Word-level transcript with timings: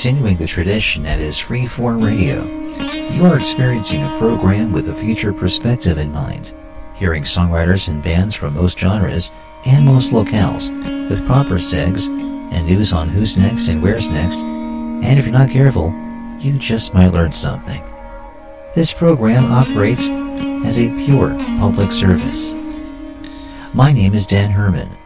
Continuing 0.00 0.36
the 0.36 0.46
tradition 0.46 1.02
that 1.02 1.18
is 1.18 1.40
freeform 1.40 2.06
radio, 2.06 2.44
you 3.10 3.24
are 3.24 3.36
experiencing 3.36 4.04
a 4.04 4.16
program 4.16 4.70
with 4.70 4.88
a 4.88 4.94
future 4.94 5.32
perspective 5.32 5.98
in 5.98 6.12
mind, 6.12 6.54
hearing 6.94 7.24
songwriters 7.24 7.88
and 7.88 8.00
bands 8.00 8.32
from 8.32 8.54
most 8.54 8.78
genres 8.78 9.32
and 9.66 9.84
most 9.84 10.12
locales, 10.12 10.70
with 11.10 11.26
proper 11.26 11.56
segs 11.56 12.06
and 12.52 12.64
news 12.64 12.92
on 12.92 13.08
who's 13.08 13.36
next 13.36 13.66
and 13.66 13.82
where's 13.82 14.08
next, 14.08 14.38
and 14.38 15.18
if 15.18 15.24
you're 15.24 15.32
not 15.32 15.50
careful, 15.50 15.92
you 16.38 16.56
just 16.60 16.94
might 16.94 17.08
learn 17.08 17.32
something. 17.32 17.82
This 18.76 18.92
program 18.92 19.46
operates 19.46 20.10
as 20.64 20.78
a 20.78 20.94
pure 21.06 21.34
public 21.58 21.90
service. 21.90 22.54
My 23.74 23.92
name 23.92 24.14
is 24.14 24.28
Dan 24.28 24.52
Herman. 24.52 24.96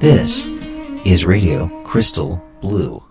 This 0.00 0.44
is 1.06 1.24
Radio 1.24 1.82
Crystal 1.82 2.44
Blue. 2.60 3.07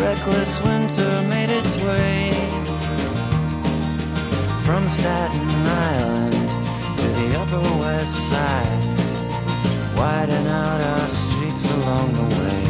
Reckless 0.00 0.62
winter 0.62 1.22
made 1.28 1.50
its 1.50 1.76
way 1.76 2.30
from 4.64 4.88
Staten 4.88 5.48
Island 5.66 6.48
to 6.98 7.06
the 7.18 7.28
Upper 7.40 7.62
West 7.80 8.14
Side, 8.30 8.98
widen 9.96 10.46
out 10.46 10.80
our 10.80 11.08
streets 11.08 11.70
along 11.70 12.12
the 12.12 12.26
way. 12.36 12.60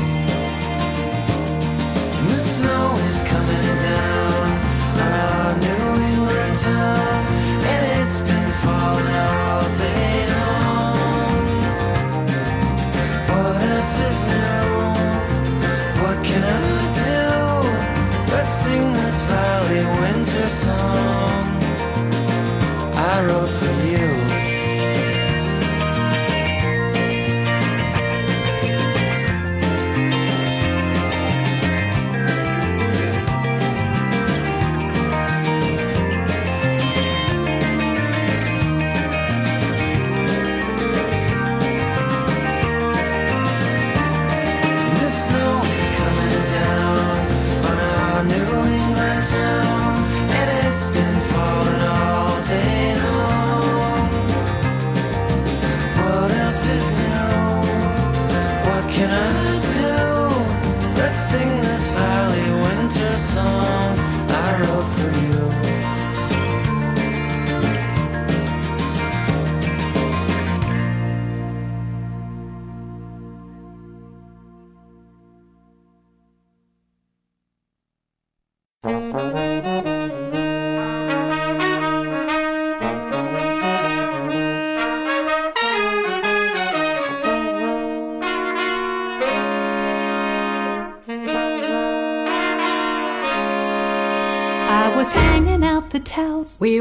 And 2.19 2.29
the 2.31 2.41
snow 2.41 2.97
is 3.11 3.23
coming 3.33 3.69
down 3.89 4.47
on 5.05 5.13
our 5.27 5.51
New 5.67 5.87
England 6.11 6.57
town, 6.59 7.27
and 7.73 7.83
it's 8.01 8.21
been 8.21 8.51
falling 8.63 9.17
all 9.29 9.65
day 9.85 10.17
long. 10.33 11.45
What 13.29 13.63
else 13.63 14.01
is 14.09 14.21
new? 14.31 14.68
Sing 18.69 18.93
this 18.93 19.23
valley 19.31 19.85
winter 20.01 20.47
song 20.47 21.47
I 23.11 23.15
wrote 23.27 23.53
for 23.61 23.75
you? 23.93 24.18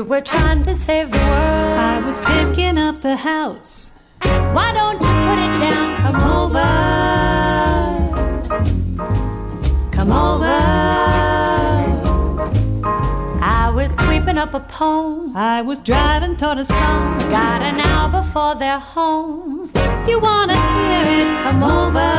Were 0.08 0.22
trying 0.22 0.64
to 0.64 0.74
save 0.74 1.12
the 1.12 1.18
world. 1.18 1.80
I 1.80 2.00
was 2.00 2.18
picking 2.20 2.78
up 2.78 3.02
the 3.02 3.18
house. 3.18 3.92
Why 4.56 4.72
don't 4.74 5.02
you 5.02 5.14
put 5.28 5.38
it 5.48 5.54
down? 5.60 5.98
Come 6.04 6.24
over. 6.40 6.70
Come 9.92 10.12
over. 10.12 10.60
I 13.42 13.70
was 13.76 13.92
sweeping 13.96 14.38
up 14.38 14.54
a 14.54 14.62
poem. 14.62 15.36
I 15.36 15.62
was 15.62 15.80
driving 15.80 16.38
toward 16.38 16.60
a 16.60 16.64
song. 16.64 17.20
Got 17.30 17.62
an 17.62 17.82
hour 17.82 18.10
before 18.10 18.56
they're 18.56 18.80
home. 18.80 19.70
You 20.08 20.20
wanna 20.22 20.56
hear 20.56 21.04
it? 21.20 21.28
Come 21.44 21.64
over. 21.64 22.12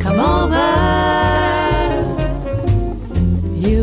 Come 0.00 0.18
over. 0.18 1.23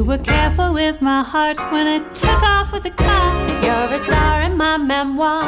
You 0.01 0.07
were 0.07 0.17
careful 0.17 0.73
with 0.73 0.99
my 0.99 1.21
heart 1.21 1.59
when 1.71 1.85
it 1.85 2.15
took 2.15 2.41
off 2.41 2.73
with 2.73 2.81
the 2.81 2.89
car. 2.89 3.47
You're 3.63 3.93
a 3.93 3.99
star 3.99 4.41
in 4.41 4.57
my 4.57 4.75
memoir. 4.75 5.43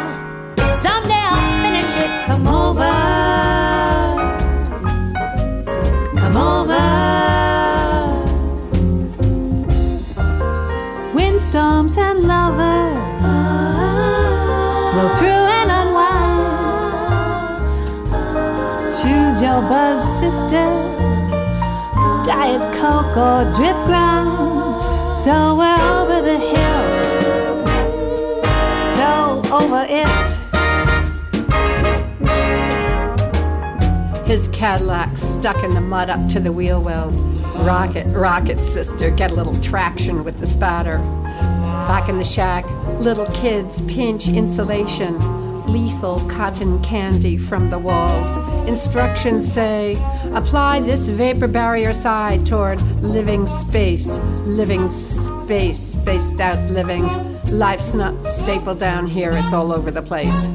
Someday 0.83 1.23
I'll 1.33 1.61
finish 1.63 1.95
it. 1.97 2.11
Come 2.27 2.47
over. 2.47 2.93
Come 6.21 6.37
over. 6.37 6.85
Windstorms 11.15 11.97
and 11.97 12.19
lovers 12.33 12.93
blow 14.93 15.09
through 15.17 15.45
and 15.57 15.71
unwind. 15.81 16.43
Choose 19.01 19.41
your 19.41 19.61
buzz, 19.61 20.03
sister. 20.19 20.67
Diet 22.23 22.61
Coke 22.75 23.17
or 23.17 23.43
drip 23.55 23.75
grind. 23.87 24.42
So 25.13 25.55
we're 25.55 25.79
over 25.79 26.21
the 26.21 26.37
hill. 26.37 27.67
So 28.97 29.41
over 29.53 29.85
it. 29.87 30.07
His 34.27 34.47
Cadillac 34.49 35.15
stuck 35.17 35.63
in 35.63 35.75
the 35.75 35.81
mud 35.81 36.09
up 36.09 36.27
to 36.29 36.39
the 36.39 36.51
wheel 36.51 36.81
wells. 36.81 37.21
Rocket, 37.63 38.07
rocket, 38.07 38.59
sister, 38.59 39.11
get 39.11 39.29
a 39.29 39.35
little 39.35 39.55
traction 39.61 40.23
with 40.23 40.39
the 40.39 40.47
spatter. 40.47 40.97
Back 41.87 42.09
in 42.09 42.17
the 42.17 42.25
shack, 42.25 42.65
little 42.99 43.27
kids 43.27 43.81
pinch 43.83 44.27
insulation, 44.27 45.19
lethal 45.67 46.19
cotton 46.29 46.81
candy 46.83 47.37
from 47.37 47.69
the 47.69 47.79
walls. 47.79 48.67
Instructions 48.67 49.51
say 49.51 49.93
apply 50.33 50.81
this 50.81 51.07
vapor 51.07 51.47
barrier 51.47 51.93
side 51.93 52.45
toward 52.45 52.81
living 53.01 53.47
space, 53.47 54.07
living 54.45 54.91
space, 54.91 55.93
spaced 55.93 56.39
out 56.39 56.59
living. 56.69 57.03
Life's 57.51 57.93
not 57.93 58.13
stapled 58.25 58.79
down 58.79 59.07
here, 59.07 59.31
it's 59.33 59.53
all 59.53 59.71
over 59.71 59.91
the 59.91 60.01
place. 60.01 60.47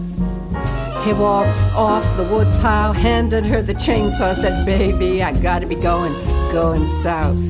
He 1.05 1.12
waltzed 1.15 1.65
off 1.75 2.05
the 2.17 2.25
wood 2.25 2.49
pile, 2.61 2.93
handed 2.93 3.47
her 3.47 3.62
the 3.62 3.75
chainsaw, 3.75 4.35
said, 4.35 4.67
Baby, 4.67 5.23
I 5.23 5.33
gotta 5.41 5.67
be 5.67 5.77
going, 5.77 6.12
going 6.53 6.87
south. 7.03 7.41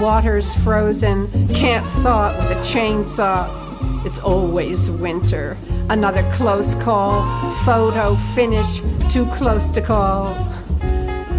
Water's 0.00 0.54
frozen, 0.56 1.28
can't 1.48 1.84
thaw 1.86 2.30
it 2.30 2.36
with 2.38 2.58
a 2.58 2.60
chainsaw. 2.60 4.06
It's 4.06 4.18
always 4.18 4.90
winter. 4.90 5.56
Another 5.88 6.22
close 6.32 6.74
call, 6.74 7.22
photo 7.64 8.16
finish, 8.34 8.80
too 9.08 9.24
close 9.26 9.70
to 9.70 9.80
call. 9.80 10.34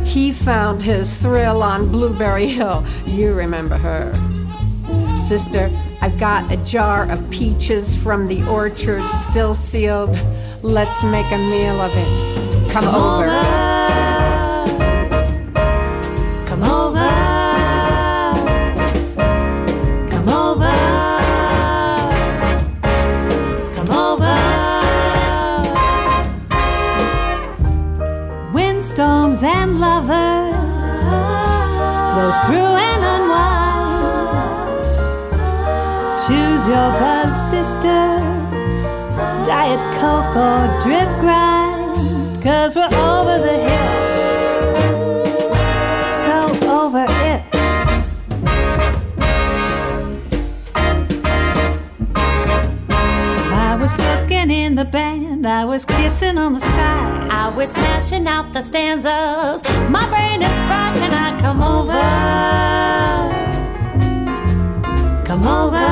He 0.05 0.31
found 0.31 0.81
his 0.81 1.15
thrill 1.17 1.61
on 1.61 1.89
Blueberry 1.89 2.47
Hill. 2.47 2.85
You 3.05 3.33
remember 3.33 3.77
her. 3.77 4.13
Sister, 5.27 5.69
I've 6.01 6.17
got 6.17 6.49
a 6.51 6.57
jar 6.63 7.11
of 7.11 7.29
peaches 7.29 7.95
from 8.01 8.27
the 8.27 8.47
orchard 8.47 9.03
still 9.29 9.53
sealed. 9.53 10.17
Let's 10.63 11.03
make 11.03 11.29
a 11.31 11.37
meal 11.37 11.81
of 11.81 11.91
it. 11.93 12.71
Come, 12.71 12.85
over. 12.85 13.25
Come 13.25 13.66
Windstorms 29.37 29.43
and 29.43 29.79
lovers 29.79 31.03
blow 32.13 32.31
through 32.45 32.75
and 32.75 33.03
unwind. 33.13 34.01
Choose 36.25 36.67
your 36.67 36.91
buzz, 36.99 37.35
sister. 37.49 38.01
Diet 39.45 39.81
Coke 39.99 40.35
or 40.35 40.79
drip 40.81 41.09
grind. 41.19 42.41
Cause 42.41 42.75
we're 42.75 42.85
over 42.85 43.37
the 43.39 43.57
hill. 43.57 43.96
The 54.77 54.85
band. 54.85 55.47
I 55.47 55.65
was 55.65 55.85
kissing 55.85 56.37
on 56.37 56.53
the 56.53 56.59
side. 56.59 57.29
I 57.31 57.49
was 57.49 57.71
smashing 57.71 58.27
out 58.27 58.53
the 58.53 58.61
stanzas. 58.61 59.63
My 59.89 60.07
brain 60.07 60.43
is 60.43 60.57
fried. 60.67 60.95
Can 60.99 61.13
I 61.13 61.39
come 61.41 61.61
over? 61.63 62.37
come 65.27 65.45
over. 65.45 65.87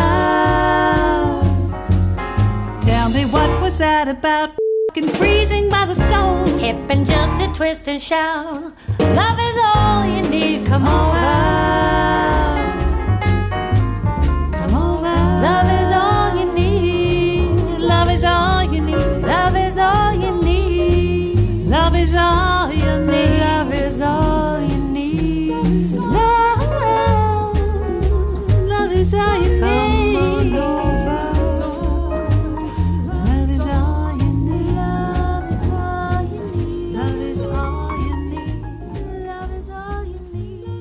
Tell 2.80 3.10
me 3.10 3.26
what 3.26 3.50
was 3.62 3.80
that 3.80 4.08
about? 4.08 4.52
Fucking 4.90 5.10
freezing 5.10 5.68
by 5.68 5.86
the 5.86 5.96
stove. 5.96 6.48
Hip 6.62 6.78
and 6.90 7.06
jump 7.06 7.40
to 7.42 7.48
twist 7.58 7.88
and 7.88 8.02
shout. 8.02 8.74
Love 9.00 9.40
is 9.50 9.58
all 9.66 10.06
you 10.06 10.22
need, 10.30 10.66
come 10.66 10.86
over. 10.88 11.32
Come 14.60 14.76
over. 14.76 15.16
Love 15.48 15.70
is 15.82 15.92
all 16.02 16.30
you 16.40 16.54
need. 16.54 17.80
Love 17.80 18.10
is 18.10 18.24
all 18.24 18.55
is 22.06 22.16
all 22.16 22.72
you 22.72 23.06
need. 23.06 23.40
Love 23.40 23.74
is 23.74 24.00
all 24.00 24.62
you 24.62 24.78
need. 24.78 25.50
Love, 25.98 26.62
love 28.70 28.92
is 28.92 29.14
all 29.14 29.38
you 29.42 29.50
need. 29.66 30.54
Love 30.54 31.32
is 31.42 31.62
all 31.62 32.14
you 34.18 34.34
need. 34.46 34.76
Love 34.76 35.52
is 35.52 35.72
all 35.72 36.22
you 36.22 36.46
need. 36.54 36.94
Love 36.96 37.22
is 37.22 37.44
all 37.44 37.98
you 37.98 38.16
need. 38.30 38.54
Love 39.26 39.52
is 39.52 39.70
all 39.70 40.06
you 40.06 40.20
need. 40.34 40.76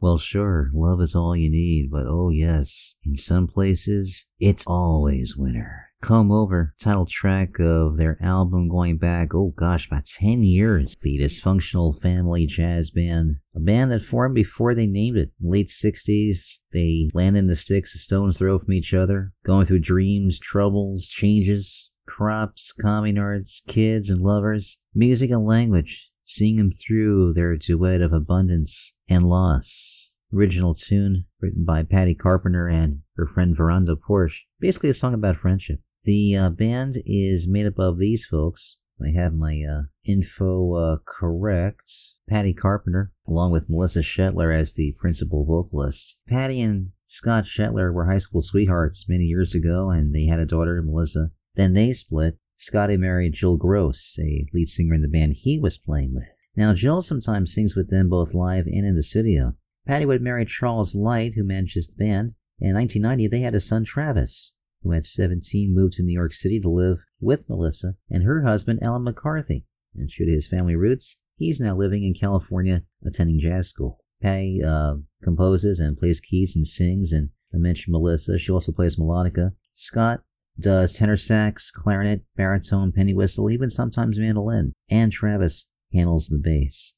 Well, 0.00 0.18
sure, 0.18 0.70
love 0.74 1.00
is 1.00 1.14
all 1.14 1.36
you 1.36 1.50
need, 1.50 1.90
but 1.90 2.06
oh 2.06 2.30
yes, 2.30 2.89
in 3.04 3.16
some 3.16 3.46
places, 3.46 4.26
it's 4.38 4.64
always 4.66 5.36
winter. 5.36 5.86
Come 6.02 6.30
Over, 6.30 6.74
title 6.80 7.06
track 7.06 7.58
of 7.58 7.96
their 7.96 8.16
album 8.22 8.68
going 8.68 8.96
back, 8.98 9.34
oh 9.34 9.52
gosh, 9.56 9.86
about 9.86 10.06
10 10.06 10.42
years. 10.42 10.96
The 11.02 11.18
Dysfunctional 11.18 12.00
Family 12.00 12.46
Jazz 12.46 12.90
Band, 12.90 13.36
a 13.54 13.60
band 13.60 13.90
that 13.92 14.02
formed 14.02 14.34
before 14.34 14.74
they 14.74 14.86
named 14.86 15.18
it. 15.18 15.32
Late 15.40 15.68
60s, 15.68 16.58
they 16.72 17.10
landed 17.12 17.40
in 17.40 17.46
the 17.48 17.56
sticks 17.56 17.94
a 17.94 17.98
stone's 17.98 18.38
throw 18.38 18.58
from 18.58 18.72
each 18.72 18.94
other, 18.94 19.32
going 19.44 19.66
through 19.66 19.80
dreams, 19.80 20.38
troubles, 20.38 21.06
changes, 21.06 21.90
crops, 22.06 22.72
communards, 22.82 23.62
kids, 23.66 24.08
and 24.08 24.22
lovers, 24.22 24.78
music 24.94 25.30
and 25.30 25.44
language, 25.44 26.08
seeing 26.24 26.56
them 26.56 26.72
through 26.72 27.34
their 27.34 27.56
duet 27.56 28.00
of 28.00 28.12
abundance 28.12 28.94
and 29.08 29.28
loss. 29.28 29.99
Original 30.32 30.74
tune 30.74 31.24
written 31.40 31.64
by 31.64 31.82
Patty 31.82 32.14
Carpenter 32.14 32.68
and 32.68 33.00
her 33.16 33.26
friend 33.26 33.56
Veranda 33.56 33.96
Porsche. 33.96 34.42
Basically 34.60 34.88
a 34.88 34.94
song 34.94 35.12
about 35.12 35.36
friendship. 35.36 35.80
The 36.04 36.36
uh, 36.36 36.50
band 36.50 37.02
is 37.04 37.48
made 37.48 37.66
up 37.66 37.80
of 37.80 37.98
these 37.98 38.24
folks. 38.26 38.76
I 39.02 39.10
have 39.10 39.34
my 39.34 39.60
uh, 39.68 39.82
info 40.04 40.74
uh, 40.74 40.96
correct. 41.04 41.92
Patty 42.28 42.52
Carpenter, 42.52 43.12
along 43.26 43.50
with 43.50 43.68
Melissa 43.68 44.00
Shetler 44.00 44.56
as 44.56 44.74
the 44.74 44.92
principal 45.00 45.44
vocalist. 45.44 46.20
Patty 46.28 46.60
and 46.60 46.92
Scott 47.06 47.44
Shetler 47.44 47.92
were 47.92 48.06
high 48.06 48.18
school 48.18 48.40
sweethearts 48.40 49.08
many 49.08 49.24
years 49.24 49.52
ago, 49.52 49.90
and 49.90 50.14
they 50.14 50.26
had 50.26 50.38
a 50.38 50.46
daughter, 50.46 50.80
Melissa. 50.80 51.32
Then 51.56 51.72
they 51.72 51.92
split. 51.92 52.38
Scotty 52.56 52.96
married 52.96 53.32
Jill 53.32 53.56
Gross, 53.56 54.16
a 54.20 54.46
lead 54.54 54.68
singer 54.68 54.94
in 54.94 55.02
the 55.02 55.08
band 55.08 55.32
he 55.32 55.58
was 55.58 55.76
playing 55.76 56.14
with. 56.14 56.28
Now, 56.54 56.72
Jill 56.72 57.02
sometimes 57.02 57.52
sings 57.52 57.74
with 57.74 57.90
them 57.90 58.08
both 58.08 58.32
live 58.32 58.66
and 58.66 58.86
in 58.86 58.94
the 58.94 59.02
studio. 59.02 59.56
Patty 59.86 60.04
would 60.04 60.20
marry 60.20 60.44
Charles 60.44 60.94
Light, 60.94 61.34
who 61.34 61.42
manages 61.42 61.86
the 61.86 61.94
band. 61.94 62.34
In 62.58 62.74
1990, 62.74 63.28
they 63.28 63.40
had 63.40 63.54
a 63.54 63.60
son, 63.60 63.84
Travis, 63.84 64.52
who 64.82 64.92
at 64.92 65.06
17 65.06 65.74
moved 65.74 65.94
to 65.94 66.02
New 66.02 66.12
York 66.12 66.34
City 66.34 66.60
to 66.60 66.68
live 66.68 67.02
with 67.18 67.48
Melissa 67.48 67.96
and 68.10 68.22
her 68.22 68.42
husband, 68.42 68.82
Alan 68.82 69.04
McCarthy. 69.04 69.66
And 69.94 70.10
true 70.10 70.26
to 70.26 70.32
his 70.32 70.46
family 70.46 70.76
roots, 70.76 71.16
he's 71.36 71.60
now 71.60 71.76
living 71.76 72.04
in 72.04 72.12
California 72.12 72.84
attending 73.04 73.40
jazz 73.40 73.68
school. 73.68 74.04
Patty 74.20 74.62
uh, 74.62 74.96
composes 75.22 75.80
and 75.80 75.96
plays 75.96 76.20
keys 76.20 76.54
and 76.54 76.66
sings, 76.66 77.10
and 77.10 77.30
I 77.54 77.56
mentioned 77.56 77.92
Melissa. 77.92 78.38
She 78.38 78.52
also 78.52 78.72
plays 78.72 78.96
melodica. 78.96 79.52
Scott 79.72 80.22
does 80.58 80.92
tenor 80.92 81.16
sax, 81.16 81.70
clarinet, 81.70 82.24
baritone, 82.36 82.92
penny 82.92 83.14
whistle, 83.14 83.50
even 83.50 83.70
sometimes 83.70 84.18
mandolin. 84.18 84.74
And 84.90 85.10
Travis 85.10 85.68
handles 85.90 86.28
the 86.28 86.38
bass. 86.38 86.94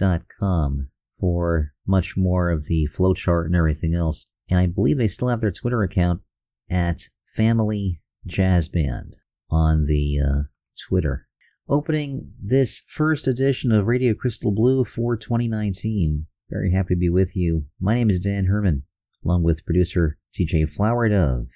DFJBmusic.com 0.00 0.88
for 1.20 1.72
much 1.86 2.16
more 2.16 2.50
of 2.50 2.66
the 2.66 2.88
flowchart 2.92 3.46
and 3.46 3.54
everything 3.54 3.94
else. 3.94 4.26
And 4.50 4.58
I 4.58 4.66
believe 4.66 4.98
they 4.98 5.08
still 5.08 5.28
have 5.28 5.40
their 5.40 5.52
Twitter 5.52 5.82
account 5.82 6.20
at 6.68 7.08
Family 7.34 8.00
Jazz 8.26 8.68
Band 8.68 9.16
on 9.50 9.86
the 9.86 10.18
uh, 10.20 10.42
Twitter. 10.88 11.28
Opening 11.68 12.32
this 12.42 12.82
first 12.88 13.26
edition 13.26 13.72
of 13.72 13.86
Radio 13.86 14.14
Crystal 14.14 14.52
Blue 14.52 14.84
for 14.84 15.16
2019. 15.16 16.26
Very 16.50 16.72
happy 16.72 16.94
to 16.94 16.98
be 16.98 17.08
with 17.08 17.34
you. 17.34 17.66
My 17.80 17.94
name 17.94 18.10
is 18.10 18.20
Dan 18.20 18.46
Herman, 18.46 18.82
along 19.24 19.44
with 19.44 19.64
producer 19.64 20.18
TJ 20.34 20.70
Flower 20.70 21.08
Dove. 21.08 21.46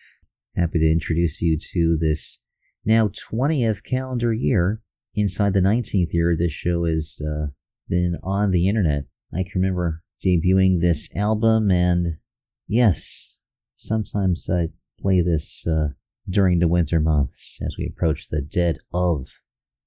Happy 0.57 0.79
to 0.79 0.91
introduce 0.91 1.43
you 1.43 1.59
to 1.73 1.99
this 2.01 2.39
now 2.85 3.09
20th 3.09 3.83
calendar 3.85 4.33
year. 4.33 4.81
Inside 5.15 5.53
the 5.53 5.61
19th 5.61 6.13
year, 6.13 6.37
this 6.37 6.53
show 6.53 6.85
is 6.85 7.21
uh, 7.21 7.49
been 7.89 8.17
on 8.23 8.51
the 8.51 8.69
internet. 8.69 9.05
I 9.33 9.43
can 9.43 9.61
remember 9.61 10.03
debuting 10.25 10.81
this 10.81 11.15
album, 11.17 11.71
and 11.71 12.19
yes, 12.67 13.35
sometimes 13.77 14.49
I 14.51 14.69
play 15.01 15.21
this 15.23 15.67
uh, 15.67 15.89
during 16.29 16.59
the 16.59 16.69
winter 16.69 17.01
months 17.01 17.59
as 17.65 17.77
we 17.79 17.87
approach 17.87 18.29
the 18.29 18.43
dead 18.43 18.79
of 18.93 19.29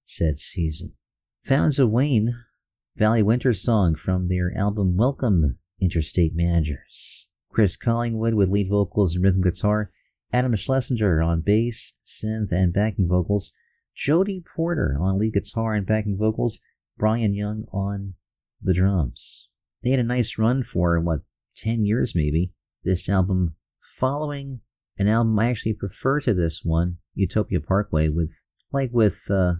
said 0.05 0.39
season. 0.39 0.93
Fountains 1.45 1.79
of 1.79 1.89
Wayne, 1.89 2.35
Valley 2.95 3.23
Winter 3.23 3.53
song 3.53 3.95
from 3.95 4.27
their 4.27 4.55
album 4.57 4.97
Welcome 4.97 5.57
Interstate 5.79 6.35
Managers. 6.35 7.27
Chris 7.49 7.75
Collingwood 7.75 8.33
with 8.33 8.49
lead 8.49 8.69
vocals 8.69 9.15
and 9.15 9.23
rhythm 9.23 9.41
guitar, 9.41 9.91
Adam 10.33 10.55
Schlesinger 10.55 11.21
on 11.21 11.41
bass, 11.41 11.93
synth, 12.05 12.51
and 12.51 12.73
backing 12.73 13.07
vocals, 13.07 13.53
Jody 13.95 14.43
Porter 14.55 14.97
on 14.99 15.17
lead 15.17 15.33
guitar 15.33 15.73
and 15.73 15.85
backing 15.85 16.17
vocals, 16.17 16.59
Brian 16.97 17.33
Young 17.33 17.65
on 17.71 18.15
the 18.61 18.73
drums. 18.73 19.47
They 19.83 19.91
had 19.91 19.99
a 19.99 20.03
nice 20.03 20.37
run 20.37 20.63
for, 20.63 20.99
what, 20.99 21.21
10 21.57 21.85
years 21.85 22.13
maybe, 22.15 22.53
this 22.83 23.09
album 23.09 23.55
following 23.97 24.61
an 24.97 25.07
album 25.07 25.37
I 25.39 25.49
actually 25.49 25.73
prefer 25.73 26.19
to 26.21 26.33
this 26.33 26.61
one, 26.63 26.97
Utopia 27.15 27.59
Parkway, 27.59 28.09
with, 28.09 28.31
like 28.71 28.91
with 28.93 29.19
uh, 29.29 29.55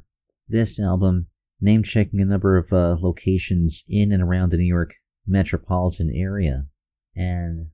this 0.47 0.79
album, 0.79 1.27
name 1.59 1.83
checking 1.83 2.21
a 2.21 2.25
number 2.25 2.57
of 2.57 2.71
uh, 2.71 2.97
locations 2.99 3.83
in 3.87 4.11
and 4.11 4.21
around 4.21 4.51
the 4.51 4.57
New 4.57 4.65
York 4.65 4.93
metropolitan 5.25 6.11
area. 6.13 6.65
And 7.15 7.67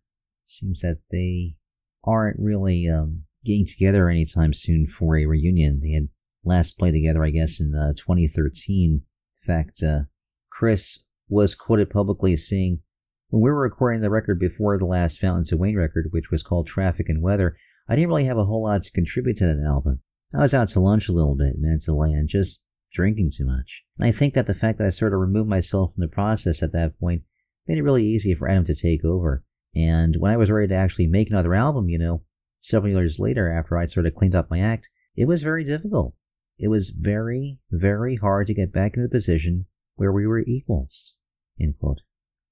seems 0.45 0.81
that 0.81 0.99
they 1.11 1.57
aren't 2.03 2.39
really 2.39 2.87
um, 2.87 3.23
getting 3.43 3.65
together 3.65 4.09
anytime 4.09 4.53
soon 4.53 4.87
for 4.87 5.17
a 5.17 5.25
reunion. 5.25 5.81
They 5.81 5.91
had 5.91 6.09
last 6.43 6.77
played 6.77 6.93
together, 6.93 7.23
I 7.23 7.31
guess, 7.31 7.59
in 7.59 7.75
uh, 7.75 7.93
2013. 7.93 9.01
In 9.47 9.53
fact, 9.53 9.81
uh, 9.81 10.01
Chris 10.49 10.99
was 11.29 11.55
quoted 11.55 11.89
publicly 11.89 12.33
as 12.33 12.45
saying, 12.45 12.81
When 13.29 13.41
we 13.41 13.49
were 13.49 13.61
recording 13.61 14.01
the 14.01 14.09
record 14.09 14.41
before 14.41 14.77
the 14.77 14.83
last 14.83 15.21
Fountains 15.21 15.53
of 15.53 15.59
Wayne 15.59 15.77
record, 15.77 16.09
which 16.11 16.29
was 16.29 16.43
called 16.43 16.67
Traffic 16.67 17.07
and 17.07 17.21
Weather, 17.21 17.55
I 17.87 17.95
didn't 17.95 18.09
really 18.09 18.25
have 18.25 18.37
a 18.37 18.43
whole 18.43 18.63
lot 18.63 18.83
to 18.83 18.91
contribute 18.91 19.37
to 19.37 19.45
that 19.45 19.65
album. 19.65 20.01
I 20.33 20.41
was 20.41 20.53
out 20.53 20.67
to 20.69 20.81
lunch 20.81 21.07
a 21.07 21.13
little 21.13 21.33
bit 21.33 21.55
meant 21.57 21.87
in 21.87 21.95
Manzanilla 21.95 22.25
just 22.25 22.61
drinking 22.91 23.31
too 23.37 23.45
much. 23.45 23.85
And 23.97 24.05
I 24.05 24.11
think 24.11 24.33
that 24.33 24.47
the 24.47 24.53
fact 24.53 24.79
that 24.79 24.87
I 24.87 24.89
sort 24.89 25.13
of 25.13 25.19
removed 25.21 25.49
myself 25.49 25.93
from 25.93 26.01
the 26.01 26.09
process 26.09 26.61
at 26.61 26.73
that 26.73 26.99
point 26.99 27.23
made 27.67 27.77
it 27.77 27.83
really 27.83 28.05
easy 28.05 28.35
for 28.35 28.49
Adam 28.49 28.65
to 28.65 28.75
take 28.75 29.05
over. 29.05 29.45
And 29.73 30.17
when 30.17 30.33
I 30.33 30.37
was 30.37 30.51
ready 30.51 30.67
to 30.67 30.75
actually 30.75 31.07
make 31.07 31.29
another 31.29 31.55
album, 31.55 31.87
you 31.87 31.99
know, 31.99 32.23
several 32.59 32.91
years 32.91 33.17
later 33.17 33.49
after 33.49 33.77
I'd 33.77 33.91
sort 33.91 34.07
of 34.07 34.15
cleaned 34.15 34.35
up 34.35 34.49
my 34.49 34.59
act, 34.59 34.89
it 35.15 35.23
was 35.25 35.41
very 35.41 35.63
difficult. 35.63 36.15
It 36.59 36.69
was 36.69 36.89
very, 36.89 37.59
very 37.69 38.15
hard 38.15 38.47
to 38.47 38.53
get 38.53 38.73
back 38.73 38.95
into 38.95 39.07
the 39.07 39.11
position 39.11 39.67
where 39.95 40.11
we 40.11 40.25
were 40.25 40.39
equals. 40.39 41.13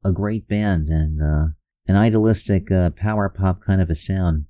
A 0.03 0.11
great 0.11 0.47
band 0.47 0.87
and 0.87 1.21
uh, 1.21 1.47
an 1.87 1.95
idealistic 1.95 2.71
uh, 2.71 2.91
power 2.91 3.29
pop 3.29 3.61
kind 3.61 3.81
of 3.81 3.89
a 3.89 3.95
sound 3.95 4.45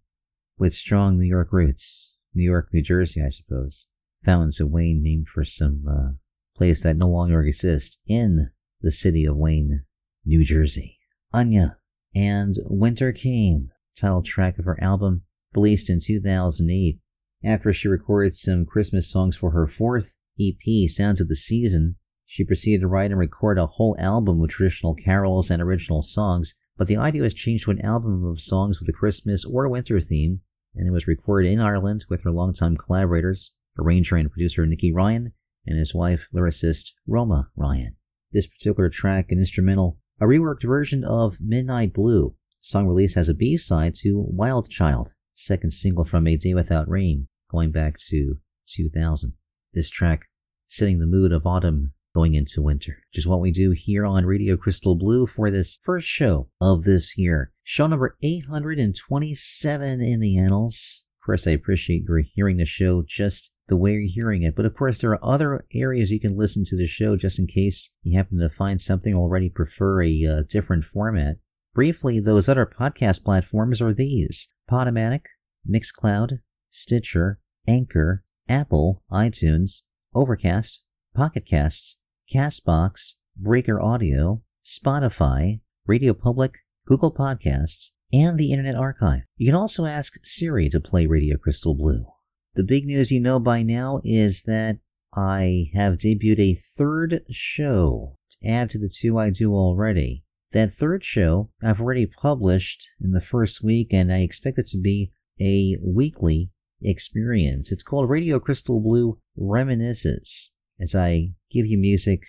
with 0.57 0.73
strong 0.73 1.17
New 1.17 1.25
York 1.25 1.53
roots. 1.53 2.15
New 2.33 2.43
York, 2.43 2.73
New 2.73 2.81
Jersey, 2.81 3.21
I 3.21 3.29
suppose. 3.29 3.87
Fountains 4.25 4.59
of 4.59 4.69
Wayne 4.69 5.01
named 5.01 5.29
for 5.29 5.45
some 5.45 5.85
uh, 5.87 6.11
place 6.57 6.81
that 6.81 6.97
no 6.97 7.07
longer 7.07 7.41
exists 7.43 7.97
in 8.07 8.51
the 8.81 8.91
city 8.91 9.25
of 9.25 9.37
Wayne, 9.37 9.85
New 10.25 10.43
Jersey. 10.43 10.99
Enya 11.33 11.77
and 12.13 12.55
Winter 12.65 13.13
Came, 13.13 13.71
title 13.95 14.21
track 14.21 14.59
of 14.59 14.65
her 14.65 14.81
album, 14.83 15.23
released 15.53 15.89
in 15.89 16.01
2008. 16.01 16.99
After 17.43 17.73
she 17.73 17.89
recorded 17.89 18.35
some 18.35 18.65
Christmas 18.65 19.11
songs 19.11 19.35
for 19.35 19.51
her 19.51 19.67
fourth 19.67 20.13
EP, 20.39 20.89
Sounds 20.89 21.19
of 21.19 21.27
the 21.27 21.35
Season, 21.35 21.97
she 22.25 22.43
proceeded 22.43 22.81
to 22.81 22.87
write 22.87 23.11
and 23.11 23.19
record 23.19 23.57
a 23.57 23.67
whole 23.67 23.95
album 23.99 24.39
with 24.39 24.51
traditional 24.51 24.95
carols 24.95 25.51
and 25.51 25.61
original 25.61 26.01
songs, 26.01 26.55
but 26.77 26.87
the 26.87 26.97
idea 26.97 27.21
was 27.21 27.33
changed 27.33 27.65
to 27.65 27.71
an 27.71 27.81
album 27.81 28.23
of 28.23 28.41
songs 28.41 28.79
with 28.79 28.87
a 28.89 28.93
Christmas 28.93 29.43
or 29.43 29.67
winter 29.67 29.99
theme, 29.99 30.41
and 30.73 30.87
it 30.87 30.91
was 30.91 31.07
recorded 31.07 31.51
in 31.51 31.59
Ireland 31.59 32.05
with 32.09 32.23
her 32.23 32.31
longtime 32.31 32.77
collaborators, 32.77 33.51
arranger 33.77 34.15
and 34.15 34.31
producer 34.31 34.65
Nicky 34.65 34.93
Ryan 34.93 35.33
and 35.67 35.77
his 35.77 35.93
wife, 35.93 36.27
lyricist 36.33 36.93
Roma 37.05 37.49
Ryan. 37.55 37.97
This 38.31 38.47
particular 38.47 38.89
track, 38.89 39.31
an 39.31 39.39
instrumental, 39.39 39.99
a 40.19 40.25
reworked 40.25 40.63
version 40.63 41.03
of 41.03 41.41
Midnight 41.41 41.93
Blue, 41.93 42.35
song 42.61 42.87
released 42.87 43.17
as 43.17 43.29
a 43.29 43.33
B-side 43.33 43.95
to 43.95 44.25
Wild 44.29 44.69
Child, 44.69 45.13
second 45.35 45.71
single 45.71 46.05
from 46.05 46.27
A 46.27 46.37
Day 46.37 46.53
Without 46.53 46.89
Rain, 46.89 47.27
going 47.51 47.71
back 47.71 47.97
to 48.09 48.39
2000. 48.67 49.33
This 49.73 49.89
track 49.89 50.29
setting 50.67 50.99
the 50.99 51.05
mood 51.05 51.31
of 51.31 51.45
autumn 51.45 51.93
going 52.15 52.33
into 52.33 52.61
winter, 52.61 52.97
which 53.11 53.19
is 53.19 53.27
what 53.27 53.41
we 53.41 53.51
do 53.51 53.71
here 53.71 54.05
on 54.05 54.25
Radio 54.25 54.55
Crystal 54.55 54.95
Blue 54.95 55.27
for 55.27 55.51
this 55.51 55.77
first 55.83 56.07
show 56.07 56.49
of 56.61 56.83
this 56.83 57.17
year. 57.17 57.51
Show 57.63 57.87
number 57.87 58.17
827 58.23 60.01
in 60.01 60.19
the 60.21 60.37
annals. 60.37 61.03
Of 61.21 61.25
course, 61.25 61.45
I 61.45 61.51
appreciate 61.51 62.05
your 62.07 62.19
hearing 62.19 62.57
the 62.57 62.65
show 62.65 63.03
just 63.05 63.51
the 63.67 63.75
way 63.75 63.91
you're 63.91 64.03
hearing 64.07 64.43
it. 64.43 64.55
But 64.55 64.65
of 64.65 64.75
course, 64.75 65.01
there 65.01 65.11
are 65.11 65.25
other 65.25 65.65
areas 65.73 66.11
you 66.11 66.19
can 66.19 66.37
listen 66.37 66.63
to 66.65 66.77
the 66.77 66.87
show 66.87 67.17
just 67.17 67.37
in 67.37 67.47
case 67.47 67.91
you 68.03 68.17
happen 68.17 68.39
to 68.39 68.49
find 68.49 68.81
something 68.81 69.13
already 69.13 69.49
prefer 69.49 70.01
a 70.01 70.25
uh, 70.25 70.43
different 70.47 70.85
format. 70.85 71.37
Briefly, 71.73 72.21
those 72.21 72.47
other 72.47 72.65
podcast 72.65 73.25
platforms 73.25 73.81
are 73.81 73.93
these 73.93 74.47
Podomatic, 74.69 75.25
Mixcloud, 75.67 76.39
Stitcher, 76.69 77.39
Anchor, 77.67 78.23
Apple, 78.49 79.03
iTunes, 79.11 79.83
Overcast, 80.13 80.83
Pocket 81.13 81.45
Casts, 81.45 81.97
Castbox, 82.33 83.13
Breaker 83.37 83.81
Audio, 83.81 84.41
Spotify, 84.65 85.61
Radio 85.85 86.13
Public, 86.13 86.59
Google 86.85 87.13
Podcasts, 87.13 87.91
and 88.11 88.37
the 88.37 88.51
Internet 88.51 88.75
Archive. 88.75 89.23
You 89.37 89.47
can 89.47 89.55
also 89.55 89.85
ask 89.85 90.13
Siri 90.23 90.69
to 90.69 90.79
play 90.79 91.05
Radio 91.05 91.37
Crystal 91.37 91.75
Blue. 91.75 92.05
The 92.55 92.63
big 92.63 92.85
news 92.85 93.11
you 93.11 93.19
know 93.19 93.39
by 93.39 93.63
now 93.63 94.01
is 94.03 94.43
that 94.43 94.79
I 95.13 95.69
have 95.73 95.97
debuted 95.97 96.39
a 96.39 96.61
third 96.75 97.23
show 97.29 98.17
to 98.31 98.47
add 98.47 98.69
to 98.71 98.79
the 98.79 98.89
two 98.89 99.17
I 99.17 99.29
do 99.29 99.53
already. 99.53 100.24
That 100.51 100.73
third 100.73 101.03
show 101.03 101.49
I've 101.63 101.81
already 101.81 102.05
published 102.05 102.87
in 103.01 103.11
the 103.11 103.21
first 103.21 103.63
week, 103.63 103.89
and 103.91 104.11
I 104.11 104.19
expect 104.19 104.59
it 104.59 104.67
to 104.67 104.79
be 104.79 105.11
a 105.39 105.77
weekly 105.81 106.51
experience. 106.81 107.71
It's 107.71 107.83
called 107.83 108.09
Radio 108.09 108.39
Crystal 108.39 108.79
Blue 108.79 109.19
Reminisces, 109.37 110.49
as 110.79 110.95
I 110.95 111.33
give 111.51 111.65
you 111.65 111.77
music 111.77 112.23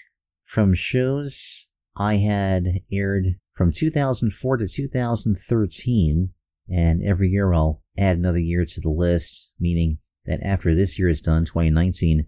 from 0.45 0.75
shows 0.75 1.67
I 1.97 2.17
had 2.17 2.81
aired 2.93 3.37
from 3.55 3.73
2004 3.73 4.59
to 4.59 4.69
2013, 4.69 6.31
and 6.69 7.03
every 7.03 7.31
year 7.31 7.53
I'll 7.53 7.83
add 7.97 8.17
another 8.17 8.39
year 8.39 8.65
to 8.65 8.81
the 8.81 8.91
list, 8.91 9.51
meaning 9.59 9.99
that 10.27 10.43
after 10.43 10.75
this 10.75 10.99
year 10.99 11.09
is 11.09 11.21
done, 11.21 11.45
2019, 11.45 12.27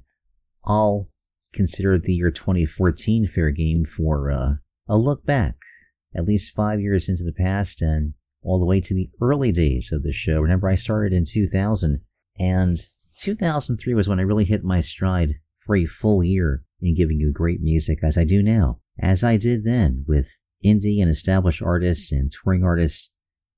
I'll 0.64 1.08
consider 1.52 1.98
the 1.98 2.14
year 2.14 2.30
2014 2.30 3.26
fair 3.26 3.50
game 3.50 3.84
for 3.84 4.30
uh, 4.30 4.54
a 4.88 4.96
look 4.96 5.24
back, 5.24 5.56
at 6.14 6.24
least 6.24 6.54
five 6.54 6.80
years 6.80 7.08
into 7.08 7.24
the 7.24 7.32
past 7.32 7.82
and 7.82 8.14
all 8.42 8.58
the 8.58 8.64
way 8.64 8.80
to 8.80 8.94
the 8.94 9.10
early 9.20 9.52
days 9.52 9.90
of 9.92 10.02
the 10.02 10.12
show. 10.12 10.40
Remember, 10.40 10.68
I 10.68 10.74
started 10.74 11.12
in 11.12 11.24
2000, 11.24 12.00
and 12.38 12.78
2003 13.18 13.94
was 13.94 14.08
when 14.08 14.20
I 14.20 14.22
really 14.22 14.44
hit 14.44 14.64
my 14.64 14.80
stride 14.80 15.34
for 15.66 15.76
a 15.76 15.84
full 15.84 16.22
year 16.22 16.64
in 16.80 16.94
giving 16.94 17.18
you 17.18 17.32
great 17.32 17.60
music, 17.60 17.98
as 18.02 18.16
I 18.16 18.24
do 18.24 18.42
now, 18.42 18.80
as 18.98 19.24
I 19.24 19.36
did 19.36 19.64
then 19.64 20.04
with 20.06 20.28
indie 20.64 21.00
and 21.00 21.10
established 21.10 21.62
artists 21.62 22.12
and 22.12 22.32
touring 22.32 22.64
artists. 22.64 23.10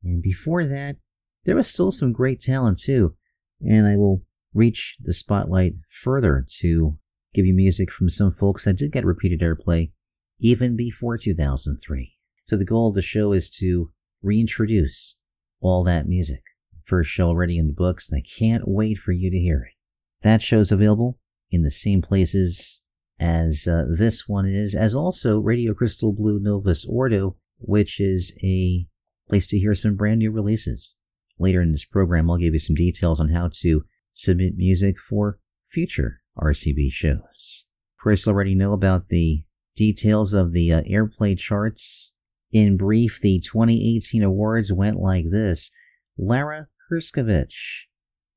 And 0.03 0.23
before 0.23 0.65
that, 0.67 0.97
there 1.45 1.57
was 1.57 1.69
still 1.69 1.93
some 1.93 2.13
great 2.13 2.41
talent 2.41 2.79
too, 2.79 3.17
and 3.61 3.87
I 3.87 3.97
will 3.97 4.25
reach 4.53 4.97
the 5.01 5.15
spotlight 5.15 5.75
further 6.03 6.45
to 6.61 6.99
give 7.33 7.47
you 7.47 7.55
music 7.55 7.93
from 7.93 8.11
some 8.11 8.33
folks 8.33 8.65
that 8.65 8.77
did 8.77 8.93
get 8.93 9.05
repeated 9.05 9.41
airplay 9.41 9.93
even 10.41 10.77
before 10.77 11.17
2003. 11.17 12.17
So 12.51 12.57
the 12.57 12.65
goal 12.65 12.89
of 12.89 12.97
the 12.97 13.01
show 13.01 13.33
is 13.33 13.49
to 13.61 13.93
reintroduce 14.25 15.17
all 15.61 15.85
that 15.85 16.09
music. 16.09 16.43
First 16.85 17.09
show 17.09 17.29
already 17.29 17.57
in 17.57 17.69
the 17.69 17.73
books, 17.73 18.11
and 18.11 18.19
I 18.19 18.25
can't 18.29 18.67
wait 18.67 18.99
for 18.99 19.13
you 19.13 19.31
to 19.31 19.39
hear 19.39 19.63
it. 19.63 19.75
That 20.23 20.43
show's 20.43 20.73
available 20.73 21.21
in 21.53 21.63
the 21.63 21.71
same 21.71 22.03
places 22.03 22.83
as 23.21 23.69
uh, 23.69 23.85
this 23.89 24.27
one 24.27 24.49
is, 24.49 24.75
as 24.75 24.97
also 24.97 25.39
Radio 25.39 25.75
Crystal 25.75 26.13
Blue 26.13 26.41
Novus 26.41 26.85
Ordo, 26.87 27.37
which 27.59 28.01
is 28.01 28.37
a 28.43 28.89
place 29.29 29.47
to 29.47 29.59
hear 29.61 29.77
some 29.77 29.95
brand 29.95 30.19
new 30.19 30.33
releases. 30.33 30.97
Later 31.39 31.63
in 31.63 31.71
this 31.71 31.85
program, 31.85 32.29
I'll 32.29 32.37
give 32.37 32.55
you 32.55 32.59
some 32.59 32.75
details 32.75 33.21
on 33.21 33.29
how 33.29 33.51
to 33.61 33.85
submit 34.15 34.57
music 34.57 34.97
for 34.99 35.39
future 35.69 36.21
RCB 36.37 36.91
shows. 36.91 37.65
You 38.05 38.17
already 38.27 38.57
know 38.57 38.73
about 38.73 39.09
the 39.09 39.45
details 39.77 40.33
of 40.33 40.51
the 40.51 40.73
uh, 40.73 40.83
airplay 40.83 41.39
charts. 41.39 42.10
In 42.53 42.77
brief, 42.77 43.21
the 43.23 43.39
2018 43.39 44.25
awards 44.25 44.73
went 44.73 44.99
like 44.99 45.31
this. 45.31 45.71
Lara 46.19 46.67
Herscovitch, 46.91 47.87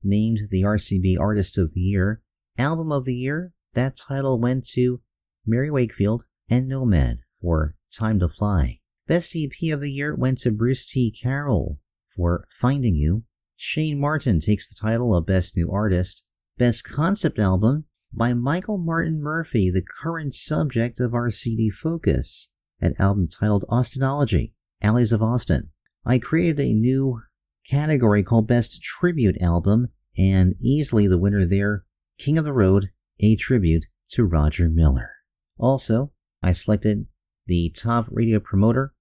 named 0.03 0.49
the 0.51 0.61
RCB 0.61 1.17
Artist 1.19 1.57
of 1.57 1.73
the 1.73 1.81
Year. 1.81 2.21
Album 2.55 2.91
of 2.91 3.05
the 3.05 3.15
Year, 3.15 3.53
that 3.73 3.97
title 3.97 4.39
went 4.39 4.67
to 4.67 5.01
Mary 5.47 5.71
Wakefield 5.71 6.25
and 6.47 6.67
Nomad 6.67 7.21
for 7.41 7.75
Time 7.91 8.19
to 8.19 8.29
Fly. 8.29 8.81
Best 9.07 9.35
EP 9.35 9.73
of 9.73 9.81
the 9.81 9.91
Year 9.91 10.13
went 10.13 10.37
to 10.39 10.51
Bruce 10.51 10.85
T. 10.85 11.11
Carroll 11.11 11.79
for 12.15 12.47
Finding 12.59 12.93
You. 12.93 13.23
Shane 13.55 13.99
Martin 13.99 14.39
takes 14.39 14.67
the 14.67 14.75
title 14.79 15.15
of 15.15 15.25
Best 15.25 15.57
New 15.57 15.71
Artist. 15.71 16.23
Best 16.59 16.83
Concept 16.83 17.39
Album 17.39 17.85
by 18.11 18.35
Michael 18.35 18.77
Martin 18.77 19.19
Murphey, 19.19 19.71
the 19.71 19.81
current 19.81 20.35
subject 20.35 20.99
of 20.99 21.15
our 21.15 21.31
CD 21.31 21.71
focus. 21.71 22.49
An 22.83 22.95
album 22.99 23.29
titled 23.29 23.63
Austinology, 23.69 24.51
Alleys 24.81 25.13
of 25.13 25.23
Austin. 25.23 25.69
I 26.03 26.19
created 26.19 26.59
a 26.59 26.73
new 26.73 27.21
category 27.65 28.23
called 28.23 28.45
Best 28.45 28.83
Tribute 28.83 29.41
Album, 29.41 29.87
and 30.17 30.53
easily 30.59 31.07
the 31.07 31.17
winner 31.17 31.45
there, 31.45 31.85
King 32.17 32.37
of 32.37 32.43
the 32.43 32.51
Road, 32.51 32.89
a 33.21 33.37
tribute 33.37 33.85
to 34.09 34.25
Roger 34.25 34.67
Miller. 34.67 35.11
Also, 35.57 36.11
I 36.41 36.51
selected 36.51 37.07
the 37.47 37.69
top 37.69 38.07
radio 38.11 38.41
promoter 38.41 38.93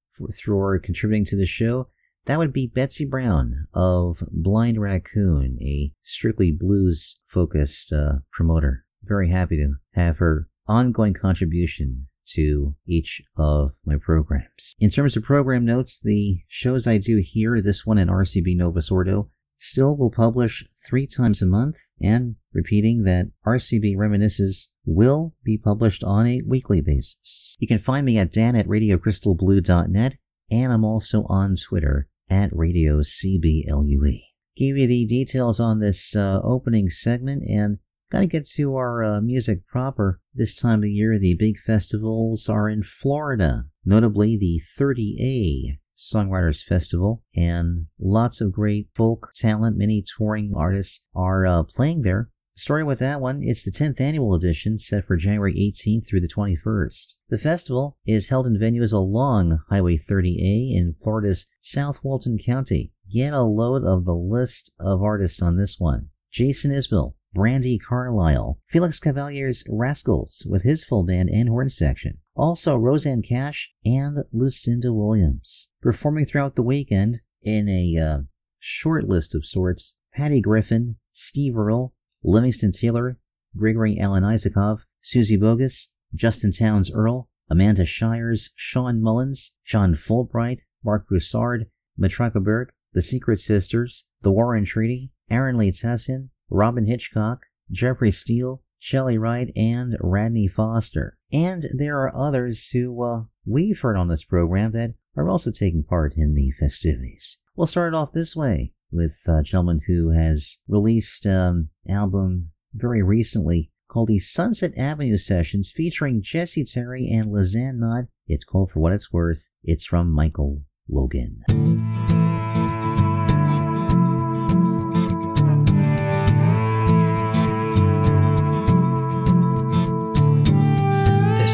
for, 0.44 0.78
contributing 0.78 1.24
to 1.24 1.36
the 1.36 1.44
show, 1.44 1.88
that 2.26 2.38
would 2.38 2.52
be 2.52 2.68
Betsy 2.68 3.04
Brown 3.04 3.66
of 3.74 4.22
Blind 4.30 4.80
Raccoon, 4.80 5.58
a 5.60 5.92
strictly 6.04 6.52
blues 6.52 7.18
focused 7.26 7.92
uh, 7.92 8.20
promoter. 8.30 8.84
Very 9.02 9.28
happy 9.28 9.56
to 9.56 9.74
have 9.94 10.18
her 10.18 10.48
ongoing 10.68 11.14
contribution 11.14 12.06
to 12.35 12.74
each 12.87 13.22
of 13.37 13.72
my 13.85 13.96
programs. 13.96 14.74
In 14.78 14.90
terms 14.90 15.16
of 15.16 15.22
program 15.22 15.64
notes, 15.64 16.00
the 16.02 16.38
shows 16.48 16.87
I 16.87 16.98
do 16.98 17.22
here, 17.22 17.61
this 17.61 17.85
one 17.87 17.98
and 17.98 18.11
RCB 18.11 18.56
Novus 18.56 18.90
Ordo, 18.90 19.30
still 19.58 19.96
will 19.96 20.11
publish 20.11 20.64
three 20.87 21.06
times 21.06 21.40
a 21.40 21.46
month, 21.46 21.78
and 22.00 22.37
repeating 22.52 23.04
that 23.04 23.30
RCB 23.46 23.96
Reminisces 23.96 24.66
will 24.85 25.35
be 25.44 25.56
published 25.56 26.02
on 26.02 26.26
a 26.26 26.42
weekly 26.46 26.80
basis. 26.80 27.56
You 27.61 27.68
can 27.68 27.78
find 27.78 28.04
me 28.04 28.18
at 28.18 28.32
dan 28.32 28.56
at 28.56 28.66
radiocrystalblue.net, 28.66 30.16
and 30.50 30.72
I'm 30.72 30.85
also 30.85 31.24
on 31.28 31.56
Twitter 31.56 32.08
at 32.28 32.50
Radio 32.52 33.00
CBLUE. 33.00 34.22
Give 34.56 34.76
you 34.76 34.87
the 34.87 35.06
details 35.06 35.61
on 35.61 35.80
this 35.80 36.14
uh, 36.14 36.40
opening 36.42 36.90
segment 36.90 37.42
and 37.48 37.78
gotta 38.12 38.27
get 38.27 38.46
to 38.46 38.77
our 38.77 39.03
uh, 39.03 39.20
music 39.22 39.66
proper. 39.66 40.20
This 40.35 40.55
time 40.55 40.83
of 40.83 40.90
year, 40.90 41.18
the 41.18 41.33
big 41.33 41.57
festivals 41.57 42.46
are 42.46 42.68
in 42.68 42.83
Florida, 42.83 43.64
notably 43.87 44.37
the 44.37 44.61
30A 44.79 45.79
Songwriters 45.96 46.62
Festival, 46.62 47.22
and 47.35 47.87
lots 47.98 48.42
of 48.42 48.53
great 48.53 48.90
folk 48.94 49.33
talent, 49.35 49.79
many 49.79 50.05
touring 50.18 50.53
artists 50.55 51.03
are 51.14 51.46
uh, 51.46 51.62
playing 51.62 52.03
there. 52.03 52.29
Starting 52.55 52.87
with 52.87 52.98
that 52.98 53.22
one, 53.22 53.42
it's 53.42 53.64
the 53.64 53.70
10th 53.70 53.98
annual 53.98 54.35
edition 54.35 54.79
set 54.79 55.07
for 55.07 55.16
January 55.16 55.55
18th 55.55 56.07
through 56.07 56.20
the 56.20 56.29
21st. 56.29 57.14
The 57.31 57.38
festival 57.38 57.96
is 58.05 58.29
held 58.29 58.46
in 58.46 58.59
venues 58.59 58.92
along 58.92 59.59
Highway 59.70 59.96
30A 59.96 60.77
in 60.77 60.96
Florida's 61.03 61.46
South 61.62 62.05
Walton 62.05 62.37
County. 62.37 62.92
Get 63.11 63.33
a 63.33 63.40
load 63.40 63.85
of 63.85 64.05
the 64.05 64.14
list 64.14 64.70
of 64.79 65.01
artists 65.01 65.40
on 65.40 65.57
this 65.57 65.81
one. 65.81 66.11
Jason 66.31 66.72
Isbell, 66.72 67.14
Brandi 67.34 67.80
Carlile, 67.80 68.58
Felix 68.66 69.00
Cavaliere's 69.00 69.64
Rascals 69.66 70.44
with 70.46 70.64
his 70.64 70.84
full 70.84 71.02
band 71.02 71.30
and 71.30 71.48
horn 71.48 71.70
section. 71.70 72.18
Also 72.34 72.76
Rosanne 72.76 73.22
Cash 73.22 73.72
and 73.86 74.18
Lucinda 74.32 74.92
Williams. 74.92 75.68
Performing 75.80 76.26
throughout 76.26 76.56
the 76.56 76.62
weekend 76.62 77.20
in 77.40 77.70
a 77.70 77.96
uh, 77.96 78.18
short 78.58 79.08
list 79.08 79.34
of 79.34 79.46
sorts, 79.46 79.94
Patty 80.12 80.42
Griffin, 80.42 80.96
Steve 81.12 81.56
Earle, 81.56 81.94
Livingston 82.22 82.70
Taylor, 82.70 83.18
Gregory 83.56 83.98
Alan 83.98 84.24
Isakov, 84.24 84.80
Suzy 85.00 85.38
Bogguss, 85.38 85.88
Justin 86.14 86.52
Townes 86.52 86.90
Earle, 86.92 87.30
Amanda 87.48 87.86
Shires, 87.86 88.50
Shawn 88.54 89.00
Mullins, 89.00 89.54
John 89.64 89.94
Fullbright, 89.94 90.60
Marc 90.84 91.08
Broussard, 91.08 91.70
Matraka 91.98 92.66
The 92.92 93.02
Secret 93.02 93.40
Sisters, 93.40 94.04
The 94.20 94.32
Warren 94.32 94.66
Treaty, 94.66 95.12
Aaron 95.30 95.56
Lee 95.56 95.72
Tasjan, 95.72 96.28
Robyn 96.52 96.86
Hitchcock, 96.86 97.46
Jeffrey 97.70 98.12
Steele, 98.12 98.62
Chely 98.78 99.16
Wright, 99.16 99.50
and 99.56 99.96
Radney 100.00 100.46
Foster. 100.46 101.16
And 101.32 101.64
there 101.72 101.98
are 102.00 102.14
others 102.14 102.68
who 102.68 103.02
uh, 103.02 103.22
we've 103.46 103.80
heard 103.80 103.96
on 103.96 104.08
this 104.08 104.24
program 104.24 104.72
that 104.72 104.94
are 105.16 105.28
also 105.28 105.50
taking 105.50 105.82
part 105.82 106.14
in 106.16 106.34
the 106.34 106.50
festivities. 106.50 107.38
We'll 107.56 107.66
start 107.66 107.94
off 107.94 108.12
this 108.12 108.36
way 108.36 108.74
with 108.90 109.16
a 109.26 109.42
gentleman 109.42 109.80
who 109.86 110.10
has 110.10 110.58
released 110.68 111.24
an 111.24 111.32
um, 111.32 111.68
album 111.88 112.50
very 112.74 113.02
recently 113.02 113.70
called 113.88 114.08
the 114.08 114.18
Sunset 114.18 114.76
Avenue 114.76 115.18
Sessions 115.18 115.70
featuring 115.74 116.22
Jesse 116.22 116.64
Terry 116.64 117.08
and 117.08 117.30
Lizanne 117.30 117.78
Knott. 117.78 118.04
It's 118.26 118.44
called 118.44 118.70
For 118.70 118.80
What 118.80 118.92
It's 118.92 119.12
Worth. 119.12 119.48
It's 119.62 119.84
from 119.84 120.10
Michael 120.10 120.64
Logan. 120.88 121.42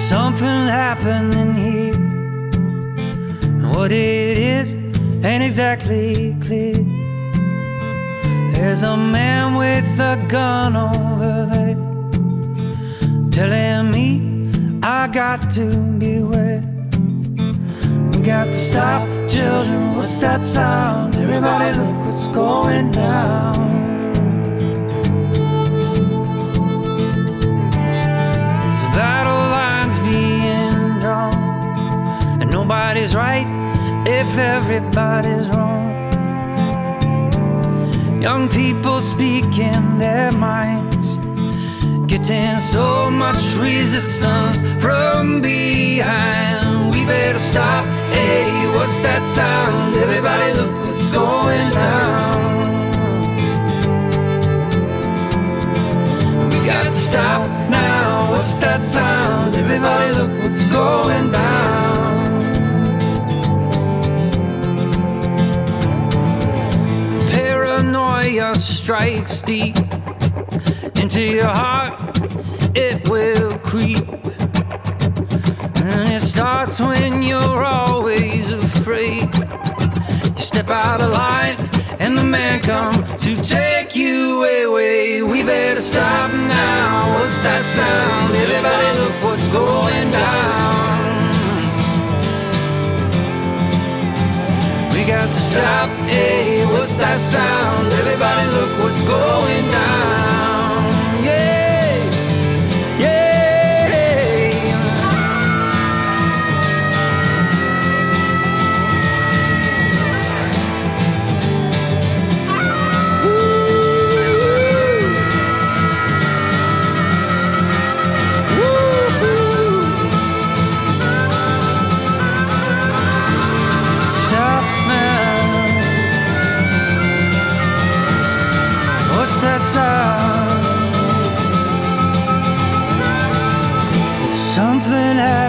Something 0.09 0.62
happening 0.81 1.55
here. 1.55 1.94
And 3.44 3.71
What 3.75 3.92
it 3.92 4.38
is 4.38 4.75
ain't 5.23 5.42
exactly 5.42 6.35
clear. 6.40 6.79
There's 8.53 8.83
a 8.83 8.97
man 8.97 9.55
with 9.55 10.01
a 10.01 10.16
gun 10.27 10.77
over 10.77 11.35
there 11.53 11.77
telling 13.31 13.90
me 13.97 14.11
I 14.83 15.09
got 15.09 15.51
to 15.57 15.66
beware. 15.99 16.64
We 18.12 18.18
got 18.23 18.47
to 18.47 18.55
stop, 18.55 19.03
children. 19.29 19.94
What's 19.94 20.18
that 20.21 20.42
sound? 20.42 21.16
Everybody, 21.16 21.79
look 21.79 21.99
what's 22.07 22.29
going 22.29 22.92
down. 22.92 23.68
Battle 28.94 29.38
nobody's 32.68 33.14
right 33.14 33.46
if 34.07 34.37
everybody's 34.37 35.48
wrong. 35.57 36.12
Young 38.20 38.46
people 38.50 39.00
speaking 39.00 39.98
their 39.98 40.31
minds 40.33 41.16
Getting 42.07 42.61
so 42.61 43.11
much 43.11 43.42
resistance 43.57 44.61
from 44.83 45.40
behind. 45.40 46.90
We 46.92 47.07
better 47.07 47.38
stop. 47.38 47.87
Hey, 48.12 48.44
what's 48.76 49.00
that 49.02 49.22
sound? 49.22 49.96
Everybody, 49.96 50.52
look 50.59 50.74
what's 50.87 51.09
going 51.11 51.70
down. 51.70 52.88
We 56.50 56.59
got 56.66 56.92
to 56.92 57.00
stop 57.11 57.48
now. 57.70 58.33
What's 58.33 58.59
that 58.61 58.83
sound? 58.83 59.54
Everybody, 59.54 60.12
look 60.18 60.33
what's 60.42 60.64
going 60.68 61.31
down. 61.31 61.77
Paranoia 67.78 68.56
strikes 68.56 69.40
deep 69.42 69.76
into 70.96 71.22
your 71.22 71.46
heart, 71.46 71.94
it 72.74 73.08
will 73.08 73.56
creep. 73.60 74.04
And 75.86 76.12
it 76.12 76.22
starts 76.22 76.80
when 76.80 77.22
you're 77.22 77.62
always 77.62 78.50
afraid. 78.50 79.32
You 79.32 80.42
step 80.42 80.70
out 80.70 81.00
of 81.00 81.12
line, 81.12 81.56
and 82.00 82.18
the 82.18 82.24
man 82.24 82.62
come 82.62 82.94
to 83.18 83.36
take 83.42 83.94
you 83.94 84.42
away. 84.42 85.22
We 85.22 85.44
better 85.44 85.80
stop 85.80 86.32
now. 86.32 87.20
What's 87.20 87.40
that 87.44 87.64
sound? 87.76 88.34
Everybody, 88.34 88.98
look 88.98 89.22
what's 89.22 89.48
going 89.50 90.10
down. 90.10 90.97
Got 95.09 95.27
to 95.27 95.40
stop. 95.40 95.88
Hey, 96.07 96.66
what's 96.66 96.97
that 96.97 97.18
sound? 97.18 97.90
Everybody, 97.94 98.47
look 98.53 98.79
what's 98.85 99.03
going 99.05 99.71
down. 99.71 100.27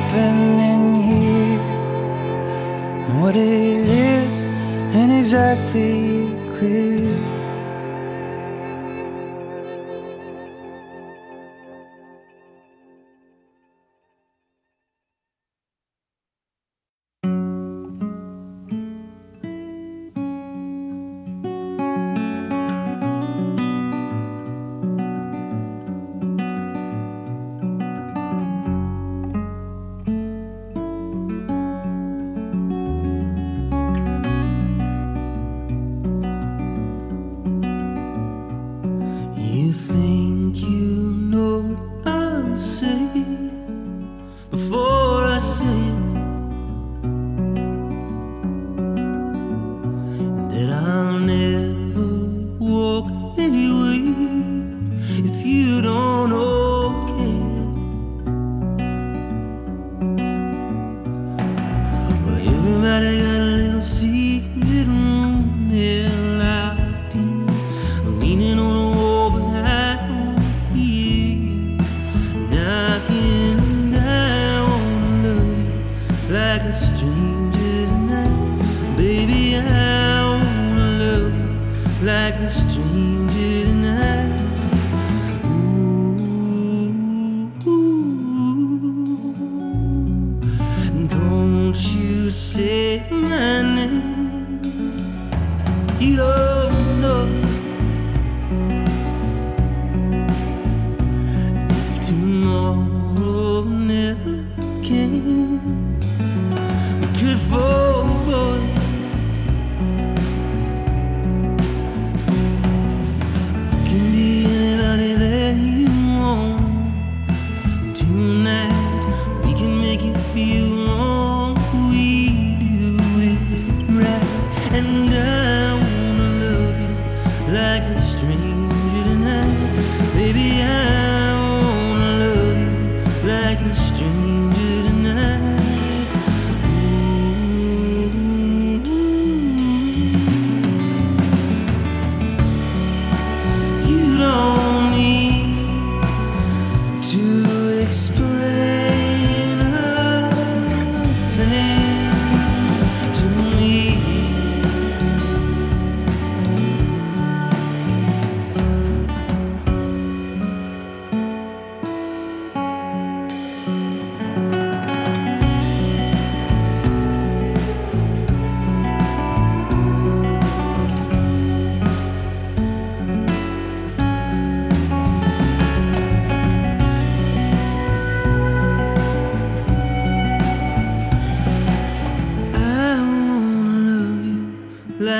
Happening 0.09 1.03
here. 1.03 1.59
And 3.07 3.21
what 3.21 3.35
it 3.35 3.87
is 3.87 4.95
ain't 4.95 5.11
exactly 5.11 6.27
clear. 6.57 6.88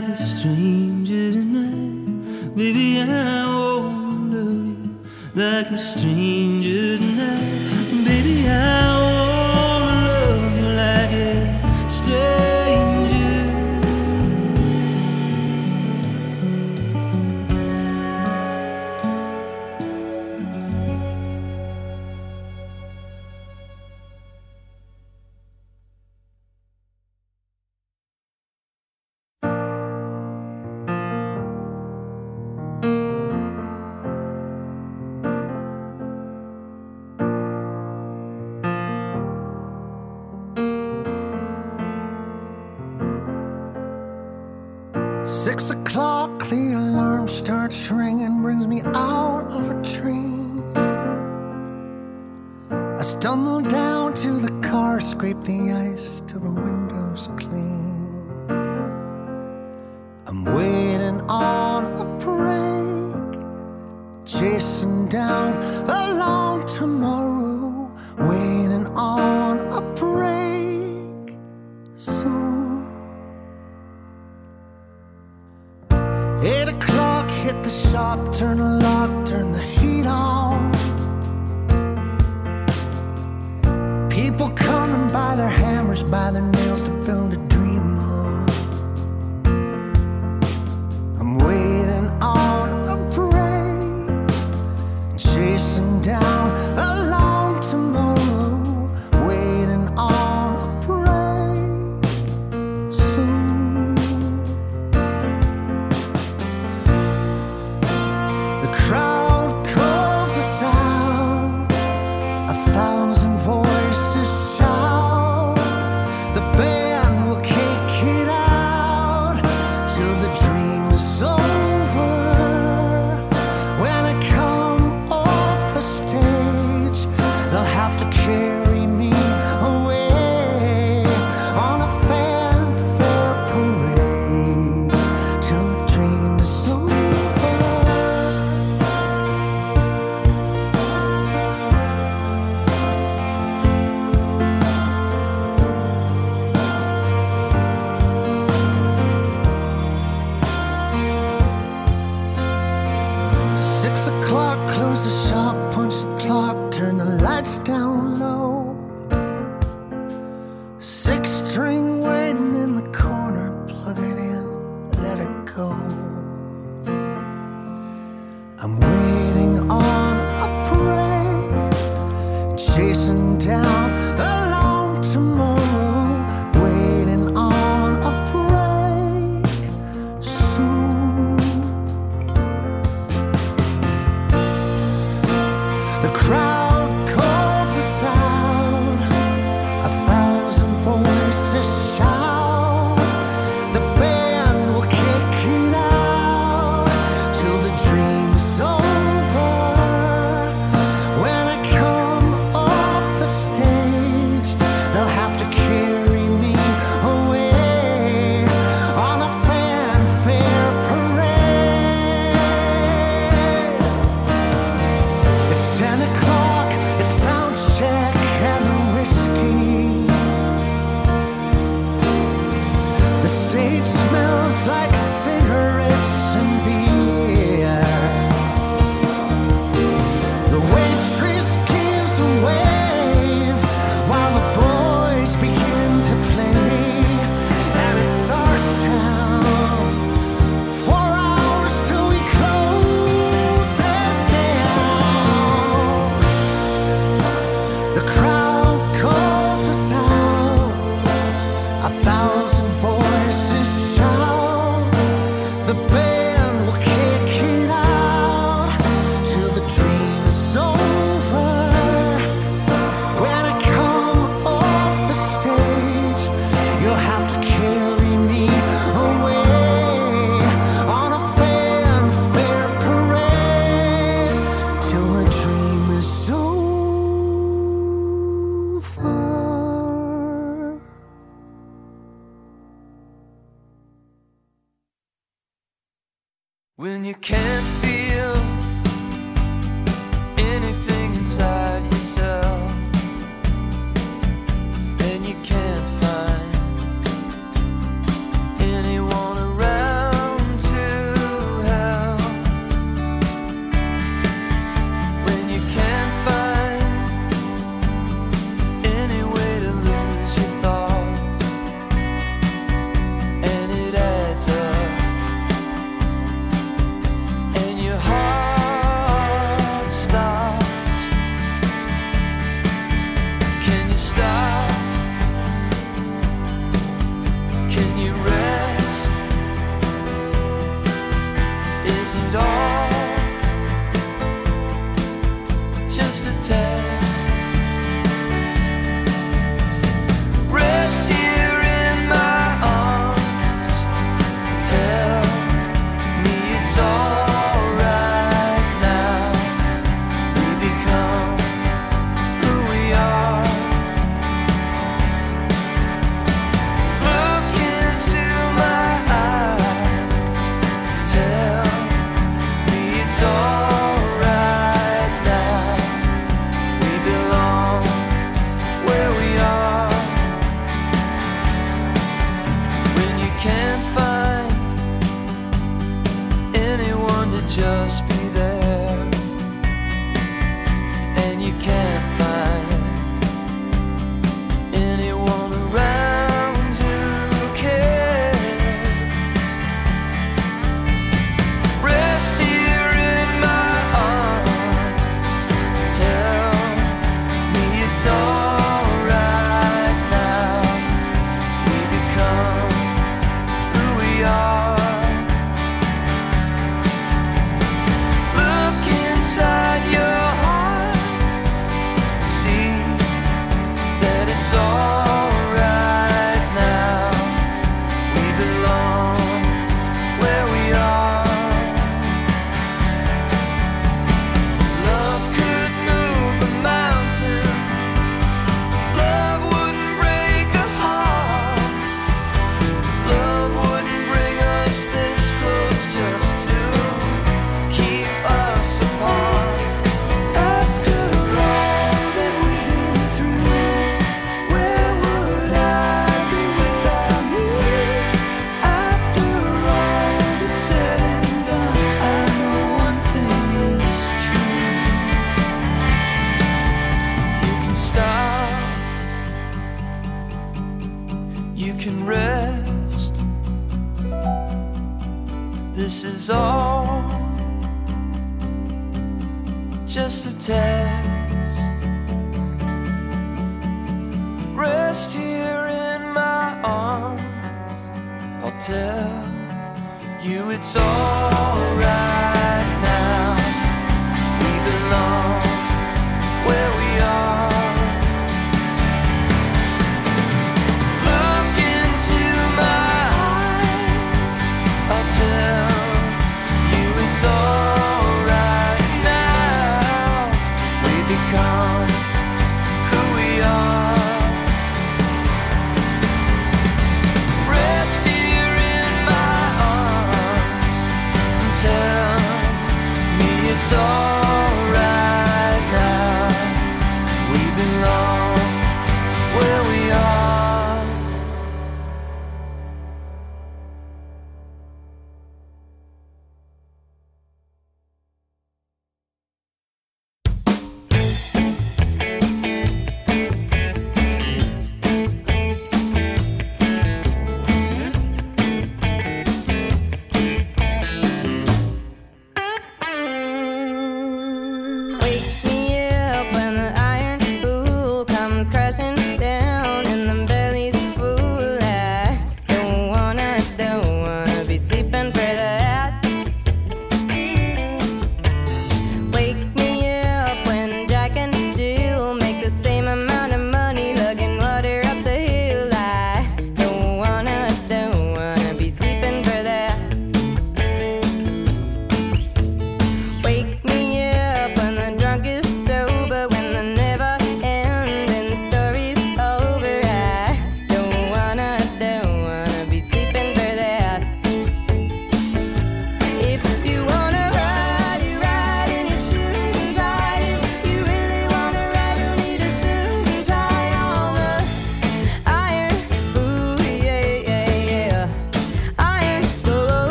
You 0.00 0.31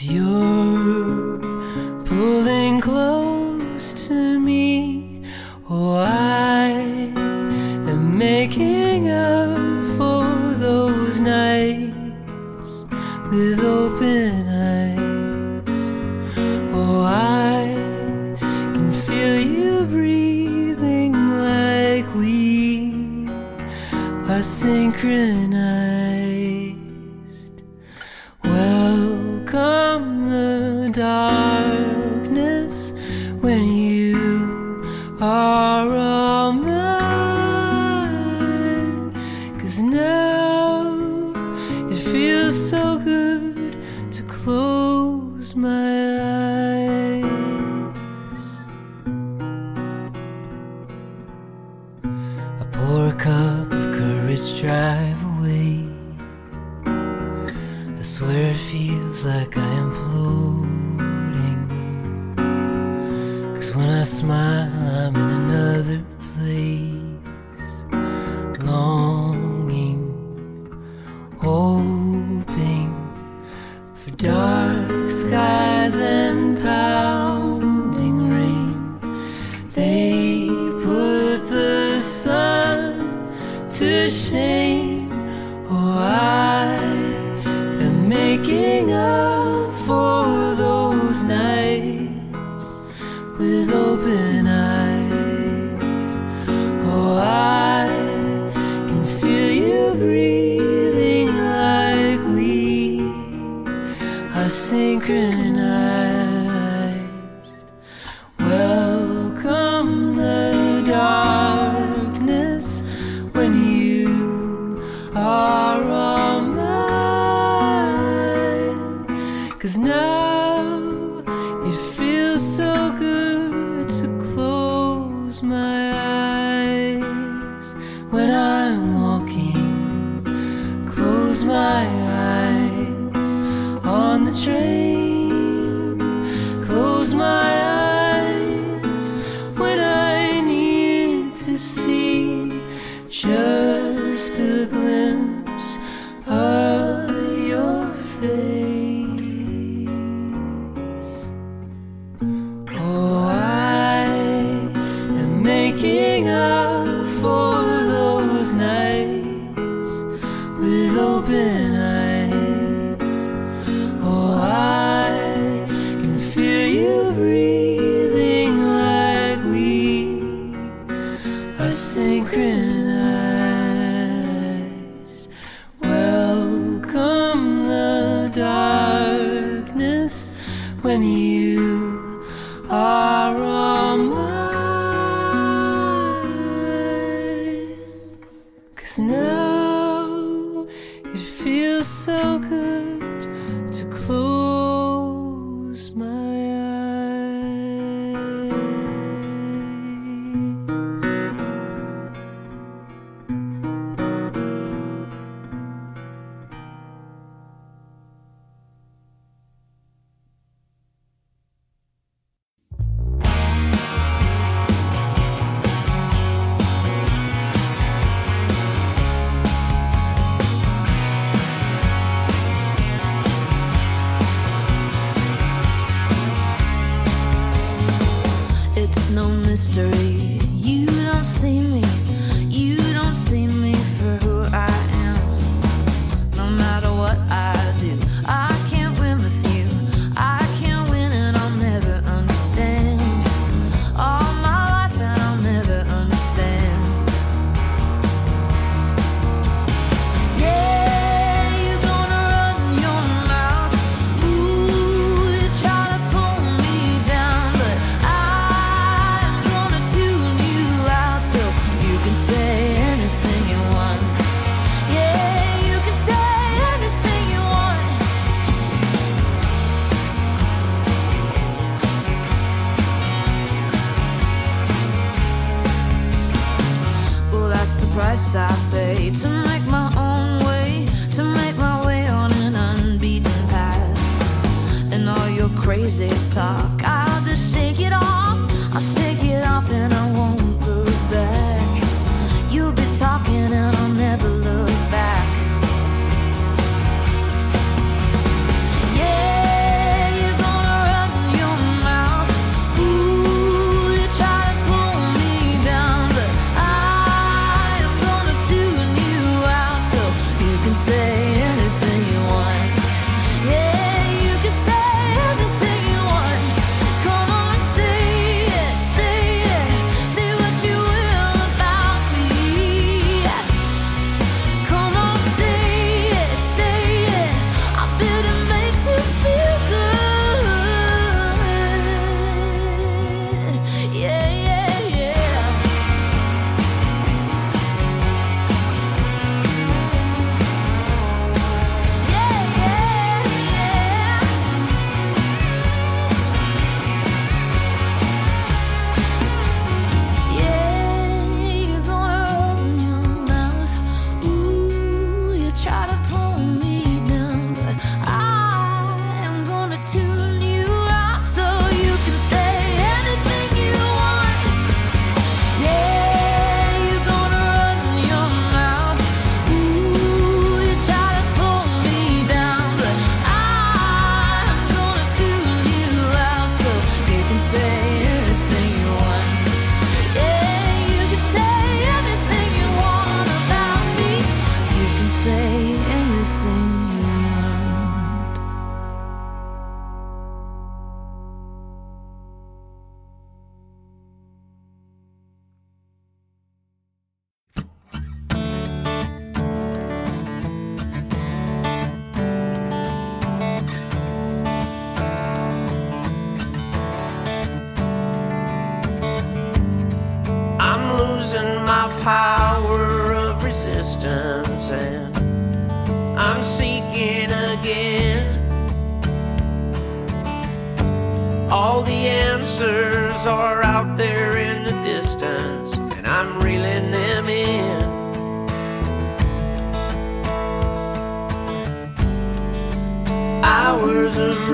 as 0.00 0.29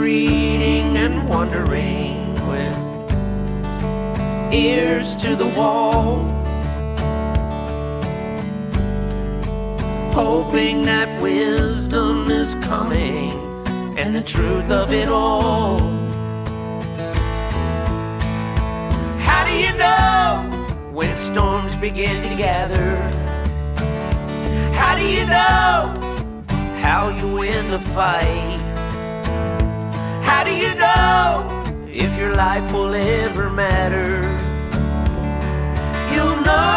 reading 0.07 0.96
and 0.98 1.28
wondering 1.28 2.32
with 2.46 2.78
ears 4.54 5.16
to 5.16 5.34
the 5.34 5.48
wall. 5.59 6.18
Hoping 10.12 10.82
that 10.82 11.20
wisdom 11.20 12.30
is 12.30 12.54
coming 12.70 13.32
and 13.98 14.14
the 14.14 14.22
truth 14.22 14.70
of 14.70 14.92
it 14.92 15.09
all. 15.09 15.80
How 19.26 19.42
do 19.44 19.54
you 19.64 19.72
know 19.76 20.48
when 20.92 21.16
storms 21.16 21.74
begin 21.74 22.22
to 22.28 22.36
gather? 22.36 22.94
How 24.72 24.94
do 24.94 25.04
you 25.04 25.26
know 25.26 25.92
how 26.80 27.09
you 27.09 27.26
win 27.34 27.72
the 27.72 27.80
fight? 27.80 28.55
Do 30.47 30.53
you 30.55 30.74
know 30.76 31.64
if 31.88 32.16
your 32.16 32.36
life 32.36 32.72
will 32.72 32.94
ever 32.94 33.51
matter? 33.51 34.22
You'll 36.14 36.40
know 36.40 36.76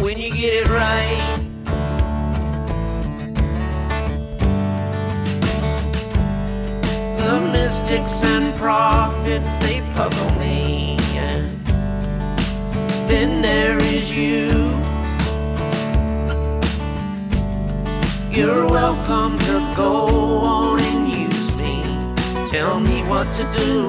when 0.00 0.20
you 0.20 0.30
get 0.30 0.54
it 0.54 0.68
right. 0.68 1.34
The 7.18 7.40
mystics 7.40 8.22
and 8.22 8.54
prophets, 8.54 9.58
they 9.58 9.80
puzzle 9.96 10.30
me. 10.38 10.96
And 11.16 11.50
then 13.08 13.42
there 13.42 13.78
is 13.82 14.14
you. 14.14 14.77
You're 18.38 18.68
welcome 18.68 19.36
to 19.36 19.74
go 19.74 20.06
on 20.38 20.80
and 20.80 21.12
use 21.12 21.60
me. 21.60 21.82
Tell 22.46 22.78
me 22.78 23.02
what 23.08 23.32
to 23.32 23.42
do. 23.52 23.88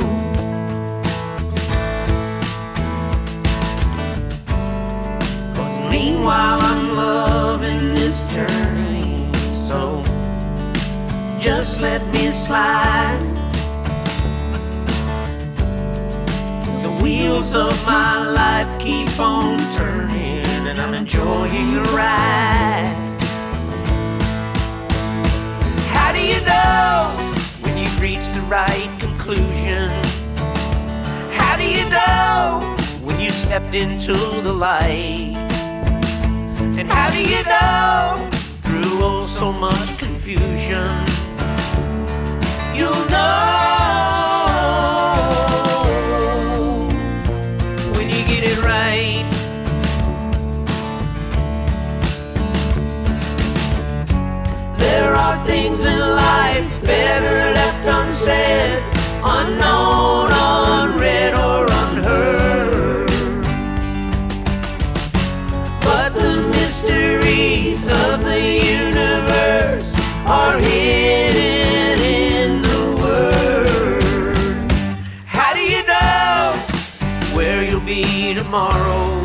Cause 5.54 5.92
meanwhile, 5.92 6.60
I'm 6.64 6.96
loving 6.96 7.94
this 7.94 8.26
journey. 8.34 9.30
So 9.54 10.02
just 11.40 11.80
let 11.80 12.02
me 12.12 12.32
slide. 12.32 13.22
The 16.82 17.04
wheels 17.04 17.54
of 17.54 17.72
my 17.86 18.28
life 18.32 18.82
keep 18.82 19.20
on 19.20 19.60
turning, 19.76 20.44
and 20.66 20.82
I'm 20.82 20.96
enjoying 20.96 21.76
the 21.76 21.84
ride. 21.92 23.09
Do 26.20 26.26
you 26.26 26.42
know 26.42 27.34
when 27.62 27.78
you've 27.78 28.02
reached 28.02 28.34
the 28.34 28.42
right 28.42 28.92
conclusion? 29.00 29.90
How 31.32 31.56
do 31.56 31.64
you 31.64 31.88
know 31.90 32.60
when 33.02 33.22
you 33.22 33.30
stepped 33.30 33.74
into 33.74 34.14
the 34.42 34.52
light? 34.52 35.38
And 36.80 36.92
how 36.92 37.10
do 37.10 37.22
you 37.22 37.42
know 37.44 38.30
through 38.64 39.00
oh 39.02 39.28
so 39.28 39.54
much 39.54 39.98
confusion? 39.98 40.92
You'll 42.76 43.06
know 43.10 43.89
things 55.80 55.94
in 55.94 56.00
life 56.00 56.82
better 56.84 57.54
left 57.54 57.88
unsaid, 57.88 58.84
unknown, 59.24 60.30
unread, 60.32 61.34
or 61.34 61.66
unheard. 61.84 63.10
But 65.82 66.14
the 66.14 66.42
mysteries 66.54 67.88
of 67.88 68.24
the 68.24 68.42
universe 68.66 69.94
are 70.26 70.58
hidden 70.58 72.02
in 72.02 72.62
the 72.62 72.84
Word. 73.02 74.72
How 75.26 75.54
do 75.54 75.62
you 75.62 75.84
know 75.86 76.56
where 77.36 77.64
you'll 77.64 77.80
be 77.82 78.34
tomorrow? 78.34 78.50
tomorrow. 78.50 79.22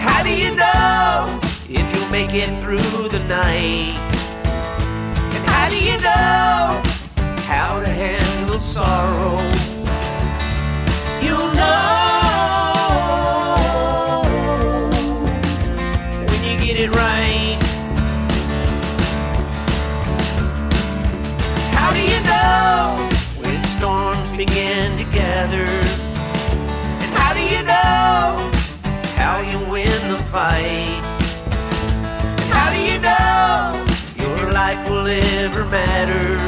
How 0.00 0.22
do 0.22 0.30
you 0.30 0.54
know 0.54 1.40
if 1.68 1.94
you'll 1.94 2.10
make 2.10 2.34
it 2.34 2.60
through 2.60 3.08
the 3.08 3.20
night? 3.28 3.97
Sorrow? 8.78 9.38
You'll 11.20 11.52
know 11.52 12.22
when 16.28 16.40
you 16.46 16.54
get 16.64 16.76
it 16.84 16.94
right. 16.94 17.58
How 21.74 21.90
do 21.90 22.00
you 22.12 22.20
know 22.30 23.08
when 23.42 23.64
storms 23.76 24.30
begin 24.36 24.96
to 24.98 25.04
gather? 25.12 25.66
And 27.02 27.10
how 27.18 27.34
do 27.34 27.40
you 27.40 27.64
know 27.64 28.36
how 29.16 29.40
you 29.40 29.58
win 29.72 30.00
the 30.12 30.22
fight? 30.30 31.02
And 32.40 32.48
how 32.54 32.68
do 32.72 32.80
you 32.90 32.98
know 33.00 33.84
your 34.22 34.52
life 34.52 34.88
will 34.88 35.08
ever 35.08 35.64
matter? 35.64 36.47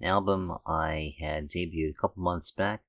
an 0.00 0.06
album 0.06 0.52
I 0.66 1.14
had 1.20 1.48
debuted 1.48 1.90
a 1.90 2.00
couple 2.00 2.22
months 2.22 2.52
back 2.52 2.82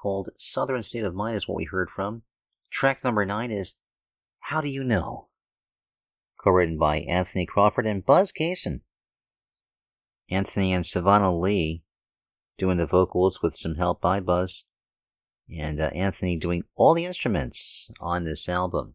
called 0.00 0.30
Southern 0.36 0.82
State 0.82 1.04
of 1.04 1.14
Mind 1.14 1.36
is 1.36 1.48
what 1.48 1.56
we 1.56 1.64
heard 1.64 1.90
from. 1.90 2.22
Track 2.70 3.02
number 3.02 3.24
nine 3.24 3.50
is 3.50 3.74
How 4.40 4.60
Do 4.60 4.68
You 4.68 4.84
Know? 4.84 5.28
Co-written 6.42 6.78
by 6.78 6.98
Anthony 7.00 7.46
Crawford 7.46 7.86
and 7.86 8.04
Buzz 8.04 8.32
Cason. 8.32 8.82
Anthony 10.30 10.72
and 10.72 10.86
Savannah 10.86 11.36
Lee 11.36 11.82
doing 12.58 12.76
the 12.76 12.86
vocals 12.86 13.40
with 13.42 13.56
some 13.56 13.76
help 13.76 14.00
by 14.00 14.20
Buzz. 14.20 14.64
And 15.50 15.80
uh, 15.80 15.86
Anthony 15.94 16.36
doing 16.36 16.64
all 16.76 16.92
the 16.92 17.06
instruments 17.06 17.90
on 18.00 18.24
this 18.24 18.48
album. 18.48 18.94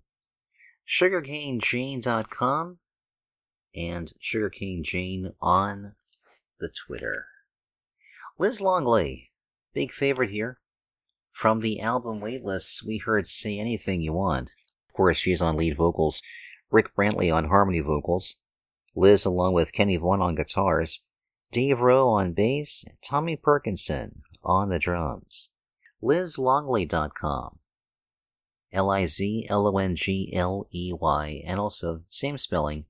SugarcaneJane.com 0.87 2.77
and 3.75 4.13
Sugarcane 4.19 4.83
Jane 4.83 5.31
on 5.41 5.95
the 6.59 6.69
Twitter. 6.69 7.27
Liz 8.37 8.61
Longley, 8.61 9.31
big 9.73 9.91
favorite 9.91 10.29
here. 10.29 10.59
From 11.31 11.61
the 11.61 11.79
album 11.79 12.19
Weightless, 12.19 12.83
we 12.85 12.99
heard 12.99 13.27
Say 13.27 13.59
Anything 13.59 14.01
You 14.01 14.13
Want. 14.13 14.49
Of 14.89 14.93
course, 14.93 15.17
she's 15.17 15.41
on 15.41 15.57
lead 15.57 15.75
vocals, 15.75 16.21
Rick 16.69 16.95
Brantley 16.95 17.33
on 17.33 17.45
harmony 17.45 17.79
vocals, 17.79 18.37
Liz 18.95 19.25
along 19.25 19.53
with 19.53 19.73
Kenny 19.73 19.97
Vaughan 19.97 20.21
on 20.21 20.35
guitars, 20.35 21.01
Dave 21.51 21.81
Roe 21.81 22.09
on 22.09 22.33
bass, 22.33 22.85
Tommy 23.03 23.35
Perkinson 23.35 24.21
on 24.43 24.69
the 24.69 24.79
drums. 24.79 25.51
LizLongley.com. 26.03 27.59
L 28.71 28.89
I 28.89 29.05
Z 29.05 29.45
L 29.49 29.67
O 29.67 29.77
N 29.77 29.95
G 29.95 30.31
L 30.33 30.67
E 30.73 30.91
Y, 30.93 31.43
and 31.45 31.59
also 31.59 32.03
same 32.09 32.37
spelling 32.37 32.85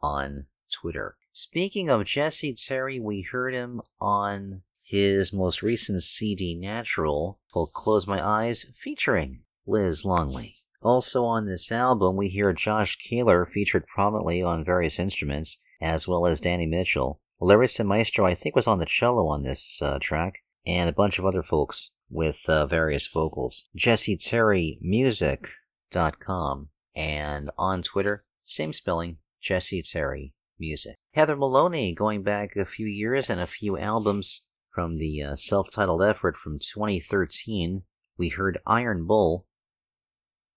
on 0.00 0.46
Twitter. 0.72 1.16
Speaking 1.32 1.88
of 1.88 2.06
Jesse 2.06 2.54
Terry, 2.54 2.98
we 2.98 3.22
heard 3.22 3.54
him 3.54 3.82
on 4.00 4.64
his 4.82 5.32
most 5.32 5.62
recent 5.62 6.02
CD, 6.02 6.56
Natural, 6.56 7.38
called 7.52 7.72
Close 7.72 8.04
My 8.04 8.20
Eyes, 8.20 8.66
featuring 8.74 9.44
Liz 9.64 10.04
Longley. 10.04 10.56
Also 10.82 11.24
on 11.24 11.46
this 11.46 11.70
album, 11.70 12.16
we 12.16 12.30
hear 12.30 12.52
Josh 12.52 12.96
Kaler 12.96 13.46
featured 13.46 13.86
prominently 13.86 14.42
on 14.42 14.64
various 14.64 14.98
instruments, 14.98 15.58
as 15.80 16.08
well 16.08 16.26
as 16.26 16.40
Danny 16.40 16.66
Mitchell. 16.66 17.20
Larissa 17.40 17.84
Maestro, 17.84 18.26
I 18.26 18.34
think, 18.34 18.56
was 18.56 18.66
on 18.66 18.80
the 18.80 18.84
cello 18.84 19.28
on 19.28 19.44
this 19.44 19.80
uh, 19.80 20.00
track, 20.00 20.42
and 20.66 20.88
a 20.88 20.92
bunch 20.92 21.20
of 21.20 21.24
other 21.24 21.44
folks 21.44 21.92
with 22.10 22.40
uh, 22.48 22.66
various 22.66 23.06
vocals. 23.06 23.68
JesseTerryMusic.com, 23.78 26.70
and 26.96 27.50
on 27.56 27.82
Twitter, 27.82 28.24
same 28.44 28.72
spelling, 28.72 29.18
Jesse 29.40 29.82
Terry 29.82 30.34
Music. 30.60 30.96
Heather 31.14 31.36
Maloney, 31.36 31.94
going 31.94 32.22
back 32.22 32.54
a 32.54 32.66
few 32.66 32.86
years 32.86 33.30
and 33.30 33.40
a 33.40 33.46
few 33.46 33.78
albums 33.78 34.44
from 34.70 34.98
the 34.98 35.22
uh, 35.22 35.36
self 35.36 35.70
titled 35.70 36.02
effort 36.02 36.36
from 36.36 36.58
2013, 36.58 37.82
we 38.18 38.28
heard 38.28 38.58
Iron 38.66 39.06
Bull. 39.06 39.46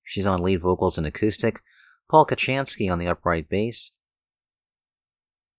She's 0.04 0.28
on 0.28 0.44
lead 0.44 0.62
vocals 0.62 0.98
and 0.98 1.08
acoustic. 1.08 1.62
Paul 2.10 2.26
Kochanski 2.26 2.92
on 2.92 3.00
the 3.00 3.08
upright 3.08 3.48
bass. 3.48 3.92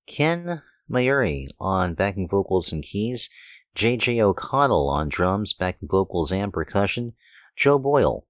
Ken 0.06 0.62
Maiuri 0.90 1.48
on 1.58 1.94
backing 1.94 2.28
vocals 2.28 2.70
and 2.70 2.82
keys. 2.82 3.30
J.J. 3.74 4.20
O'Connell 4.20 4.88
on 4.88 5.08
drums, 5.08 5.54
backing 5.54 5.88
vocals, 5.88 6.30
and 6.30 6.52
percussion. 6.52 7.14
Joe 7.56 7.78
Boyle 7.78 8.26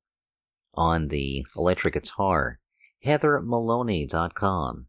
on 0.73 1.09
the 1.09 1.45
electric 1.57 1.95
guitar. 1.95 2.61
HeatherMaloney.com. 3.05 4.87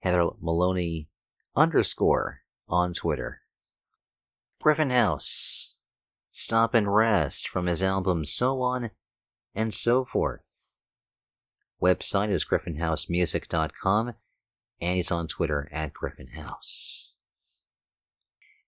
Heather 0.00 0.30
Maloney 0.40 1.08
underscore 1.56 2.42
on 2.68 2.92
Twitter. 2.92 3.40
Griffin 4.60 4.90
House. 4.90 5.74
Stop 6.30 6.74
and 6.74 6.94
Rest 6.94 7.48
from 7.48 7.66
his 7.66 7.82
album 7.82 8.24
So 8.24 8.60
On 8.60 8.90
and 9.54 9.74
So 9.74 10.04
Forth. 10.04 10.42
Website 11.82 12.30
is 12.30 12.44
griffinhousemusic.com 12.44 14.14
and 14.80 14.96
he's 14.96 15.10
on 15.10 15.26
Twitter 15.26 15.68
at 15.72 15.92
Griffin 15.92 16.28
House. 16.28 17.12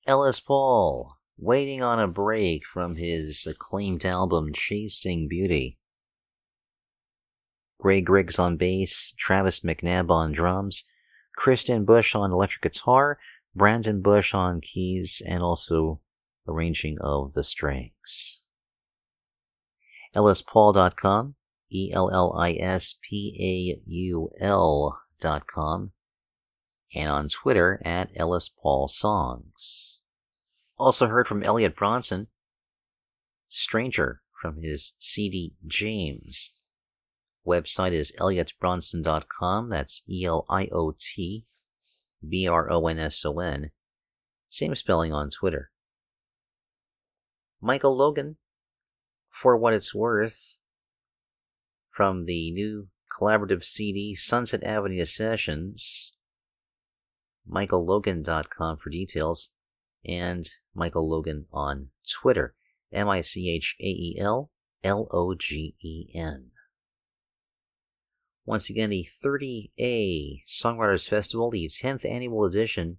Ellis 0.06 0.40
Paul, 0.40 1.16
waiting 1.36 1.82
on 1.82 2.00
a 2.00 2.08
break 2.08 2.64
from 2.66 2.96
his 2.96 3.46
acclaimed 3.46 4.04
album 4.04 4.52
Chasing 4.52 5.28
Beauty. 5.28 5.78
Gray 7.78 8.00
Griggs 8.00 8.38
on 8.38 8.56
bass, 8.56 9.14
Travis 9.16 9.60
McNabb 9.60 10.10
on 10.10 10.32
drums, 10.32 10.84
Kristen 11.36 11.84
Bush 11.84 12.14
on 12.14 12.32
electric 12.32 12.62
guitar, 12.62 13.18
Brandon 13.54 14.00
Bush 14.00 14.34
on 14.34 14.60
keys, 14.60 15.22
and 15.26 15.42
also 15.42 16.00
arranging 16.46 16.98
of 17.00 17.32
the 17.32 17.44
strings. 17.44 18.42
EllisPaul.com, 20.14 21.36
E 21.70 21.90
L 21.92 22.10
L 22.10 22.34
I 22.36 22.52
S 22.54 22.96
P 23.00 23.36
A 23.38 23.82
U 23.88 24.28
L.com, 24.40 25.92
and 26.94 27.10
on 27.10 27.28
Twitter 27.28 27.80
at 27.84 28.10
Ellis 28.16 28.48
Paul 28.48 28.88
Songs. 28.88 30.00
Also 30.76 31.06
heard 31.06 31.28
from 31.28 31.42
Eliot 31.42 31.76
Bronson, 31.76 32.28
Stranger 33.48 34.22
from 34.40 34.62
his 34.62 34.94
CD 34.98 35.54
James. 35.66 36.54
Website 37.46 37.92
is 37.92 38.12
eliotbronson.com. 38.18 39.70
That's 39.70 40.02
E 40.08 40.24
L 40.24 40.44
I 40.48 40.68
O 40.72 40.92
T 40.98 41.46
B 42.26 42.46
R 42.46 42.70
O 42.70 42.86
N 42.86 42.98
S 42.98 43.24
O 43.24 43.38
N. 43.38 43.70
Same 44.48 44.74
spelling 44.74 45.12
on 45.12 45.30
Twitter. 45.30 45.70
Michael 47.60 47.96
Logen, 47.96 48.36
for 49.28 49.56
what 49.56 49.74
it's 49.74 49.94
worth, 49.94 50.58
from 51.90 52.24
the 52.24 52.50
new 52.52 52.88
collaborative 53.10 53.64
CD 53.64 54.14
Sunset 54.14 54.64
Avenue 54.64 55.04
Sessions. 55.04 56.12
MichaelLogen.com 57.50 58.76
for 58.78 58.90
details, 58.90 59.50
and 60.04 60.48
Michael 60.74 61.08
Logen 61.08 61.46
on 61.52 61.90
Twitter. 62.08 62.54
M 62.92 63.08
I 63.08 63.20
C 63.22 63.50
H 63.50 63.76
A 63.80 63.86
E 63.86 64.16
L 64.18 64.50
L 64.82 65.08
O 65.10 65.34
G 65.34 65.74
E 65.82 66.10
N. 66.14 66.49
Once 68.50 68.68
again, 68.68 68.90
the 68.90 69.08
30A 69.24 70.42
Songwriters 70.44 71.08
Festival, 71.08 71.52
the 71.52 71.66
10th 71.66 72.04
annual 72.04 72.44
edition, 72.44 72.98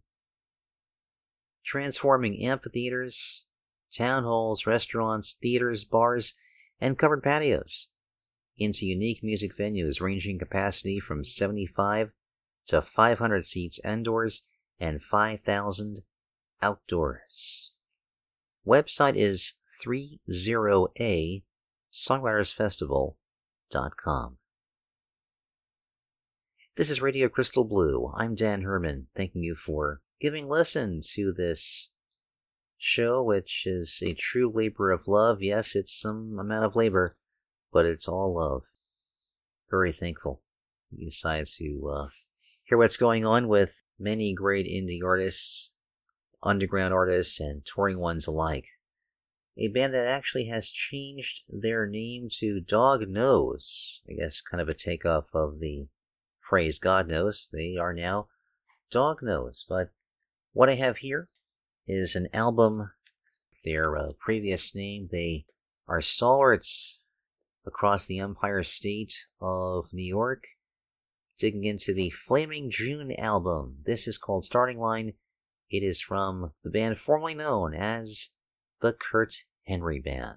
transforming 1.65 2.41
amphitheaters, 2.41 3.43
town 3.93 4.23
halls, 4.23 4.65
restaurants, 4.65 5.33
theaters, 5.33 5.83
bars, 5.83 6.35
and 6.79 6.97
covered 6.97 7.21
patios 7.21 7.89
into 8.55 8.85
unique 8.85 9.21
music 9.21 9.57
venues 9.57 9.99
ranging 9.99 10.39
capacity 10.39 11.01
from 11.01 11.25
75 11.25 12.13
to 12.67 12.81
500 12.81 13.45
seats 13.45 13.77
indoors 13.83 14.43
and 14.79 15.03
5,000 15.03 15.99
outdoors. 16.61 17.73
Website 18.65 19.17
is 19.17 19.55
30A 19.85 21.43
Songwriters 21.91 22.53
Festival 22.53 23.17
gmail.com. 23.73 24.37
This 26.77 26.89
is 26.89 27.01
Radio 27.01 27.27
Crystal 27.27 27.65
Blue. 27.65 28.13
I'm 28.15 28.33
Dan 28.33 28.61
Herman, 28.61 29.07
thanking 29.13 29.43
you 29.43 29.55
for 29.55 30.01
giving 30.21 30.47
listen 30.47 31.01
to 31.15 31.33
this 31.33 31.91
show, 32.77 33.21
which 33.21 33.63
is 33.65 33.99
a 34.01 34.13
true 34.13 34.49
labor 34.49 34.89
of 34.91 35.05
love. 35.05 35.43
Yes, 35.43 35.75
it's 35.75 35.93
some 35.93 36.39
amount 36.39 36.63
of 36.63 36.77
labor, 36.77 37.17
but 37.73 37.85
it's 37.85 38.07
all 38.07 38.35
love. 38.35 38.63
Very 39.69 39.91
thankful 39.91 40.43
you 40.91 41.09
decided 41.09 41.47
to 41.57 41.89
uh, 41.93 42.07
hear 42.63 42.77
what's 42.77 42.95
going 42.95 43.25
on 43.25 43.49
with 43.49 43.83
many 43.99 44.33
great 44.33 44.65
indie 44.65 45.03
artists, 45.03 45.71
underground 46.41 46.93
artists, 46.93 47.37
and 47.41 47.65
touring 47.65 47.99
ones 47.99 48.27
alike. 48.27 48.67
A 49.57 49.67
band 49.67 49.93
that 49.93 50.07
actually 50.07 50.45
has 50.45 50.71
changed 50.71 51.41
their 51.49 51.85
name 51.85 52.29
to 52.39 52.61
Dog 52.61 53.09
Knows. 53.09 53.99
I 54.09 54.13
guess 54.13 54.39
kind 54.39 54.61
of 54.61 54.69
a 54.69 54.73
takeoff 54.73 55.25
of 55.33 55.59
the 55.59 55.89
phrase 56.51 56.79
God 56.79 57.07
knows. 57.07 57.47
They 57.53 57.77
are 57.77 57.93
now 57.93 58.27
Dog 58.89 59.23
Knows. 59.23 59.65
But 59.69 59.91
what 60.51 60.67
I 60.67 60.75
have 60.75 60.97
here 60.97 61.29
is 61.87 62.13
an 62.13 62.27
album, 62.33 62.91
their 63.63 63.97
uh, 63.97 64.11
previous 64.19 64.75
name. 64.75 65.07
They 65.09 65.45
are 65.87 66.01
stalwarts 66.01 67.03
across 67.65 68.05
the 68.05 68.19
Empire 68.19 68.63
State 68.63 69.13
of 69.39 69.93
New 69.93 70.03
York, 70.03 70.43
digging 71.39 71.63
into 71.63 71.93
the 71.93 72.09
Flaming 72.09 72.69
June 72.69 73.13
album. 73.13 73.77
This 73.85 74.05
is 74.05 74.17
called 74.17 74.43
Starting 74.43 74.77
Line. 74.77 75.13
It 75.69 75.83
is 75.83 76.01
from 76.01 76.51
the 76.65 76.69
band 76.69 76.97
formerly 76.97 77.33
known 77.33 77.73
as 77.73 78.31
the 78.81 78.91
Kurt 78.91 79.35
Henry 79.67 80.01
Band. 80.01 80.35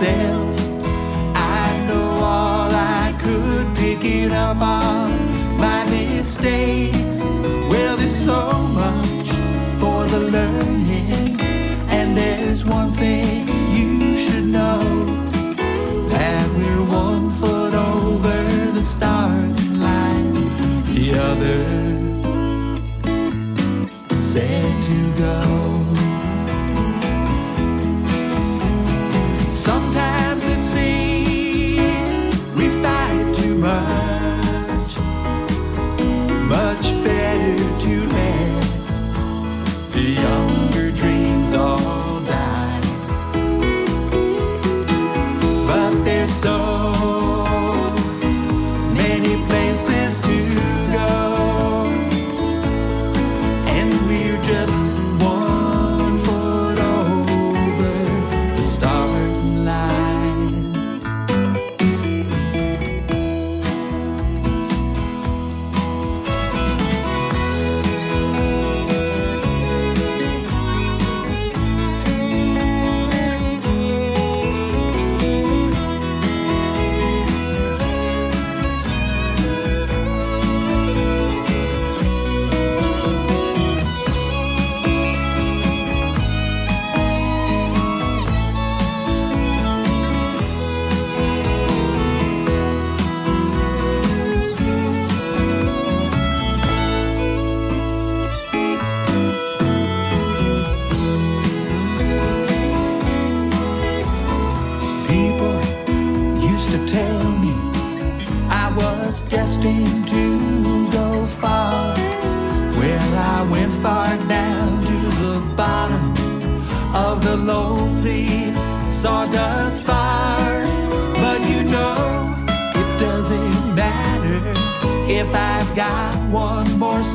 Myself, 0.00 0.56
I 1.34 1.86
know 1.88 2.10
all 2.22 2.70
I 2.70 3.16
could 3.20 3.76
picking 3.76 4.32
up 4.32 4.60
on 4.60 5.58
my 5.58 5.84
mistakes. 5.90 6.97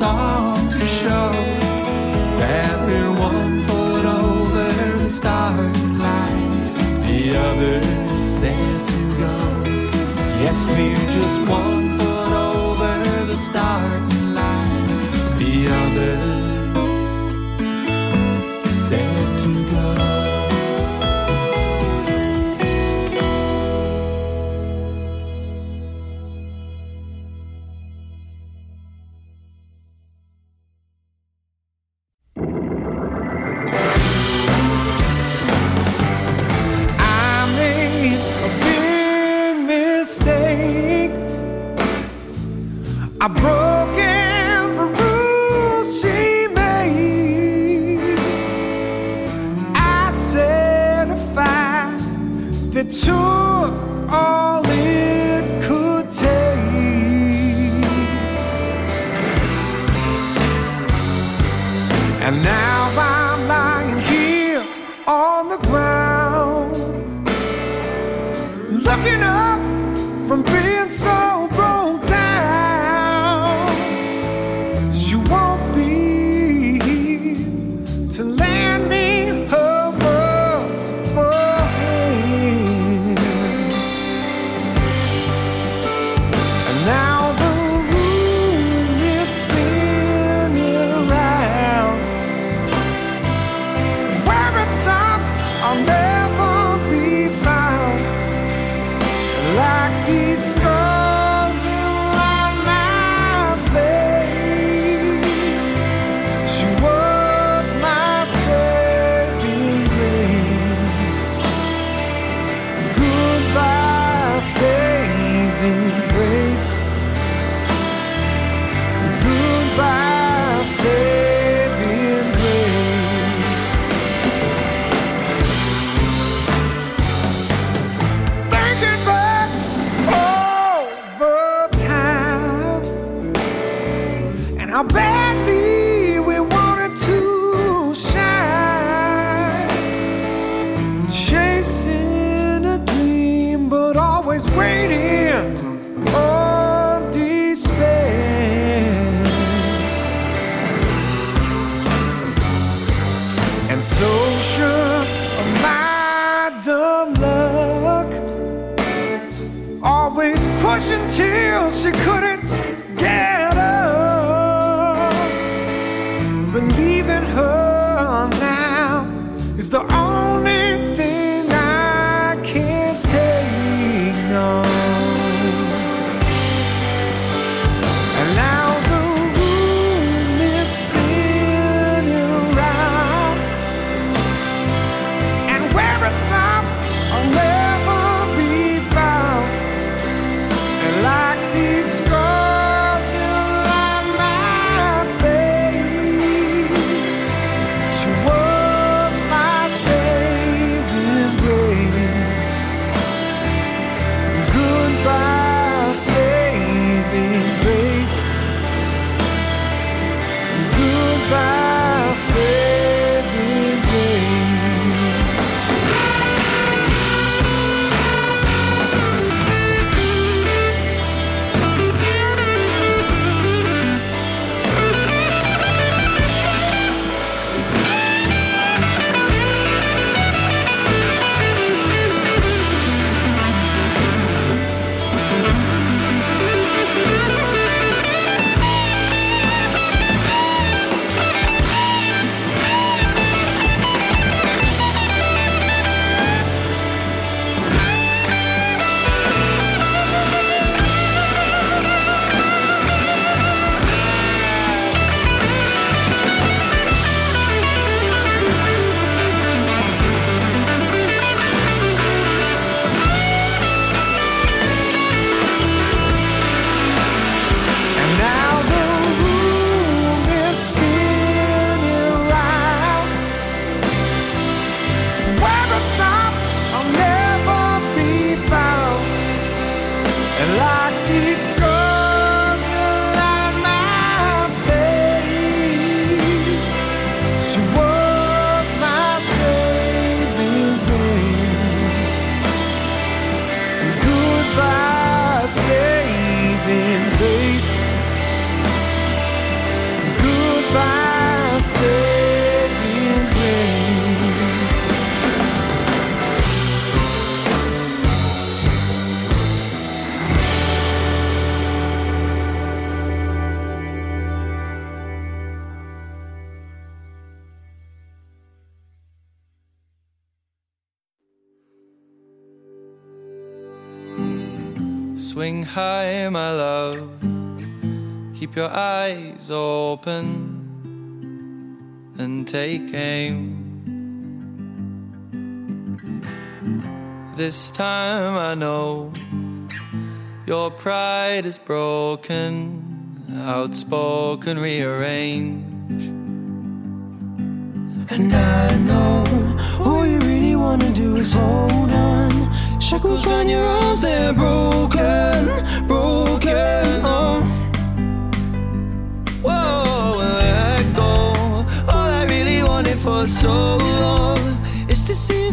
Song 0.03 0.69
to 0.69 0.85
show 0.85 1.31
that 2.41 2.73
we're 2.85 3.13
one 3.17 3.61
foot 3.67 4.05
over 4.05 4.67
the 5.01 5.09
starting 5.09 5.97
line. 5.97 6.49
The 7.05 7.19
others 7.47 7.87
said 8.39 8.83
to 8.91 9.01
go. 9.23 9.35
Yes, 10.43 10.57
we're 10.71 11.07
just 11.19 11.39
one 11.49 11.97
foot 11.97 12.33
over 12.33 12.91
the 13.31 13.37
starting 13.37 14.12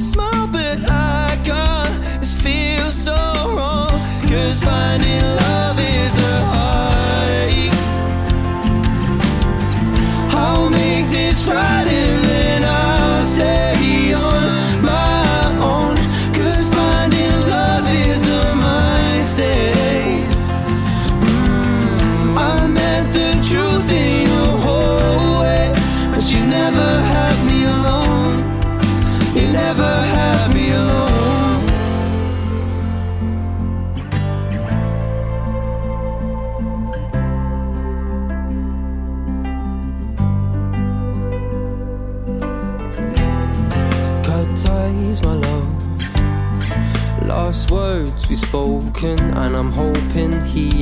smoke. 0.01 0.30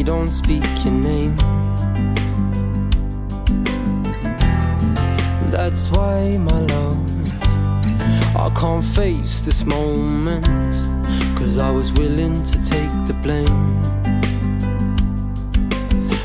don't 0.08 0.30
speak 0.30 0.64
your 0.86 0.94
name. 0.94 1.36
That's 5.50 5.90
why, 5.90 6.38
my 6.38 6.60
love, 6.74 6.98
I 8.34 8.50
can't 8.58 8.82
face 8.82 9.42
this 9.42 9.66
moment. 9.66 10.76
Cause 11.36 11.58
I 11.58 11.70
was 11.70 11.92
willing 11.92 12.42
to 12.42 12.56
take 12.74 12.92
the 13.06 13.16
blame. 13.22 13.64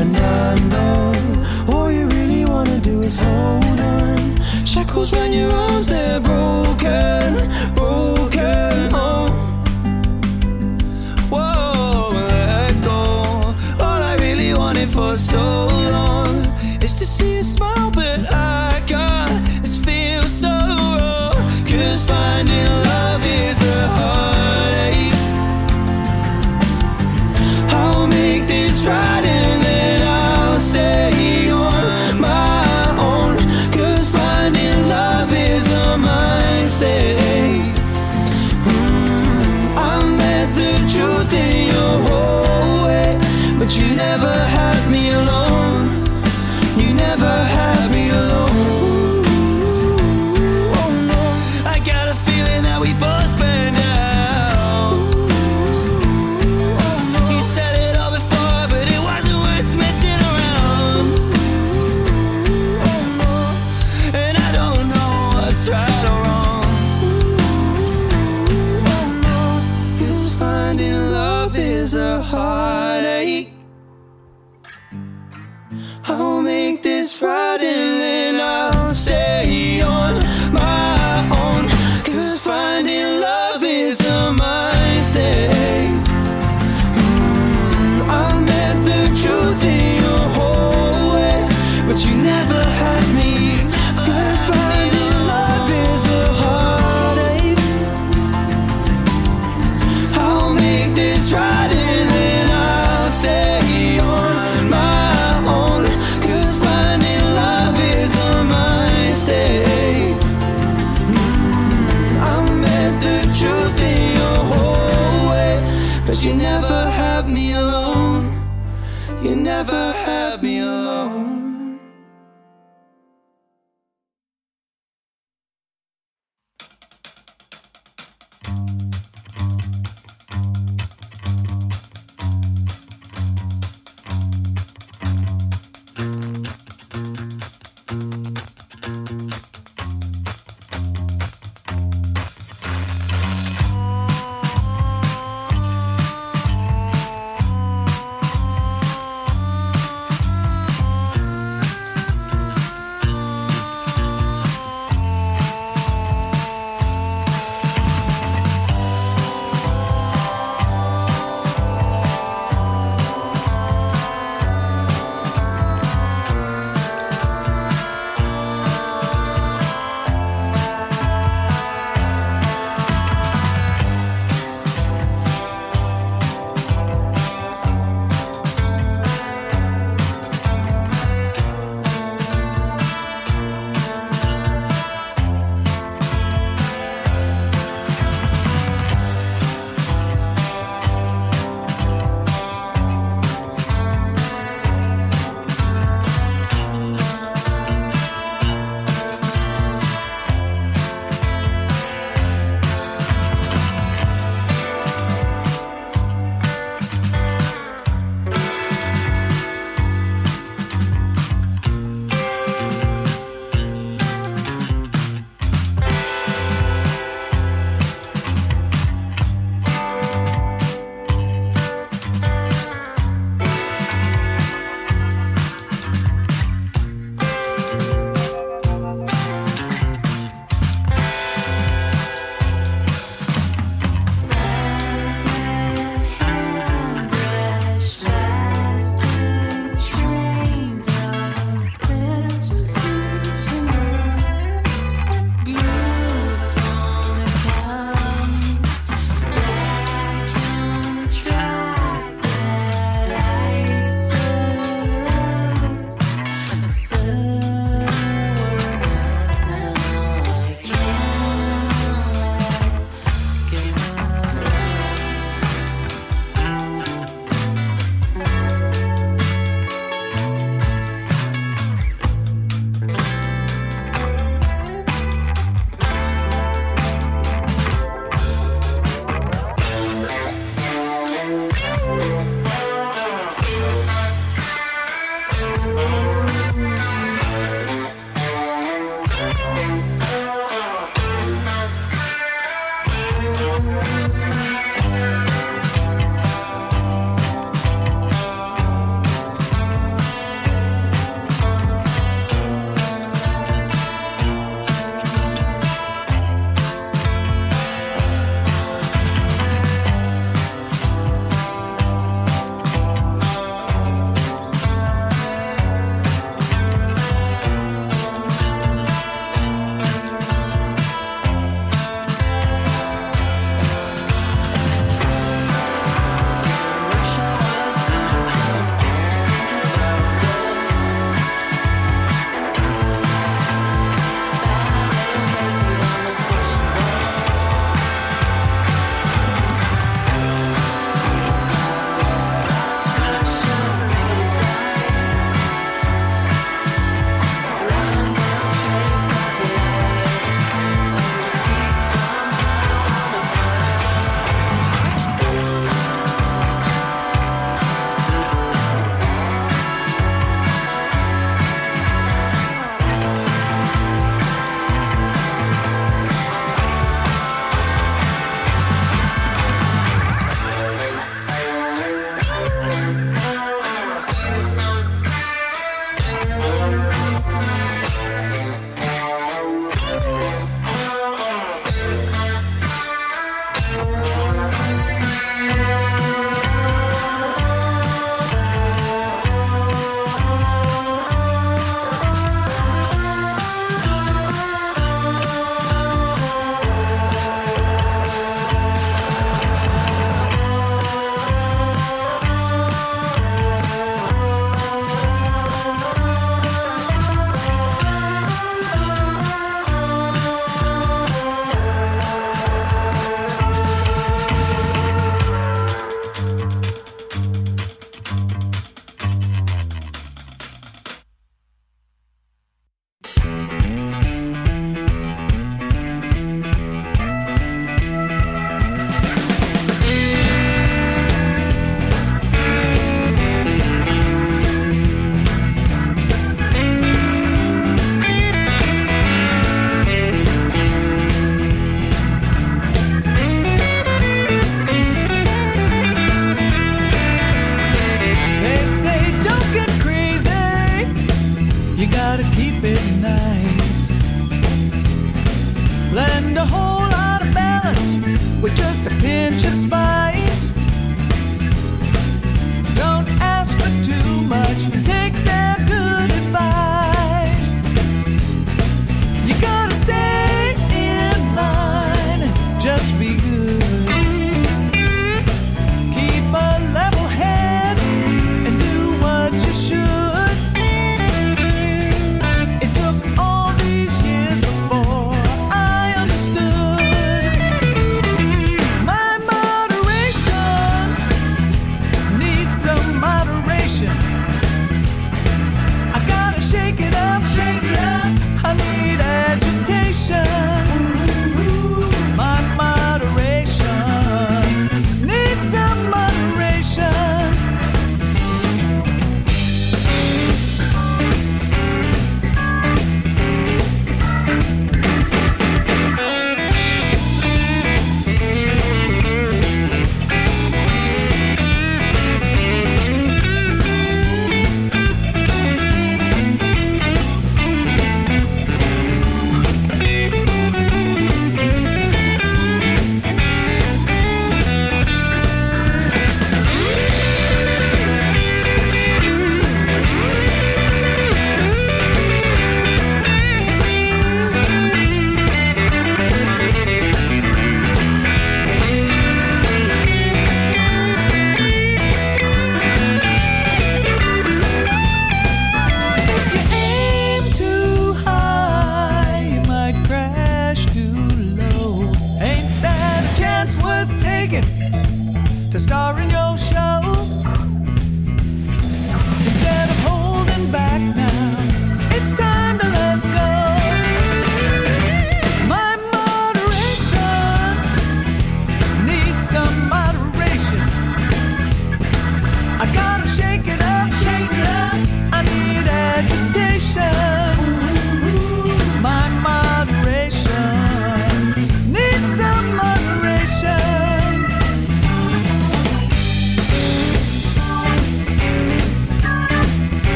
And 0.00 0.16
I 0.16 0.58
know 0.72 1.72
all 1.72 1.88
you 1.92 2.08
really 2.08 2.44
wanna 2.46 2.80
do 2.80 3.02
is 3.02 3.16
hold 3.16 3.78
on. 3.78 4.40
Shackles 4.66 5.12
round 5.12 5.32
your 5.32 5.52
arms, 5.52 5.86
they're 5.88 6.18
broken, 6.18 7.30
broken. 7.76 8.77
for 14.98 15.16
so 15.16 15.68
long. 15.92 16.44
Is 16.82 16.96
to 16.96 17.06
see 17.06 17.38
a 17.38 17.44
smile. 17.44 17.77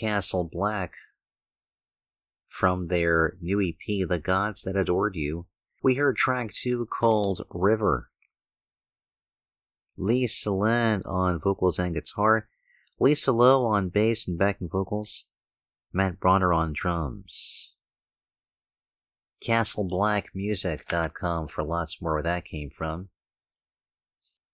Castle 0.00 0.48
Black 0.50 0.94
from 2.48 2.86
their 2.86 3.36
new 3.42 3.60
EP, 3.60 4.08
The 4.08 4.18
Gods 4.18 4.62
That 4.62 4.74
Adored 4.74 5.14
You. 5.14 5.44
We 5.82 5.96
heard 5.96 6.16
track 6.16 6.54
two 6.54 6.86
called 6.86 7.42
River. 7.50 8.08
Lisa 9.98 10.52
Land 10.52 11.02
on 11.04 11.38
vocals 11.38 11.78
and 11.78 11.92
guitar, 11.92 12.48
Lisa 12.98 13.30
Lowe 13.30 13.66
on 13.66 13.90
bass 13.90 14.26
and 14.26 14.38
backing 14.38 14.70
vocals, 14.70 15.26
Matt 15.92 16.18
Bronner 16.18 16.54
on 16.54 16.72
drums. 16.72 17.74
CastleBlackMusic.com 19.44 21.48
for 21.48 21.62
lots 21.62 22.00
more 22.00 22.14
where 22.14 22.22
that 22.22 22.46
came 22.46 22.70
from. 22.70 23.10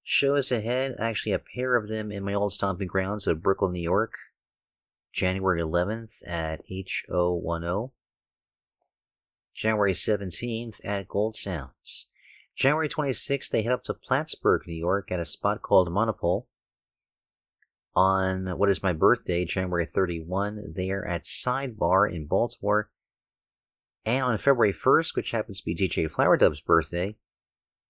Shows 0.03 0.51
ahead, 0.51 0.97
actually 0.99 1.31
a 1.31 1.39
pair 1.39 1.77
of 1.77 1.87
them 1.87 2.11
in 2.11 2.25
my 2.25 2.35
old 2.35 2.53
stomping 2.53 2.89
grounds 2.89 3.29
of 3.29 3.45
Brooklyn, 3.45 3.75
New 3.75 3.81
York. 3.81 4.15
January 5.17 5.63
11th 5.63 6.17
at 6.27 6.61
HO10. 6.67 7.91
January 9.55 9.95
17th 9.95 10.75
at 10.85 11.09
Gold 11.09 11.35
Sounds. 11.35 12.09
January 12.55 12.87
26th, 12.87 13.49
they 13.49 13.63
head 13.63 13.73
up 13.73 13.83
to 13.85 13.95
Plattsburgh, 13.95 14.67
New 14.67 14.75
York 14.75 15.11
at 15.11 15.19
a 15.19 15.25
spot 15.25 15.63
called 15.63 15.91
Monopole. 15.91 16.47
On 17.95 18.59
what 18.59 18.69
is 18.69 18.83
my 18.83 18.93
birthday, 18.93 19.47
January 19.47 19.87
31, 19.87 20.75
they 20.77 20.91
are 20.91 21.07
at 21.07 21.25
Sidebar 21.25 22.15
in 22.15 22.27
Baltimore. 22.27 22.91
And 24.05 24.23
on 24.23 24.37
February 24.37 24.75
1st, 24.75 25.17
which 25.17 25.31
happens 25.31 25.61
to 25.61 25.65
be 25.65 25.75
DJ 25.75 26.11
Flower 26.11 26.37
Dub's 26.37 26.61
birthday, 26.61 27.17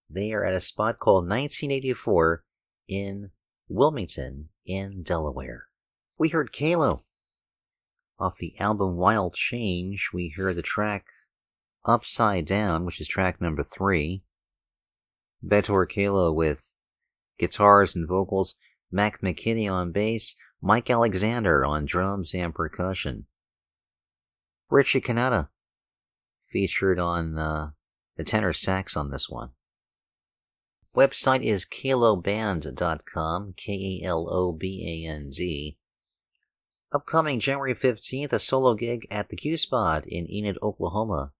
they 0.09 0.31
are 0.31 0.45
at 0.45 0.55
a 0.55 0.61
spot 0.61 0.97
called 0.97 1.25
1984 1.25 2.45
in 2.87 3.31
Wilmington, 3.67 4.47
in 4.65 5.03
Delaware. 5.03 5.65
We 6.17 6.29
heard 6.29 6.53
Kalo. 6.53 7.03
Off 8.19 8.37
the 8.37 8.59
album 8.59 8.95
Wild 8.95 9.35
Change, 9.35 10.09
we 10.11 10.33
hear 10.35 10.53
the 10.53 10.63
track 10.63 11.05
Upside 11.85 12.45
Down, 12.45 12.83
which 12.83 12.99
is 12.99 13.07
track 13.07 13.39
number 13.39 13.63
three. 13.63 14.23
Bat-Or 15.43 15.85
Kalo 15.85 16.33
with 16.33 16.73
guitars 17.37 17.95
and 17.95 18.07
vocals, 18.07 18.55
Mac 18.91 19.21
McKinney 19.21 19.71
on 19.71 19.91
bass, 19.91 20.35
Mike 20.61 20.89
Alexander 20.89 21.63
on 21.63 21.85
drums 21.85 22.33
and 22.33 22.55
percussion. 22.55 23.27
Richie 24.69 24.99
Cannata 24.99 25.49
featured 26.51 26.99
on 26.99 27.37
uh, 27.37 27.71
the 28.15 28.23
tenor 28.23 28.51
sax 28.51 28.97
on 28.97 29.11
this 29.11 29.29
one. 29.29 29.51
Website 30.95 31.43
is 31.43 31.65
kaloband.com, 31.65 33.53
K 33.55 34.01
A 34.01 34.07
L 34.07 34.27
O 34.27 34.51
B 34.51 35.05
A 35.05 35.07
N 35.07 35.29
D. 35.29 35.76
Upcoming 36.93 37.41
January 37.41 37.75
15th, 37.75 38.31
a 38.31 38.39
solo 38.39 38.73
gig 38.73 39.05
at 39.11 39.27
the 39.27 39.35
Q 39.35 39.57
Spot 39.57 40.07
in 40.07 40.31
Enid, 40.31 40.57
Oklahoma. 40.61 41.33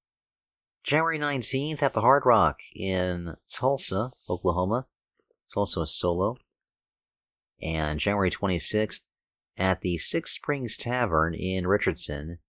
January 0.83 1.17
19th 1.17 1.81
at 1.81 1.93
the 1.93 2.01
Hard 2.01 2.25
Rock 2.25 2.59
in 2.75 3.35
Tulsa, 3.49 4.11
Oklahoma. 4.29 4.87
It's 5.45 5.55
also 5.55 5.81
a 5.81 5.87
solo. 5.87 6.37
And 7.61 7.97
January 7.99 8.29
26th 8.29 9.01
at 9.55 9.81
the 9.81 9.97
Six 9.97 10.31
Springs 10.31 10.75
Tavern 10.75 11.33
in 11.33 11.65
Richardson, 11.65 12.39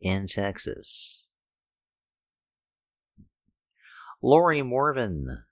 in 0.00 0.26
Texas. 0.26 1.26
Laurie 4.22 4.62
Morvan 4.62 5.44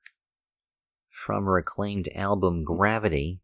from 1.10 1.44
her 1.44 1.58
acclaimed 1.58 2.08
album 2.14 2.64
Gravity. 2.64 3.40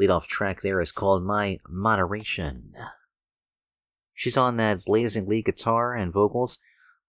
Lead 0.00 0.08
off 0.08 0.26
track 0.26 0.62
there 0.62 0.80
is 0.80 0.92
called 0.92 1.22
My 1.22 1.58
Moderation. 1.68 2.72
She's 4.14 4.38
on 4.38 4.56
that 4.56 4.82
blazing 4.86 5.28
lead 5.28 5.44
guitar 5.44 5.94
and 5.94 6.10
vocals, 6.10 6.56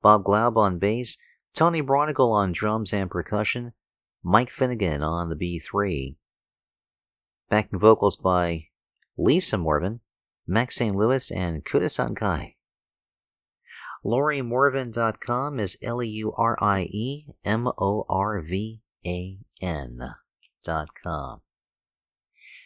Bob 0.01 0.26
Glaub 0.26 0.57
on 0.57 0.77
bass, 0.77 1.18
Tony 1.55 1.81
Braunagel 1.81 2.34
on 2.34 2.51
drums 2.51 2.91
and 2.91 3.09
percussion, 3.09 3.72
Mike 4.22 4.49
Finnegan 4.49 5.01
on 5.01 5.30
the 5.30 5.38
B3. 5.38 6.18
Backing 7.49 7.80
vocals 7.80 8.18
by 8.18 8.68
Lisa 9.18 9.57
Morvan, 9.57 10.01
Max 10.45 10.76
St. 10.76 10.93
Louis, 10.93 11.31
and 11.31 11.63
Kudisan 11.63 12.13
Kai. 12.13 12.57
LaurieMorvan.com 14.03 15.61
is 15.61 15.77
L 15.81 16.03
E 16.03 16.07
U 16.09 16.34
R 16.34 16.57
I 16.61 16.81
E 16.81 17.26
M 17.45 17.69
O 17.69 18.05
R 18.09 18.41
V 18.41 18.81
A 19.05 19.38
N 19.61 20.15
dot 20.65 20.89
com. 21.01 21.41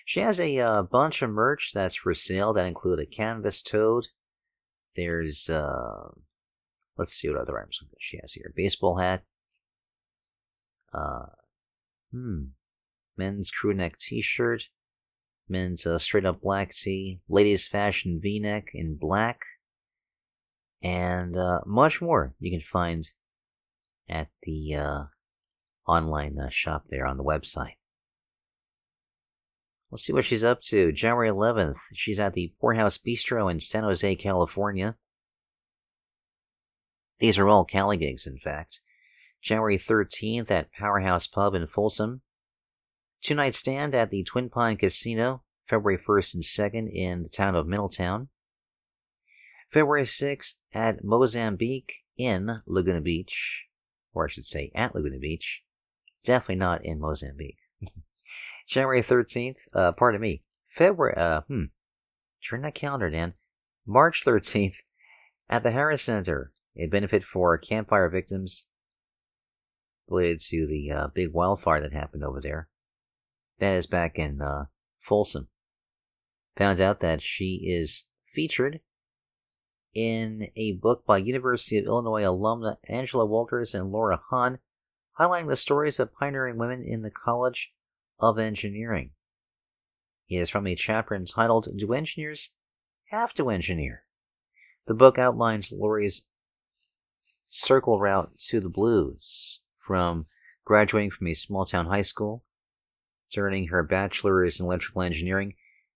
She 0.05 0.19
has 0.19 0.39
a 0.39 0.59
uh, 0.59 0.83
bunch 0.83 1.23
of 1.23 1.31
merch 1.31 1.71
that's 1.73 1.95
for 1.95 2.13
sale 2.13 2.53
that 2.53 2.67
include 2.67 2.99
a 2.99 3.07
canvas 3.07 3.63
toad. 3.63 4.05
There's, 4.95 5.49
uh, 5.49 6.09
let's 6.95 7.13
see 7.13 7.27
what 7.27 7.39
other 7.39 7.59
items 7.59 7.81
she 7.99 8.19
has 8.21 8.31
here. 8.31 8.53
Baseball 8.55 8.97
hat. 8.97 9.23
Uh, 10.93 11.25
hmm. 12.11 12.43
Men's 13.17 13.49
crew 13.49 13.73
neck 13.73 13.97
t-shirt. 13.97 14.65
Men's 15.49 15.85
uh, 15.87 15.97
straight 15.97 16.25
up 16.25 16.41
black 16.41 16.71
tee. 16.71 17.21
Ladies 17.27 17.67
fashion 17.67 18.19
v-neck 18.21 18.69
in 18.73 18.95
black. 18.95 19.43
And 20.83 21.35
uh, 21.35 21.61
much 21.65 21.99
more 21.99 22.35
you 22.39 22.51
can 22.51 22.61
find 22.61 23.09
at 24.07 24.27
the 24.43 24.75
uh, 24.75 25.03
online 25.87 26.37
uh, 26.37 26.49
shop 26.49 26.85
there 26.89 27.07
on 27.07 27.17
the 27.17 27.23
website. 27.23 27.77
Let's 29.95 30.03
see 30.03 30.11
what 30.11 30.25
she's 30.25 30.43
up 30.43 30.61
to. 30.63 30.91
January 30.91 31.29
11th, 31.29 31.77
she's 31.93 32.19
at 32.19 32.33
the 32.33 32.53
Poorhouse 32.59 32.97
Bistro 32.97 33.49
in 33.49 33.61
San 33.61 33.83
Jose, 33.83 34.17
California. 34.17 34.97
These 37.19 37.37
are 37.37 37.47
all 37.47 37.63
Cali 37.63 37.95
gigs, 37.95 38.27
in 38.27 38.37
fact. 38.37 38.81
January 39.41 39.77
13th 39.77 40.51
at 40.51 40.73
Powerhouse 40.73 41.27
Pub 41.27 41.55
in 41.55 41.65
Folsom. 41.65 42.23
Two 43.21 43.35
night 43.35 43.55
stand 43.55 43.95
at 43.95 44.09
the 44.09 44.25
Twin 44.25 44.49
Pine 44.49 44.75
Casino, 44.75 45.45
February 45.65 45.97
1st 45.97 46.33
and 46.33 46.43
2nd 46.43 46.91
in 46.93 47.23
the 47.23 47.29
town 47.29 47.55
of 47.55 47.65
Middletown. 47.65 48.27
February 49.71 50.03
6th 50.03 50.55
at 50.73 51.05
Mozambique 51.05 52.03
in 52.17 52.61
Laguna 52.65 52.99
Beach, 52.99 53.63
or 54.13 54.25
I 54.25 54.27
should 54.29 54.43
say 54.43 54.73
at 54.75 54.93
Laguna 54.93 55.19
Beach. 55.19 55.63
Definitely 56.25 56.57
not 56.57 56.83
in 56.83 56.99
Mozambique. 56.99 57.59
January 58.67 59.01
13th, 59.01 59.57
uh, 59.73 59.91
pardon 59.91 60.21
me, 60.21 60.43
February, 60.67 61.15
uh, 61.15 61.41
hmm, 61.41 61.65
turn 62.47 62.61
that 62.63 62.75
calendar, 62.75 63.09
Dan. 63.09 63.33
March 63.85 64.23
13th 64.25 64.77
at 65.49 65.63
the 65.63 65.71
Harris 65.71 66.01
Center, 66.01 66.51
a 66.75 66.87
benefit 66.87 67.23
for 67.23 67.57
campfire 67.57 68.09
victims 68.09 68.65
related 70.07 70.39
to 70.39 70.65
the 70.67 70.91
uh, 70.91 71.07
big 71.13 71.31
wildfire 71.33 71.81
that 71.81 71.93
happened 71.93 72.23
over 72.23 72.41
there. 72.41 72.69
That 73.59 73.75
is 73.75 73.87
back 73.87 74.17
in 74.17 74.41
uh, 74.41 74.65
Folsom. 74.99 75.49
Found 76.57 76.81
out 76.81 76.99
that 77.01 77.21
she 77.21 77.63
is 77.67 78.05
featured 78.33 78.81
in 79.93 80.49
a 80.55 80.73
book 80.73 81.05
by 81.05 81.17
University 81.17 81.77
of 81.77 81.85
Illinois 81.85 82.23
alumna 82.23 82.77
Angela 82.89 83.25
Wolters 83.25 83.73
and 83.73 83.91
Laura 83.91 84.19
Hahn, 84.29 84.59
highlighting 85.19 85.47
the 85.47 85.55
stories 85.55 85.99
of 85.99 86.13
pioneering 86.13 86.57
women 86.57 86.83
in 86.83 87.01
the 87.01 87.11
College 87.11 87.71
of 88.19 88.39
Engineering. 88.39 89.11
He 90.25 90.37
is 90.37 90.49
from 90.49 90.67
a 90.67 90.75
chapter 90.75 91.15
entitled 91.15 91.67
Do 91.75 91.93
Engineers 91.93 92.51
Have 93.09 93.33
to 93.35 93.49
Engineer? 93.49 94.03
The 94.87 94.93
book 94.93 95.17
outlines 95.17 95.71
Laurie's 95.71 96.25
circle 97.49 97.99
route 97.99 98.37
to 98.47 98.59
the 98.59 98.69
blues, 98.69 99.61
from 99.85 100.27
graduating 100.63 101.11
from 101.11 101.27
a 101.27 101.33
small 101.33 101.65
town 101.65 101.85
high 101.85 102.01
school 102.01 102.43
to 103.31 103.41
earning 103.41 103.67
her 103.67 103.83
bachelor's 103.83 104.59
in 104.59 104.65
electrical 104.65 105.01
engineering 105.01 105.55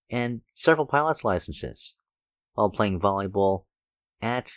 and 0.09 0.41
several 0.53 0.85
pilot's 0.85 1.23
licenses 1.23 1.95
while 2.53 2.69
playing 2.69 2.99
volleyball 2.99 3.65
at 4.21 4.51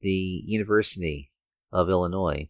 the 0.00 0.42
University 0.46 1.32
of 1.72 1.88
Illinois 1.88 2.48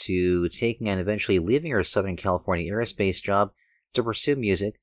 to 0.00 0.48
taking 0.48 0.88
and 0.88 1.00
eventually 1.00 1.38
leaving 1.38 1.72
her 1.72 1.84
Southern 1.84 2.16
California 2.16 2.70
aerospace 2.70 3.22
job 3.22 3.52
to 3.94 4.02
pursue 4.02 4.36
music 4.36 4.80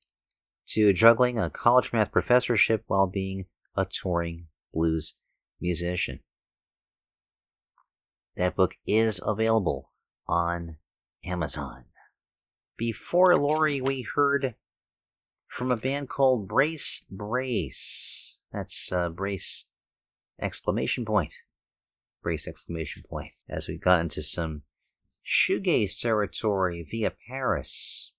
to 0.66 0.92
juggling 0.92 1.38
a 1.38 1.50
college 1.50 1.92
math 1.92 2.10
professorship 2.10 2.84
while 2.86 3.06
being 3.06 3.46
a 3.76 3.84
touring 3.84 4.46
blues 4.72 5.14
musician. 5.60 6.20
That 8.36 8.56
book 8.56 8.74
is 8.86 9.20
available 9.24 9.92
on 10.26 10.78
Amazon. 11.24 11.84
Before 12.76 13.36
Laurie, 13.36 13.80
we 13.80 14.02
heard 14.02 14.56
from 15.46 15.70
a 15.70 15.76
band 15.76 16.08
called 16.08 16.48
Brace 16.48 17.04
Brace. 17.08 18.36
That's 18.52 18.90
uh, 18.90 19.10
Brace 19.10 19.66
exclamation 20.40 21.04
point. 21.04 21.34
Brace 22.22 22.48
exclamation 22.48 23.04
point. 23.08 23.32
As 23.48 23.68
we 23.68 23.76
got 23.76 24.00
into 24.00 24.22
some 24.22 24.62
shoegaze 25.24 25.98
territory 25.98 26.86
via 26.88 27.12
Paris. 27.28 28.12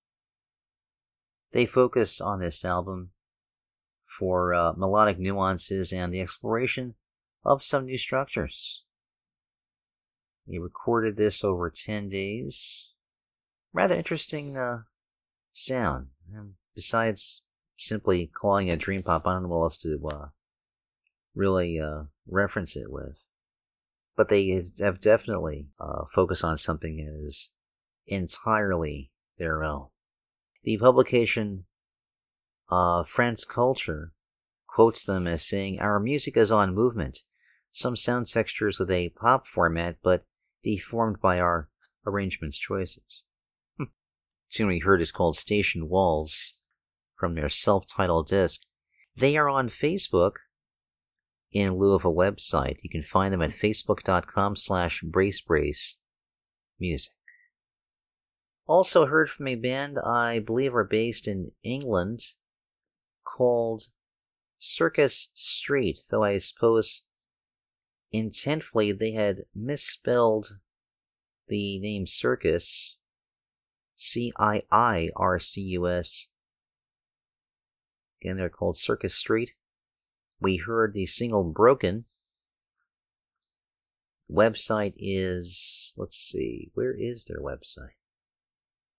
They 1.51 1.65
focus 1.65 2.19
on 2.19 2.39
this 2.39 2.65
album 2.65 3.11
for 4.05 4.53
uh, 4.53 4.73
melodic 4.73 5.19
nuances 5.19 5.93
and 5.93 6.13
the 6.13 6.21
exploration 6.21 6.95
of 7.43 7.63
some 7.63 7.85
new 7.85 7.97
structures. 7.97 8.83
He 10.47 10.59
recorded 10.59 11.15
this 11.15 11.43
over 11.43 11.69
10 11.69 12.07
days. 12.07 12.93
Rather 13.73 13.95
interesting 13.95 14.57
uh, 14.57 14.83
sound. 15.51 16.09
And 16.33 16.55
besides 16.75 17.43
simply 17.77 18.27
calling 18.27 18.67
it 18.67 18.79
dream 18.79 19.03
pop, 19.03 19.25
I 19.25 19.33
don't 19.33 19.43
know 19.43 19.49
what 19.49 19.63
else 19.63 19.77
to 19.79 20.07
uh, 20.07 20.27
really 21.33 21.79
uh, 21.79 22.03
reference 22.27 22.75
it 22.75 22.91
with. 22.91 23.17
But 24.15 24.29
they 24.29 24.63
have 24.79 24.99
definitely 24.99 25.67
uh, 25.79 26.05
focused 26.13 26.43
on 26.43 26.57
something 26.57 26.97
that 26.97 27.27
is 27.27 27.51
entirely 28.07 29.11
their 29.37 29.63
own. 29.63 29.87
The 30.63 30.77
publication 30.77 31.65
uh, 32.69 33.03
France 33.03 33.45
Culture 33.45 34.13
quotes 34.67 35.03
them 35.03 35.27
as 35.27 35.45
saying, 35.45 35.79
Our 35.79 35.99
music 35.99 36.37
is 36.37 36.51
on 36.51 36.73
movement, 36.73 37.19
some 37.71 37.95
sound 37.95 38.27
textures 38.27 38.79
with 38.79 38.89
a 38.89 39.09
pop 39.09 39.47
format, 39.47 39.97
but 40.01 40.25
deformed 40.63 41.19
by 41.21 41.39
our 41.39 41.69
arrangements 42.05 42.57
choices. 42.57 43.23
Hmm. 43.77 43.85
Tune 44.49 44.67
we 44.67 44.79
heard 44.79 45.01
is 45.01 45.11
called 45.11 45.37
Station 45.37 45.87
Walls 45.89 46.55
from 47.15 47.35
their 47.35 47.49
self 47.49 47.85
titled 47.87 48.27
disc. 48.27 48.61
They 49.15 49.37
are 49.37 49.49
on 49.49 49.69
Facebook 49.69 50.33
in 51.55 51.77
lieu 51.77 51.93
of 51.93 52.03
a 52.03 52.11
website. 52.11 52.77
You 52.81 52.89
can 52.89 53.01
find 53.01 53.33
them 53.33 53.41
at 53.41 53.51
facebook.com 53.51 54.57
slash 54.57 55.01
bracebrace 55.01 55.93
music. 56.77 57.13
Also 58.67 59.05
heard 59.05 59.29
from 59.29 59.47
a 59.47 59.55
band 59.55 59.97
I 59.97 60.39
believe 60.39 60.75
are 60.75 60.83
based 60.83 61.29
in 61.29 61.47
England 61.63 62.19
called 63.23 63.83
Circus 64.59 65.29
Street, 65.33 65.99
though 66.09 66.23
I 66.23 66.39
suppose 66.39 67.03
intentfully 68.13 68.97
they 68.97 69.11
had 69.11 69.45
misspelled 69.55 70.57
the 71.47 71.79
name 71.79 72.05
Circus, 72.05 72.97
C 73.95 74.33
I 74.37 74.63
I 74.69 75.09
R 75.15 75.39
C 75.39 75.61
U 75.61 75.87
S. 75.87 76.27
Again, 78.21 78.35
they're 78.35 78.49
called 78.49 78.75
Circus 78.75 79.15
Street. 79.15 79.53
We 80.39 80.57
heard 80.57 80.93
the 80.93 81.05
single 81.05 81.43
Broken. 81.43 82.05
Website 84.31 84.93
is, 84.97 85.93
let's 85.95 86.17
see, 86.17 86.71
where 86.73 86.95
is 86.97 87.25
their 87.25 87.39
website? 87.39 87.93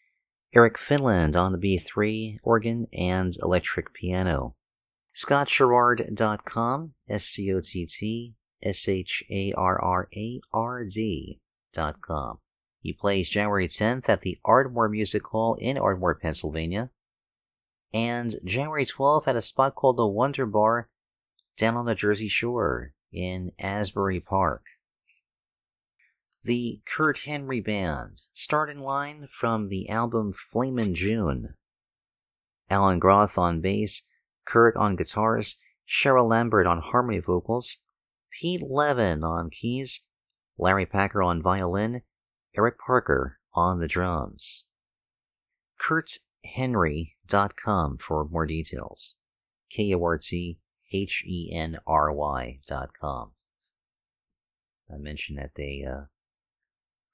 Eric 0.54 0.78
Finland 0.78 1.36
on 1.36 1.52
the 1.52 1.58
B3 1.58 2.38
organ 2.42 2.86
and 2.94 3.36
electric 3.42 3.92
piano. 3.92 4.55
ScottSharrard.com, 5.16 6.92
S 7.08 7.24
C 7.24 7.52
O 7.54 7.60
T 7.60 7.86
T 7.86 8.34
S 8.62 8.86
H 8.86 9.24
A 9.30 9.52
R 9.54 9.80
R 9.82 10.08
A 10.14 10.40
R 10.52 10.84
D.com. 10.84 12.38
He 12.80 12.92
plays 12.92 13.30
January 13.30 13.66
10th 13.66 14.08
at 14.08 14.20
the 14.20 14.38
Ardmore 14.44 14.88
Music 14.88 15.26
Hall 15.26 15.54
in 15.54 15.78
Ardmore, 15.78 16.14
Pennsylvania, 16.14 16.90
and 17.92 18.36
January 18.44 18.84
12th 18.84 19.26
at 19.26 19.36
a 19.36 19.42
spot 19.42 19.74
called 19.74 19.96
the 19.96 20.06
Wonder 20.06 20.44
Bar 20.44 20.90
down 21.56 21.76
on 21.76 21.86
the 21.86 21.94
Jersey 21.94 22.28
Shore 22.28 22.92
in 23.10 23.52
Asbury 23.58 24.20
Park. 24.20 24.62
The 26.44 26.82
Kurt 26.86 27.20
Henry 27.20 27.60
Band, 27.60 28.20
start 28.32 28.70
in 28.70 28.80
line 28.80 29.28
from 29.32 29.68
the 29.68 29.88
album 29.88 30.32
Flamin' 30.32 30.94
June. 30.94 31.54
Alan 32.68 32.98
Groth 32.98 33.38
on 33.38 33.60
bass, 33.60 34.02
Kurt 34.46 34.74
on 34.76 34.96
guitars, 34.96 35.56
Cheryl 35.86 36.28
Lambert 36.28 36.66
on 36.66 36.80
harmony 36.80 37.18
vocals, 37.18 37.76
Pete 38.30 38.62
Levin 38.62 39.22
on 39.22 39.50
keys, 39.50 40.00
Larry 40.58 40.86
Packer 40.86 41.22
on 41.22 41.42
violin, 41.42 42.00
Eric 42.56 42.78
Parker 42.78 43.38
on 43.52 43.80
the 43.80 43.88
drums. 43.88 44.64
KurtHenry.com 45.78 47.98
for 47.98 48.24
more 48.24 48.46
details. 48.46 49.14
K 49.70 49.94
O 49.94 50.02
R 50.02 50.16
T 50.16 50.58
H 50.92 51.22
E 51.26 51.50
N 51.52 51.76
R 51.86 52.10
Y.com. 52.12 53.32
I 54.92 54.96
mentioned 54.96 55.38
that 55.38 55.54
they 55.56 55.84
uh, 55.84 56.06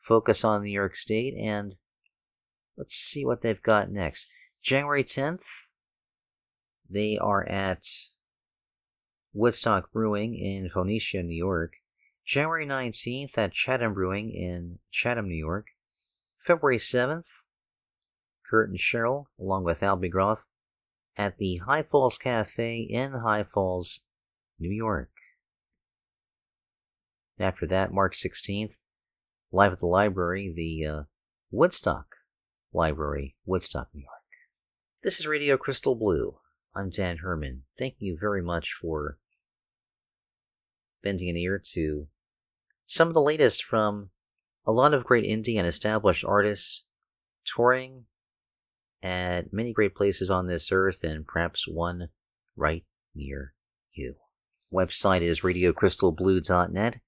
focus 0.00 0.44
on 0.44 0.62
New 0.62 0.70
York 0.70 0.94
State, 0.94 1.34
and 1.34 1.76
let's 2.76 2.94
see 2.94 3.24
what 3.24 3.42
they've 3.42 3.62
got 3.62 3.90
next. 3.90 4.28
January 4.62 5.02
10th, 5.02 5.42
they 6.92 7.16
are 7.18 7.48
at 7.48 7.86
Woodstock 9.32 9.90
Brewing 9.92 10.34
in 10.34 10.68
Phoenicia, 10.68 11.22
New 11.22 11.34
York. 11.34 11.72
January 12.24 12.66
19th 12.66 13.36
at 13.36 13.52
Chatham 13.52 13.94
Brewing 13.94 14.30
in 14.30 14.78
Chatham, 14.90 15.26
New 15.26 15.34
York. 15.34 15.68
February 16.38 16.78
7th, 16.78 17.26
Kurt 18.48 18.68
and 18.68 18.78
Cheryl, 18.78 19.26
along 19.38 19.64
with 19.64 19.80
Albie 19.80 20.10
Groth, 20.10 20.46
at 21.16 21.38
the 21.38 21.58
High 21.58 21.82
Falls 21.82 22.18
Cafe 22.18 22.80
in 22.82 23.12
High 23.12 23.44
Falls, 23.44 24.00
New 24.58 24.70
York. 24.70 25.10
After 27.38 27.66
that, 27.68 27.92
March 27.92 28.20
16th, 28.22 28.74
live 29.50 29.72
at 29.72 29.78
the 29.78 29.86
library, 29.86 30.52
the 30.54 30.86
uh, 30.86 31.02
Woodstock 31.50 32.16
Library, 32.72 33.36
Woodstock, 33.46 33.88
New 33.94 34.02
York. 34.02 34.10
This 35.02 35.18
is 35.20 35.26
Radio 35.26 35.56
Crystal 35.56 35.94
Blue. 35.94 36.38
I'm 36.74 36.88
Dan 36.88 37.18
Herman. 37.18 37.64
Thank 37.78 37.96
you 37.98 38.16
very 38.18 38.42
much 38.42 38.72
for 38.80 39.18
bending 41.02 41.28
an 41.28 41.36
ear 41.36 41.60
to 41.72 42.08
some 42.86 43.08
of 43.08 43.14
the 43.14 43.20
latest 43.20 43.62
from 43.62 44.10
a 44.64 44.72
lot 44.72 44.94
of 44.94 45.04
great 45.04 45.24
indie 45.24 45.58
and 45.58 45.66
established 45.66 46.24
artists 46.24 46.84
touring 47.44 48.06
at 49.02 49.52
many 49.52 49.72
great 49.72 49.94
places 49.94 50.30
on 50.30 50.46
this 50.46 50.72
earth 50.72 51.04
and 51.04 51.26
perhaps 51.26 51.68
one 51.68 52.08
right 52.56 52.84
near 53.14 53.52
you. 53.92 54.14
Website 54.72 55.20
is 55.20 55.40
radiocrystalblue.net. 55.40 57.00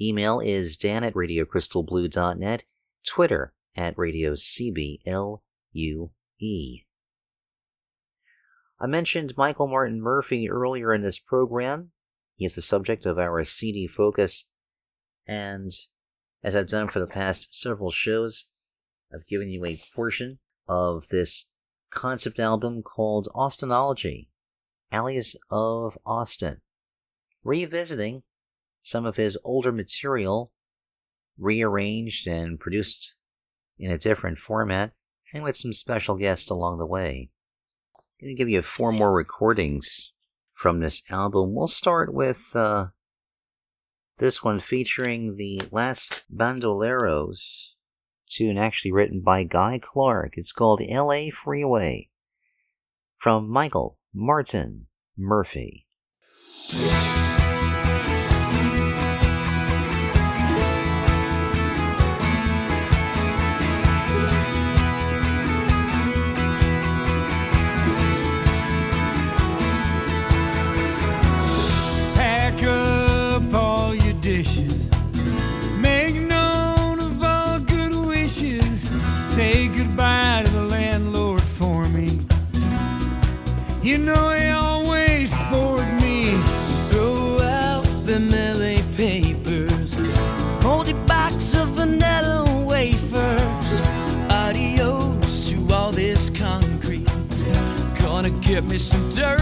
Email 0.00 0.40
is 0.40 0.76
dan 0.76 1.04
at 1.04 1.14
radiocrystalblue.net. 1.14 2.64
Twitter 3.06 3.54
at 3.76 3.96
radiocblue. 3.96 5.40
I 8.82 8.86
mentioned 8.86 9.36
Michael 9.36 9.68
Martin 9.68 10.00
Murphey 10.00 10.48
earlier 10.48 10.94
in 10.94 11.02
this 11.02 11.18
program. 11.18 11.92
He 12.36 12.46
is 12.46 12.54
the 12.54 12.62
subject 12.62 13.04
of 13.04 13.18
our 13.18 13.44
CD 13.44 13.86
focus, 13.86 14.48
and 15.26 15.70
as 16.42 16.56
I've 16.56 16.68
done 16.68 16.88
for 16.88 16.98
the 16.98 17.06
past 17.06 17.54
several 17.54 17.90
shows, 17.90 18.46
I've 19.12 19.26
given 19.26 19.50
you 19.50 19.66
a 19.66 19.82
portion 19.94 20.38
of 20.66 21.08
this 21.08 21.50
concept 21.90 22.38
album 22.38 22.82
called 22.82 23.28
Austinology, 23.34 24.30
Alleys 24.90 25.36
of 25.50 25.98
Austin, 26.06 26.62
revisiting 27.44 28.22
some 28.82 29.04
of 29.04 29.16
his 29.16 29.36
older 29.44 29.72
material, 29.72 30.54
rearranged 31.36 32.26
and 32.26 32.58
produced 32.58 33.14
in 33.78 33.90
a 33.90 33.98
different 33.98 34.38
format, 34.38 34.94
and 35.34 35.44
with 35.44 35.58
some 35.58 35.74
special 35.74 36.16
guests 36.16 36.48
along 36.48 36.78
the 36.78 36.86
way 36.86 37.30
going 38.20 38.36
to 38.36 38.38
give 38.38 38.48
you 38.48 38.60
four 38.62 38.92
more 38.92 39.12
recordings 39.12 40.12
from 40.52 40.80
this 40.80 41.02
album. 41.10 41.54
We'll 41.54 41.68
start 41.68 42.12
with 42.12 42.54
uh, 42.54 42.88
this 44.18 44.44
one 44.44 44.60
featuring 44.60 45.36
the 45.36 45.62
Last 45.70 46.24
Bandoleros 46.34 47.70
tune, 48.28 48.58
actually 48.58 48.92
written 48.92 49.22
by 49.22 49.44
Guy 49.44 49.80
Clark. 49.82 50.34
It's 50.36 50.52
called 50.52 50.82
LA 50.86 51.30
Freeway 51.32 52.10
from 53.16 53.48
Michael 53.48 53.98
Martin 54.12 54.86
Murphey. 55.16 55.86
some 98.80 99.10
dirt. 99.10 99.39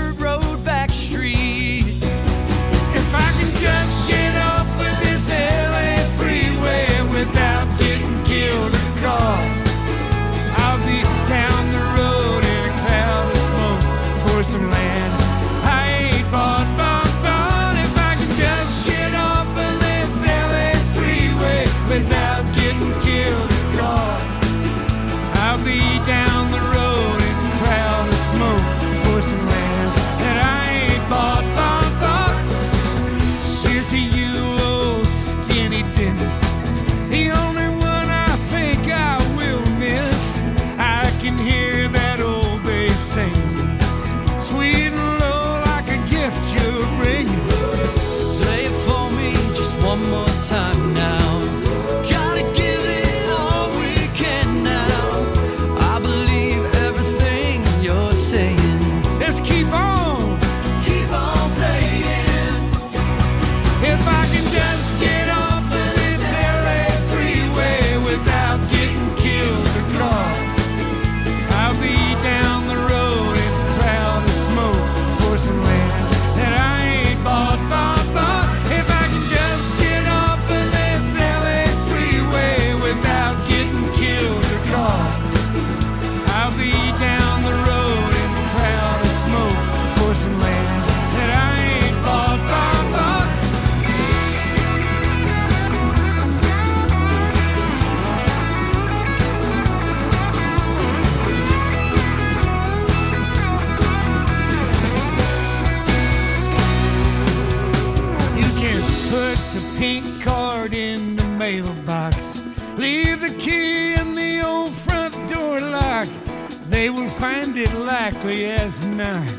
quickly 118.28 118.44
as 118.44 118.84
night. 118.84 119.38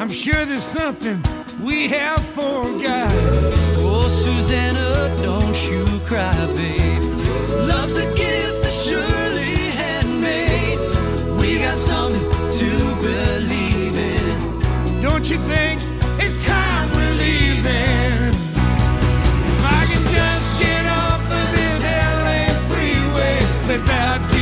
I'm 0.00 0.10
sure 0.10 0.44
there's 0.44 0.62
something 0.62 1.22
we 1.62 1.86
have 1.88 2.20
forgot. 2.20 3.12
Oh, 3.78 4.08
Susanna, 4.08 5.14
don't 5.22 5.58
you 5.70 5.84
cry, 6.04 6.34
babe. 6.56 7.02
Love's 7.68 7.96
a 7.96 8.06
gift 8.14 8.62
that's 8.62 8.88
surely 8.88 9.54
handmade. 9.80 10.80
We 11.40 11.60
got 11.60 11.76
something 11.76 12.26
to 12.60 12.70
believe 13.06 13.96
in. 13.96 15.00
Don't 15.00 15.30
you 15.30 15.38
think 15.52 15.80
it's 16.18 16.44
time 16.44 16.90
we're 16.90 17.16
leaving? 17.24 18.34
If 19.50 19.60
I 19.78 19.82
can 19.90 20.02
just 20.18 20.48
get 20.58 20.84
off 20.86 21.22
of 21.40 21.46
this 21.56 21.82
LA 21.84 22.42
freeway 22.68 23.38
without. 23.68 24.37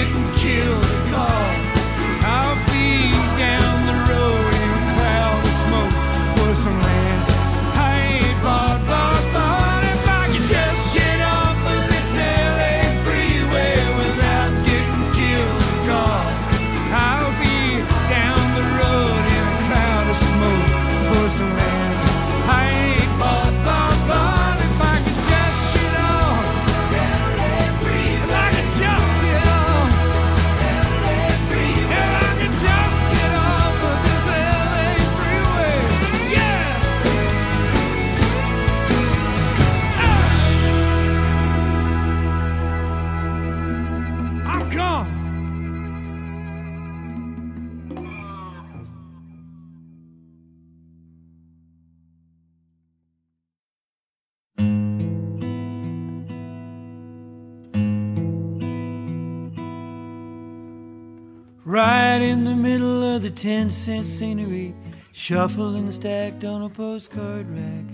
another 63.16 63.30
10 63.30 63.70
cent 63.70 64.06
scenery 64.06 64.74
shuffled 65.12 65.76
and 65.76 65.90
stacked 65.90 66.44
on 66.44 66.60
a 66.60 66.68
postcard 66.68 67.46
rack. 67.48 67.86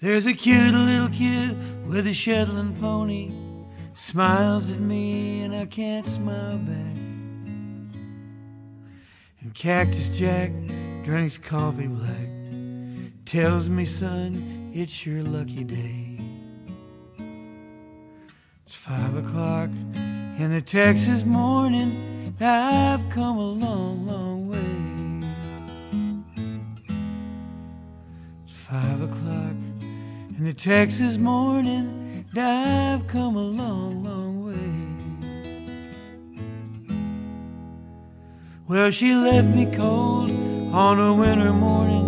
There's 0.00 0.26
a 0.26 0.32
cute 0.32 0.72
little 0.72 1.08
kid 1.08 1.88
with 1.88 2.06
a 2.06 2.12
Shetland 2.12 2.78
pony, 2.78 3.32
smiles 3.94 4.70
at 4.70 4.78
me 4.78 5.42
and 5.42 5.52
I 5.56 5.66
can't 5.66 6.06
smile 6.06 6.58
back. 6.58 6.96
And 9.40 9.52
Cactus 9.52 10.16
Jack 10.16 10.52
drinks 11.02 11.36
coffee 11.36 11.88
black, 11.88 12.28
tells 13.24 13.68
me, 13.68 13.84
son, 13.86 14.70
it's 14.72 15.04
your 15.04 15.24
lucky 15.24 15.64
day. 15.64 16.20
It's 18.64 18.76
five 18.76 19.16
o'clock 19.16 19.70
in 20.38 20.52
the 20.52 20.62
Texas 20.62 21.24
morning. 21.24 22.13
I've 22.40 23.08
come 23.10 23.38
a 23.38 23.52
long, 23.52 24.06
long 24.06 24.48
way. 24.48 24.58
It's 28.44 28.58
five 28.60 29.02
o'clock 29.02 29.54
in 30.36 30.42
the 30.44 30.52
Texas 30.52 31.16
morning. 31.16 32.26
and 32.34 32.38
I've 32.38 33.06
come 33.06 33.36
a 33.36 33.40
long, 33.40 34.02
long 34.02 34.44
way. 34.46 34.54
Well, 38.66 38.90
she 38.90 39.14
left 39.14 39.48
me 39.50 39.66
cold 39.66 40.30
on 40.74 40.98
a 40.98 41.14
winter 41.14 41.52
morning. 41.52 42.02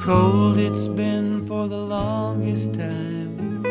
Cold 0.00 0.56
it's 0.56 0.88
been 0.88 1.44
for 1.44 1.68
the 1.68 1.76
longest 1.76 2.72
time. 2.72 3.62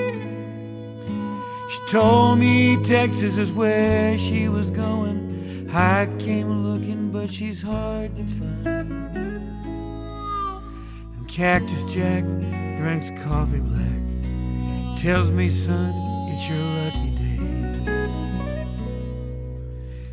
She 1.71 1.91
told 1.91 2.37
me 2.37 2.77
Texas 2.85 3.39
is 3.39 3.51
where 3.51 4.15
she 4.19 4.47
was 4.47 4.69
going. 4.69 5.24
I 5.77 6.07
came 6.19 6.63
looking, 6.63 7.11
but 7.11 7.29
she's 7.29 7.61
hard 7.61 8.15
to 8.15 8.23
find. 8.23 8.65
And 11.17 11.27
Cactus 11.27 11.83
Jack 11.93 12.23
drinks 12.77 13.11
coffee 13.25 13.59
black. 13.59 14.01
Tells 15.01 15.31
me, 15.31 15.49
son, 15.49 15.91
it's 16.29 16.47
your 16.47 16.57
lucky 16.79 17.09
day. 17.09 17.39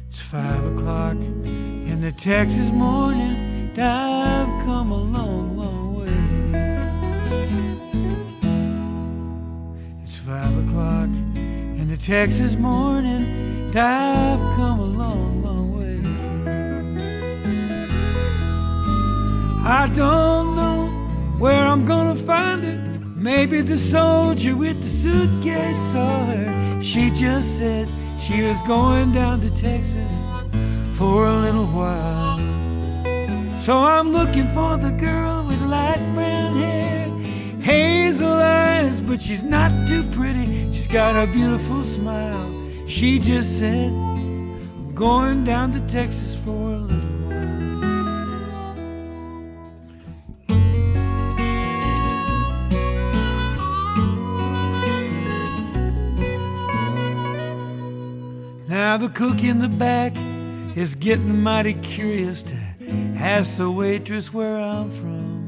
It's 0.08 0.20
five 0.20 0.64
o'clock 0.74 1.14
in 1.44 2.00
the 2.00 2.10
Texas 2.10 2.72
morning. 2.72 3.70
I've 3.78 4.64
come 4.64 4.90
a 4.90 5.00
long, 5.00 5.56
long 5.56 5.94
way. 6.00 6.10
It's 10.02 10.16
five 10.16 10.56
o'clock 10.66 11.10
in 11.36 11.86
the 11.88 11.96
Texas 11.96 12.56
morning. 12.56 13.70
I've 13.76 14.40
come 14.56 14.80
a 14.80 14.84
long, 14.84 15.31
I 19.64 19.86
don't 19.86 20.56
know 20.56 20.88
where 21.38 21.64
I'm 21.64 21.84
gonna 21.84 22.16
find 22.16 22.64
her. 22.64 22.78
Maybe 23.14 23.60
the 23.60 23.76
soldier 23.76 24.56
with 24.56 24.80
the 24.80 24.88
suitcase 24.88 25.78
saw 25.78 26.26
her. 26.26 26.82
She 26.82 27.10
just 27.10 27.58
said 27.58 27.88
she 28.20 28.42
was 28.42 28.60
going 28.62 29.12
down 29.12 29.40
to 29.42 29.50
Texas 29.54 30.48
for 30.98 31.28
a 31.28 31.36
little 31.36 31.66
while. 31.66 32.38
So 33.60 33.84
I'm 33.84 34.12
looking 34.12 34.48
for 34.48 34.76
the 34.76 34.90
girl 34.90 35.44
with 35.46 35.62
light 35.62 36.02
brown 36.14 36.56
hair, 36.56 37.08
hazel 37.60 38.26
eyes, 38.26 39.00
but 39.00 39.22
she's 39.22 39.44
not 39.44 39.70
too 39.86 40.02
pretty. 40.10 40.72
She's 40.72 40.88
got 40.88 41.14
a 41.14 41.30
beautiful 41.30 41.84
smile. 41.84 42.50
She 42.88 43.20
just 43.20 43.60
said, 43.60 43.92
I'm 43.92 44.92
going 44.92 45.44
down 45.44 45.72
to 45.74 45.80
Texas 45.86 46.40
for 46.40 46.71
Now 58.84 58.96
the 58.96 59.08
cook 59.08 59.44
in 59.44 59.60
the 59.60 59.68
back 59.68 60.12
is 60.76 60.96
getting 60.96 61.40
mighty 61.40 61.74
curious 61.74 62.42
to 62.42 62.56
ask 63.16 63.56
the 63.56 63.70
waitress 63.70 64.34
where 64.34 64.58
I'm 64.58 64.90
from. 64.90 65.38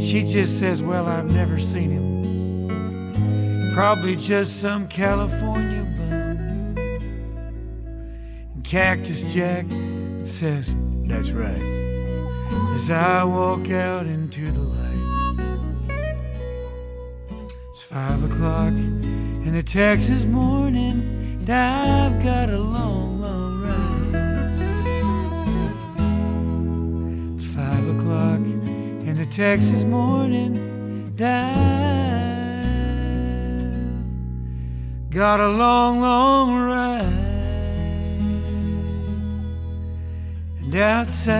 She 0.00 0.24
just 0.24 0.58
says, 0.58 0.82
Well, 0.82 1.06
I've 1.06 1.26
never 1.26 1.58
seen 1.58 1.90
him. 1.90 3.74
Probably 3.74 4.16
just 4.16 4.58
some 4.58 4.88
California 4.88 5.82
bum. 5.98 6.78
And 8.54 8.64
Cactus 8.64 9.34
Jack 9.34 9.66
says, 10.24 10.74
That's 11.06 11.30
right. 11.30 11.62
As 12.74 12.90
I 12.90 13.22
walk 13.24 13.70
out 13.70 14.06
into 14.06 14.50
the 14.50 14.60
light, 14.60 14.92
it's 17.74 17.82
five 17.82 18.24
o'clock 18.24 18.72
in 19.44 19.52
the 19.52 19.62
Texas 19.62 20.24
morning. 20.24 21.38
And 21.40 21.50
I've 21.50 22.22
got 22.22 22.48
a 22.48 22.58
long, 22.58 23.20
long 23.20 23.62
ride. 23.62 24.14
It's 27.36 27.46
five 27.54 27.86
o'clock 27.96 28.40
in 28.40 29.18
the 29.18 29.26
Texas 29.26 29.84
morning. 29.84 30.56
And 30.56 31.20
I've 31.20 31.34
got 35.10 35.40
a 35.40 35.48
long, 35.48 36.00
long 36.00 36.62
ride. 36.62 37.02
And 40.62 40.74
outside, 40.74 41.34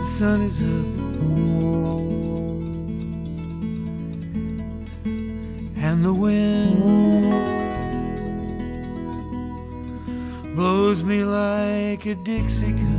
the 0.00 0.06
sun 0.06 0.42
is 0.42 0.60
up. 0.60 0.97
And 5.98 6.06
the 6.06 6.14
wind 6.14 6.78
blows 10.54 11.02
me 11.02 11.24
like 11.24 12.06
a 12.06 12.14
Dixie 12.14 12.72
cup 12.72 12.97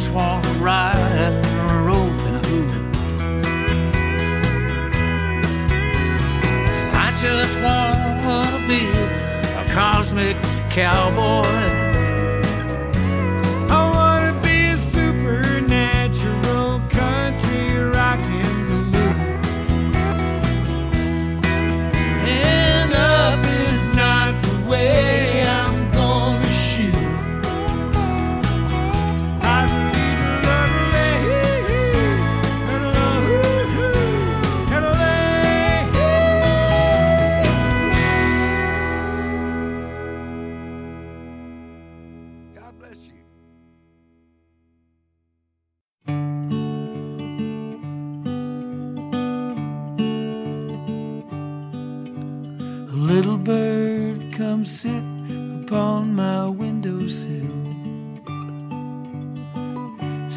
I 0.00 0.02
just 0.02 0.14
wanna 0.14 0.48
ride 0.52 0.96
a 0.96 1.82
rope 1.84 2.20
and 2.26 2.36
a 2.36 2.48
hoop. 2.48 2.70
I 6.94 7.12
just 7.20 7.60
wanna 7.60 8.66
be 8.66 8.86
a 9.58 9.74
cosmic 9.74 10.38
cowboy. 10.70 11.79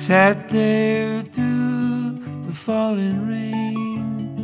Sat 0.08 0.50
there 0.50 1.22
through 1.22 2.20
the 2.42 2.52
falling 2.52 3.26
rain. 3.26 4.36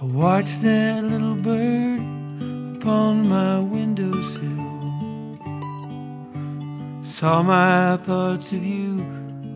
I 0.00 0.04
watched 0.04 0.62
that 0.62 1.02
little 1.02 1.34
bird 1.34 1.98
upon 2.76 3.28
my 3.28 3.58
windowsill. 3.58 4.44
Saw 7.02 7.42
my 7.42 7.96
thoughts 8.06 8.52
of 8.52 8.64
you 8.64 9.04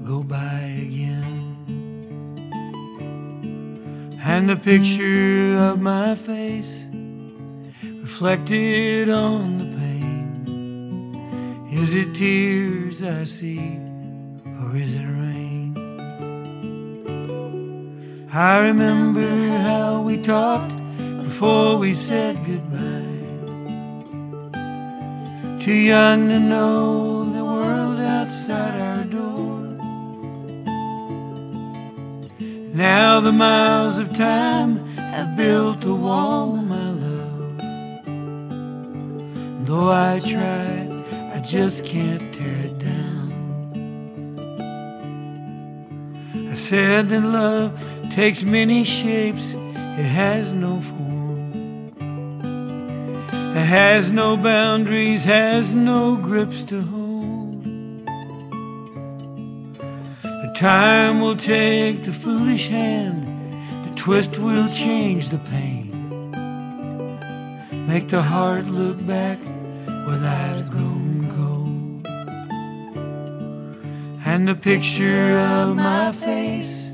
go 0.04 0.24
by 0.24 0.58
again. 0.88 1.54
And 4.24 4.50
the 4.50 4.56
picture 4.56 5.54
of 5.56 5.80
my 5.80 6.16
face 6.16 6.88
reflected 8.02 9.08
on 9.08 9.58
the 9.58 9.66
pain. 9.76 11.68
Is 11.70 11.94
it 11.94 12.12
tears 12.12 13.04
I 13.04 13.22
see, 13.22 13.78
or 14.60 14.76
is 14.76 14.94
it 14.94 15.04
rain? 15.04 15.74
I 18.32 18.58
remember 18.58 19.28
how 19.58 20.02
we 20.02 20.20
talked 20.22 20.76
before 21.18 21.78
we 21.78 21.92
said 21.92 22.36
goodbye. 22.44 23.00
Too 25.58 25.74
young 25.74 26.28
to 26.28 26.38
know 26.38 27.24
the 27.24 27.44
world 27.44 28.00
outside 28.00 28.80
our 28.80 29.04
door. 29.04 29.60
Now 32.74 33.20
the 33.20 33.32
miles 33.32 33.98
of 33.98 34.12
time 34.12 34.86
have 34.96 35.36
built 35.36 35.84
a 35.84 35.94
wall, 35.94 36.56
my 36.56 36.90
love. 37.04 37.58
Though 39.66 39.90
I 39.90 40.18
try, 40.18 40.88
I 41.34 41.40
just 41.40 41.84
can't 41.84 42.32
tear 42.34 42.64
it 42.64 42.79
I 46.50 46.54
said 46.54 47.10
that 47.10 47.20
love 47.20 47.80
takes 48.10 48.42
many 48.42 48.82
shapes, 48.82 49.54
it 49.54 50.08
has 50.20 50.52
no 50.52 50.80
form. 50.80 51.92
It 53.56 53.64
has 53.64 54.10
no 54.10 54.36
boundaries, 54.36 55.24
has 55.26 55.76
no 55.76 56.16
grips 56.16 56.64
to 56.64 56.82
hold. 56.82 57.64
But 60.24 60.56
time 60.56 61.20
will 61.20 61.36
take 61.36 62.02
the 62.02 62.12
foolish 62.12 62.68
hand, 62.68 63.28
the 63.88 63.94
twist 63.94 64.40
will 64.40 64.66
change 64.66 65.28
the 65.28 65.38
pain. 65.38 65.86
Make 67.86 68.08
the 68.08 68.22
heart 68.22 68.64
look 68.64 69.06
back 69.06 69.38
with 70.04 70.24
eyes 70.24 70.68
grown 70.68 71.09
And 74.32 74.46
the 74.46 74.54
picture 74.54 75.36
of 75.38 75.74
my 75.74 76.12
face 76.12 76.88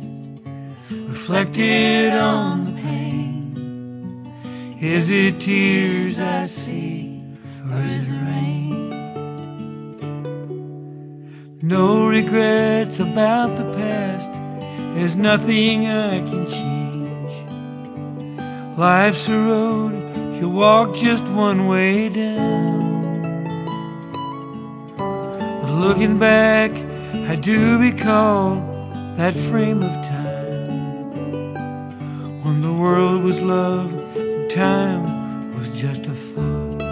reflected 0.90 2.14
on 2.14 2.64
the 2.64 2.72
pain. 2.80 4.32
Is 4.80 5.10
it 5.10 5.38
tears 5.38 6.18
I 6.18 6.44
see, 6.46 7.22
or 7.70 7.82
is 7.82 8.08
it 8.08 8.14
rain? 8.30 8.88
No 11.60 12.08
regrets 12.08 13.00
about 13.00 13.54
the 13.56 13.64
past, 13.74 14.32
there's 14.94 15.14
nothing 15.14 15.86
I 15.88 16.20
can 16.28 16.46
change. 16.46 17.34
Life's 18.78 19.28
a 19.28 19.38
road, 19.38 19.92
you 20.40 20.48
walk 20.48 20.94
just 20.94 21.28
one 21.28 21.66
way 21.66 22.08
down. 22.08 22.80
But 24.96 25.72
looking 25.84 26.18
back, 26.18 26.72
I 27.28 27.34
do 27.34 27.76
recall 27.78 28.54
that 29.16 29.34
frame 29.34 29.82
of 29.82 29.92
time 30.06 31.54
when 32.44 32.62
the 32.62 32.72
world 32.72 33.24
was 33.24 33.42
love 33.42 33.92
and 34.16 34.48
time 34.48 35.58
was 35.58 35.80
just 35.80 36.06
a 36.06 36.12
thought. 36.12 36.82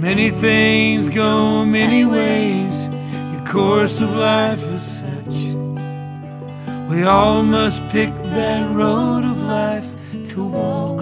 Many 0.00 0.30
things 0.30 1.08
go 1.08 1.64
many 1.64 2.04
ways. 2.04 2.88
Your 3.32 3.46
course 3.46 4.00
of 4.00 4.10
life 4.12 4.64
is 4.74 4.82
such. 4.82 5.36
We 6.90 7.04
all 7.04 7.44
must 7.44 7.88
pick 7.90 8.12
that 8.34 8.74
road 8.74 9.22
of 9.22 9.40
life 9.44 9.88
to 10.32 10.42
walk. 10.42 11.00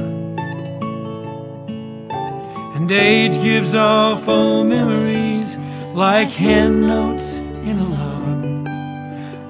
And 2.76 2.92
age 2.92 3.42
gives 3.42 3.74
off 3.74 4.28
old 4.28 4.66
memories 4.66 5.23
like 5.94 6.30
hand 6.30 6.80
notes 6.80 7.50
in 7.50 7.78
a 7.78 7.84
log, 7.84 8.66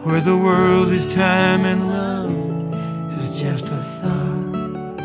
where 0.04 0.20
the 0.20 0.36
world 0.36 0.88
is 0.90 1.14
time 1.14 1.64
and 1.64 1.88
love 1.88 2.30
is 3.16 3.40
just 3.40 3.74
a 3.74 3.78
thought. 3.78 5.00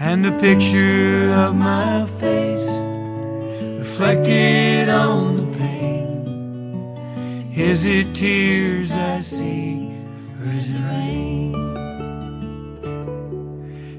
And 0.00 0.26
a 0.26 0.32
picture 0.36 1.30
of 1.32 1.54
my 1.54 2.06
face 2.18 2.68
reflected 3.78 4.88
on 4.88 5.36
the 5.36 5.46
pane. 5.58 7.52
Is 7.54 7.86
it 7.86 8.12
tears 8.12 8.96
I 8.96 9.20
see, 9.20 9.92
or 10.40 10.48
is 10.50 10.74
it 10.74 10.80
rain? 10.80 11.54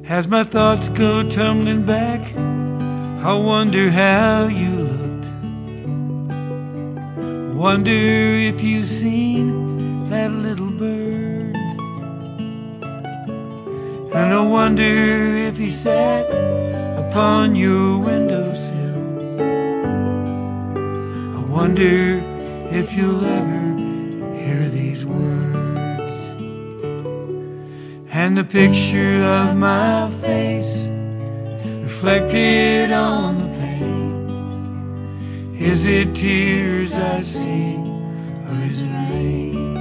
As 0.09 0.27
my 0.27 0.43
thoughts 0.43 0.89
go 0.89 1.23
tumbling 1.23 1.85
back, 1.85 2.35
I 3.23 3.33
wonder 3.33 3.89
how 3.91 4.47
you. 4.47 4.90
I 7.61 7.63
wonder 7.63 7.91
if 7.91 8.63
you've 8.63 8.87
seen 8.87 10.09
that 10.09 10.31
little 10.31 10.71
bird. 10.71 11.55
And 14.15 14.33
I 14.33 14.41
wonder 14.41 15.37
if 15.47 15.59
he 15.59 15.69
sat 15.69 16.25
upon 16.97 17.55
your 17.55 17.99
windowsill. 17.99 18.97
I 21.37 21.41
wonder 21.51 22.23
if 22.71 22.97
you'll 22.97 23.23
ever 23.23 23.77
hear 24.35 24.67
these 24.67 25.05
words. 25.05 26.17
And 28.09 28.35
the 28.39 28.43
picture 28.43 29.21
of 29.21 29.55
my 29.55 30.09
face 30.23 30.87
reflected 31.83 32.91
on 32.91 33.37
the. 33.37 33.50
Is 35.61 35.85
it 35.85 36.15
tears 36.15 36.97
I 36.97 37.21
see, 37.21 37.75
or 38.49 38.59
is 38.65 38.81
it 38.81 38.87
rain? 38.87 39.77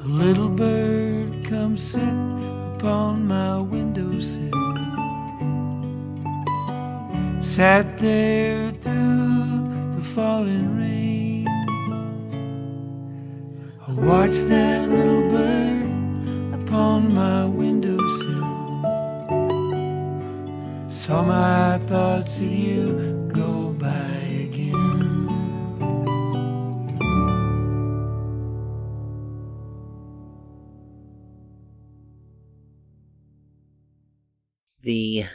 A 0.00 0.06
little 0.06 0.48
bird 0.48 1.44
comes 1.44 1.82
sit 1.82 2.16
upon 2.76 3.26
my 3.26 3.58
windowsill. 3.58 4.52
Sat 7.42 7.98
there 7.98 8.70
through 8.70 9.90
the 9.90 10.02
falling 10.14 10.78
rain. 10.78 11.48
I 13.88 13.90
watched 13.90 14.46
that 14.48 14.88
little 14.88 15.28
bird 15.30 16.62
upon 16.62 17.12
my 17.12 17.44
windowsill. 17.44 18.05
Saw 20.96 21.22
my 21.22 21.78
thoughts 21.86 22.38
of 22.38 22.50
you 22.50 23.28
go 23.30 23.74
by 23.74 23.90
again. 23.90 25.26
The 34.80 35.26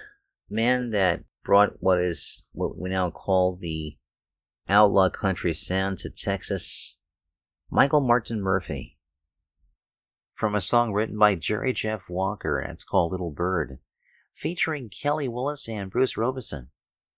man 0.50 0.90
that 0.90 1.26
brought 1.44 1.74
what 1.80 2.00
is 2.00 2.44
what 2.54 2.78
we 2.78 2.90
now 2.90 3.12
call 3.12 3.56
the 3.56 3.98
outlaw 4.68 5.10
country 5.12 5.54
sound 5.54 6.00
to 6.00 6.10
Texas, 6.10 6.98
Michael 7.70 8.02
Martin 8.02 8.42
Murphey. 8.42 8.98
From 10.34 10.56
a 10.56 10.60
song 10.60 10.92
written 10.92 11.20
by 11.20 11.36
Jerry 11.36 11.72
Jeff 11.72 12.10
Walker, 12.10 12.58
and 12.58 12.74
it's 12.74 12.84
called 12.84 13.12
Little 13.12 13.32
Bird, 13.32 13.78
featuring 14.34 14.90
Kelly 14.90 15.28
Willis 15.28 15.68
and 15.68 15.92
Bruce 15.92 16.18
Robison 16.18 16.70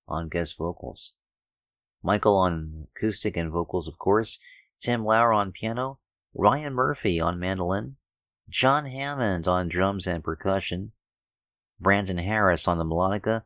on 0.08 0.30
guest 0.30 0.58
vocals. 0.58 1.14
Michael 2.02 2.36
on 2.36 2.88
acoustic 2.96 3.38
and 3.38 3.52
vocals, 3.52 3.88
of 3.88 3.98
course, 3.98 4.40
Tim 4.82 5.06
Lauer 5.06 5.32
on 5.32 5.52
piano, 5.52 6.00
Ryan 6.34 6.74
Murphey 6.74 7.20
on 7.20 7.40
mandolin, 7.40 7.96
John 8.50 8.86
Hammond 8.86 9.48
on 9.48 9.70
drums 9.70 10.06
and 10.06 10.24
percussion, 10.24 10.92
Brandon 11.80 12.18
Harris 12.18 12.68
on 12.68 12.78
the 12.78 12.84
melodica, 12.84 13.46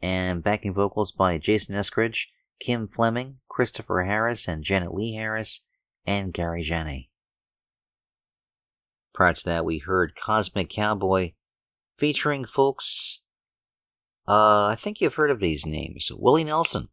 and 0.00 0.42
backing 0.42 0.74
vocals 0.74 1.12
by 1.12 1.38
Jason 1.38 1.74
Eskridge, 1.74 2.26
Kim 2.60 2.86
Fleming, 2.86 3.40
Christopher 3.48 4.04
Harris, 4.04 4.46
and 4.46 4.62
Janet 4.62 4.94
Lee 4.94 5.14
Harris, 5.14 5.62
and 6.06 6.32
Gary 6.32 6.62
Janney. 6.62 7.10
Prior 9.12 9.34
to 9.34 9.44
that, 9.44 9.64
we 9.64 9.78
heard 9.78 10.16
Cosmic 10.16 10.70
Cowboy 10.70 11.32
featuring 12.02 12.44
folks. 12.44 13.20
Uh, 14.26 14.66
I 14.66 14.76
think 14.76 15.00
you've 15.00 15.14
heard 15.14 15.30
of 15.30 15.38
these 15.38 15.64
names 15.64 16.10
Willie 16.12 16.42
Nelson, 16.42 16.88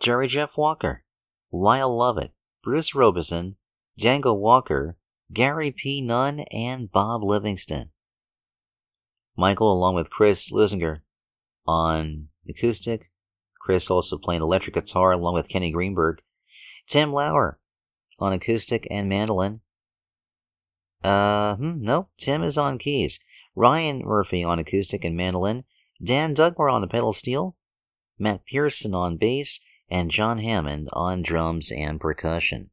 Jerry 0.00 0.28
Jeff 0.28 0.50
Walker, 0.54 1.04
Lyle 1.50 1.96
Lovett, 1.96 2.32
Bruce 2.62 2.94
Robison, 2.94 3.56
Django 3.98 4.38
Walker, 4.38 4.98
Gary 5.32 5.70
P. 5.70 6.02
Nunn, 6.02 6.40
and 6.52 6.92
Bob 6.92 7.24
Livingston. 7.24 7.88
Michael, 9.34 9.72
along 9.72 9.94
with 9.94 10.10
Chris 10.10 10.52
Leuzinger, 10.52 11.00
on 11.66 12.28
acoustic. 12.46 13.10
Chris 13.62 13.90
also 13.90 14.18
playing 14.18 14.42
electric 14.42 14.74
guitar 14.74 15.12
along 15.12 15.32
with 15.32 15.48
Kenny 15.48 15.70
Greenberg. 15.70 16.20
Tim 16.86 17.14
Lauer 17.14 17.58
on 18.18 18.34
acoustic 18.34 18.86
and 18.90 19.08
mandolin. 19.08 19.62
Uh, 21.02 21.56
hmm, 21.56 21.82
no, 21.82 22.08
Tim 22.18 22.42
is 22.42 22.58
on 22.58 22.76
keys. 22.76 23.18
Ryan 23.54 24.02
Murphey 24.04 24.42
on 24.42 24.58
acoustic 24.58 25.04
and 25.04 25.16
mandolin. 25.16 25.64
Dan 26.02 26.34
Dugmore 26.34 26.70
on 26.70 26.80
the 26.80 26.86
pedal 26.86 27.12
steel. 27.12 27.56
Matt 28.18 28.44
Pearson 28.46 28.94
on 28.94 29.16
bass. 29.16 29.60
And 29.90 30.10
John 30.10 30.38
Hammond 30.38 30.88
on 30.94 31.22
drums 31.22 31.70
and 31.70 32.00
percussion. 32.00 32.70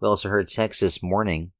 We 0.00 0.06
also 0.06 0.28
heard 0.28 0.46
Texas 0.46 1.02
Morning. 1.02 1.50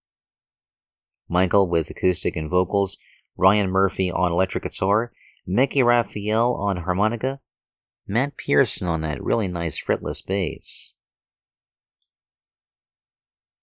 Michael 1.29 1.69
with 1.69 1.91
acoustic 1.91 2.37
and 2.37 2.49
vocals. 2.49 2.97
Ryan 3.37 3.71
Murphey 3.71 4.13
on 4.13 4.31
electric 4.31 4.63
guitar. 4.63 5.13
Mickey 5.47 5.83
Raphael 5.83 6.55
on 6.55 6.77
harmonica. 6.79 7.41
Matt 8.07 8.37
Pearson 8.37 8.87
on 8.87 9.01
that 9.01 9.23
really 9.23 9.49
nice 9.49 9.81
fretless 9.83 10.25
bass. 10.25 10.95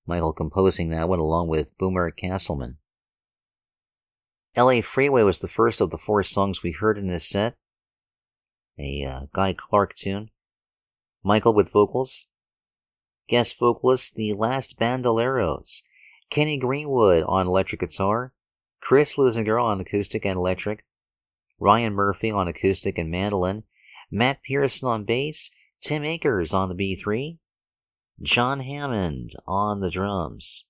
Michael 0.06 0.34
composing 0.34 0.90
that 0.90 1.08
one 1.08 1.20
along 1.20 1.48
with 1.48 1.78
Boomer 1.78 2.12
Castleman. 2.12 2.78
LA 4.58 4.82
Freeway 4.82 5.24
was 5.24 5.40
the 5.40 5.48
first 5.48 5.80
of 5.80 5.92
the 5.92 5.98
four 5.98 6.24
songs 6.24 6.62
we 6.62 6.72
heard 6.72 6.98
in 6.98 7.08
this 7.08 7.28
set. 7.28 7.56
A 8.78 9.06
uh, 9.06 9.22
Guy 9.32 9.54
Clark 9.54 9.96
tune. 9.96 10.30
Michael 11.24 11.54
with 11.54 11.72
vocals. 11.72 12.26
Guest 13.30 13.58
vocalist, 13.58 14.16
the 14.16 14.34
Last 14.34 14.78
Bandoleros. 14.78 15.84
Kenny 16.30 16.58
Greenwood 16.58 17.24
on 17.24 17.48
electric 17.48 17.80
guitar. 17.80 18.34
Chris 18.82 19.16
Leuzinger 19.16 19.62
on 19.62 19.80
acoustic 19.80 20.26
and 20.26 20.36
electric. 20.36 20.86
Ryan 21.60 21.94
Murphey 21.94 22.32
on 22.32 22.48
acoustic 22.48 22.98
and 22.98 23.10
mandolin. 23.10 23.64
Matt 24.10 24.44
Pearson 24.44 24.90
on 24.90 25.06
bass. 25.06 25.50
Tim 25.82 26.04
Akers 26.04 26.54
on 26.54 26.70
the 26.70 26.76
B3. 26.76 27.38
John 28.22 28.60
Hammond 28.60 29.32
on 29.48 29.80
the 29.80 29.90
drums. 29.90 30.66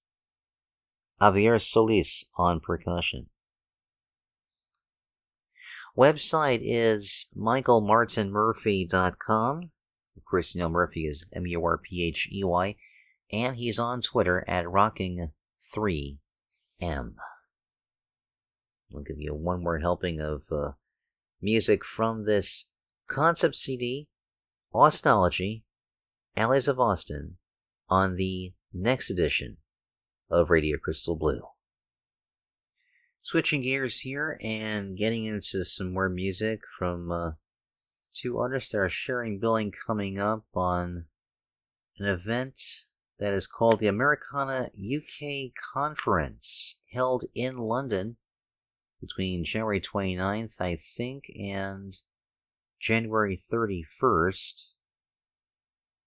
Javier 1.19 1.61
Solis 1.61 2.25
on 2.37 2.59
percussion. 2.59 3.29
Website 5.97 6.59
is 6.61 7.27
michaelmartinmurphey.com. 7.37 9.71
You 10.33 10.41
know 10.55 10.69
Murphey 10.69 11.05
is 11.05 11.25
M 11.33 11.45
U 11.47 11.65
R 11.65 11.77
P 11.77 12.05
H 12.05 12.29
E 12.31 12.41
Y, 12.43 12.75
and 13.31 13.57
he's 13.57 13.77
on 13.77 14.01
Twitter 14.01 14.45
at 14.47 14.65
rocking3m. 14.65 15.29
I'll 16.81 17.11
give 19.05 19.19
you 19.19 19.33
one 19.33 19.61
more 19.61 19.79
helping 19.79 20.21
of 20.21 20.43
uh, 20.51 20.71
music 21.41 21.83
from 21.83 22.23
this 22.23 22.69
concept 23.07 23.57
CD, 23.57 24.07
Austinology, 24.73 25.63
Alleys 26.37 26.69
of 26.69 26.79
Austin, 26.79 27.35
on 27.89 28.15
the 28.15 28.53
next 28.73 29.09
edition 29.09 29.57
of 30.29 30.49
Radio 30.49 30.77
Crystal 30.77 31.17
Blue 31.17 31.50
switching 33.21 33.61
gears 33.61 33.99
here 33.99 34.37
and 34.41 34.97
getting 34.97 35.25
into 35.25 35.63
some 35.63 35.93
more 35.93 36.09
music 36.09 36.61
from 36.77 37.11
uh, 37.11 37.31
two 38.13 38.37
artists 38.37 38.71
that 38.71 38.79
are 38.79 38.89
sharing 38.89 39.39
billing 39.39 39.71
coming 39.71 40.19
up 40.19 40.45
on 40.53 41.05
an 41.97 42.07
event 42.07 42.59
that 43.19 43.33
is 43.33 43.45
called 43.45 43.79
the 43.79 43.87
Americana 43.87 44.71
UK 44.75 45.51
Conference, 45.73 46.77
held 46.91 47.23
in 47.35 47.57
London 47.57 48.17
between 48.99 49.45
January 49.45 49.79
29th, 49.79 50.59
I 50.59 50.75
think, 50.97 51.25
and 51.39 51.93
January 52.79 53.39
31st. 53.51 54.69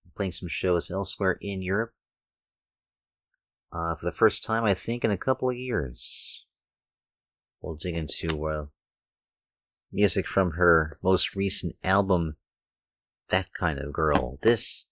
I'm 0.04 0.12
playing 0.16 0.32
some 0.32 0.48
shows 0.48 0.90
elsewhere 0.90 1.38
in 1.40 1.62
Europe 1.62 1.94
uh, 3.72 3.94
for 3.94 4.04
the 4.04 4.12
first 4.12 4.44
time, 4.44 4.64
I 4.64 4.74
think, 4.74 5.04
in 5.04 5.10
a 5.12 5.16
couple 5.16 5.48
of 5.48 5.56
years 5.56 6.46
we'll 7.64 7.74
dig 7.76 7.96
into 7.96 8.46
uh, 8.46 8.66
music 9.90 10.26
from 10.26 10.52
her 10.52 10.98
most 11.02 11.34
recent 11.34 11.74
album, 11.82 12.36
That 13.30 13.52
Kind 13.54 13.78
of 13.78 13.92
Girl. 13.92 14.38
This 14.42 14.84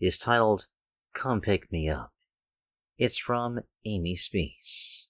is 0.00 0.18
titled 0.18 0.66
Come 1.14 1.40
Pick 1.40 1.72
Me 1.72 1.88
Up. 1.88 2.12
It's 2.96 3.18
from 3.18 3.60
Amy 3.84 4.14
Speace. 4.14 5.01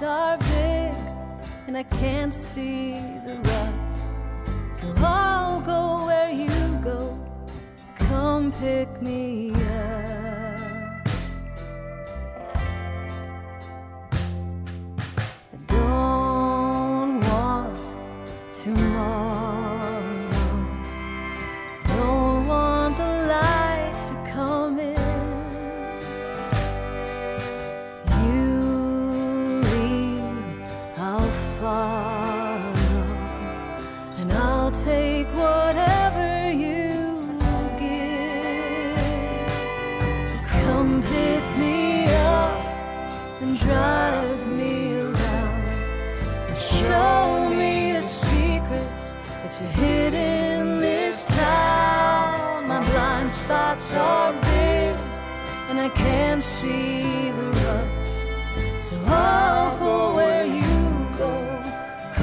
are 0.00 0.38
big 0.38 0.94
and 1.66 1.76
I 1.76 1.82
can't 1.82 2.34
see 2.34 2.92
the 3.26 3.36
ruts. 3.36 3.96
So 4.80 4.94
I'll 4.98 5.60
go 5.60 6.06
where 6.06 6.30
you 6.30 6.48
go. 6.82 7.18
Come 7.96 8.52
pick 8.52 9.02
me 9.02 9.50
up. 9.50 9.61
see 56.62 57.30
the 57.38 57.48
ruts. 57.64 58.12
So 58.86 58.94
I'll 59.06 59.72
go 59.78 59.94
where 60.14 60.46
you 60.58 60.74
go. 61.22 61.32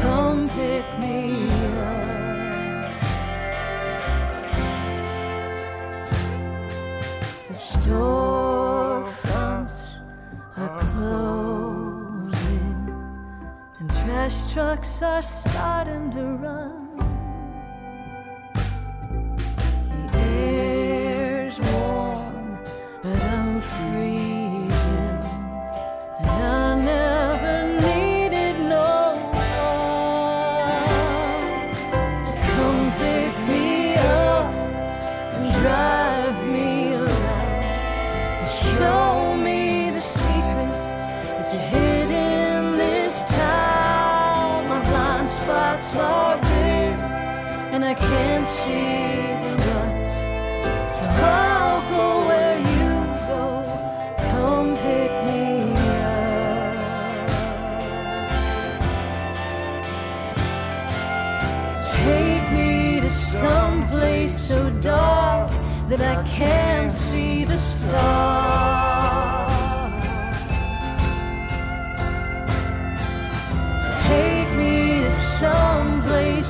Come 0.02 0.40
pick 0.60 0.86
me 1.04 1.20
up. 1.88 2.08
The 7.50 7.56
storefronts 7.72 9.80
are 10.62 10.74
closing, 10.84 12.80
and 13.80 13.88
trash 14.00 14.38
trucks 14.54 14.94
are 15.02 15.22
starting 15.22 16.06
to 16.12 16.24
run. 16.46 16.69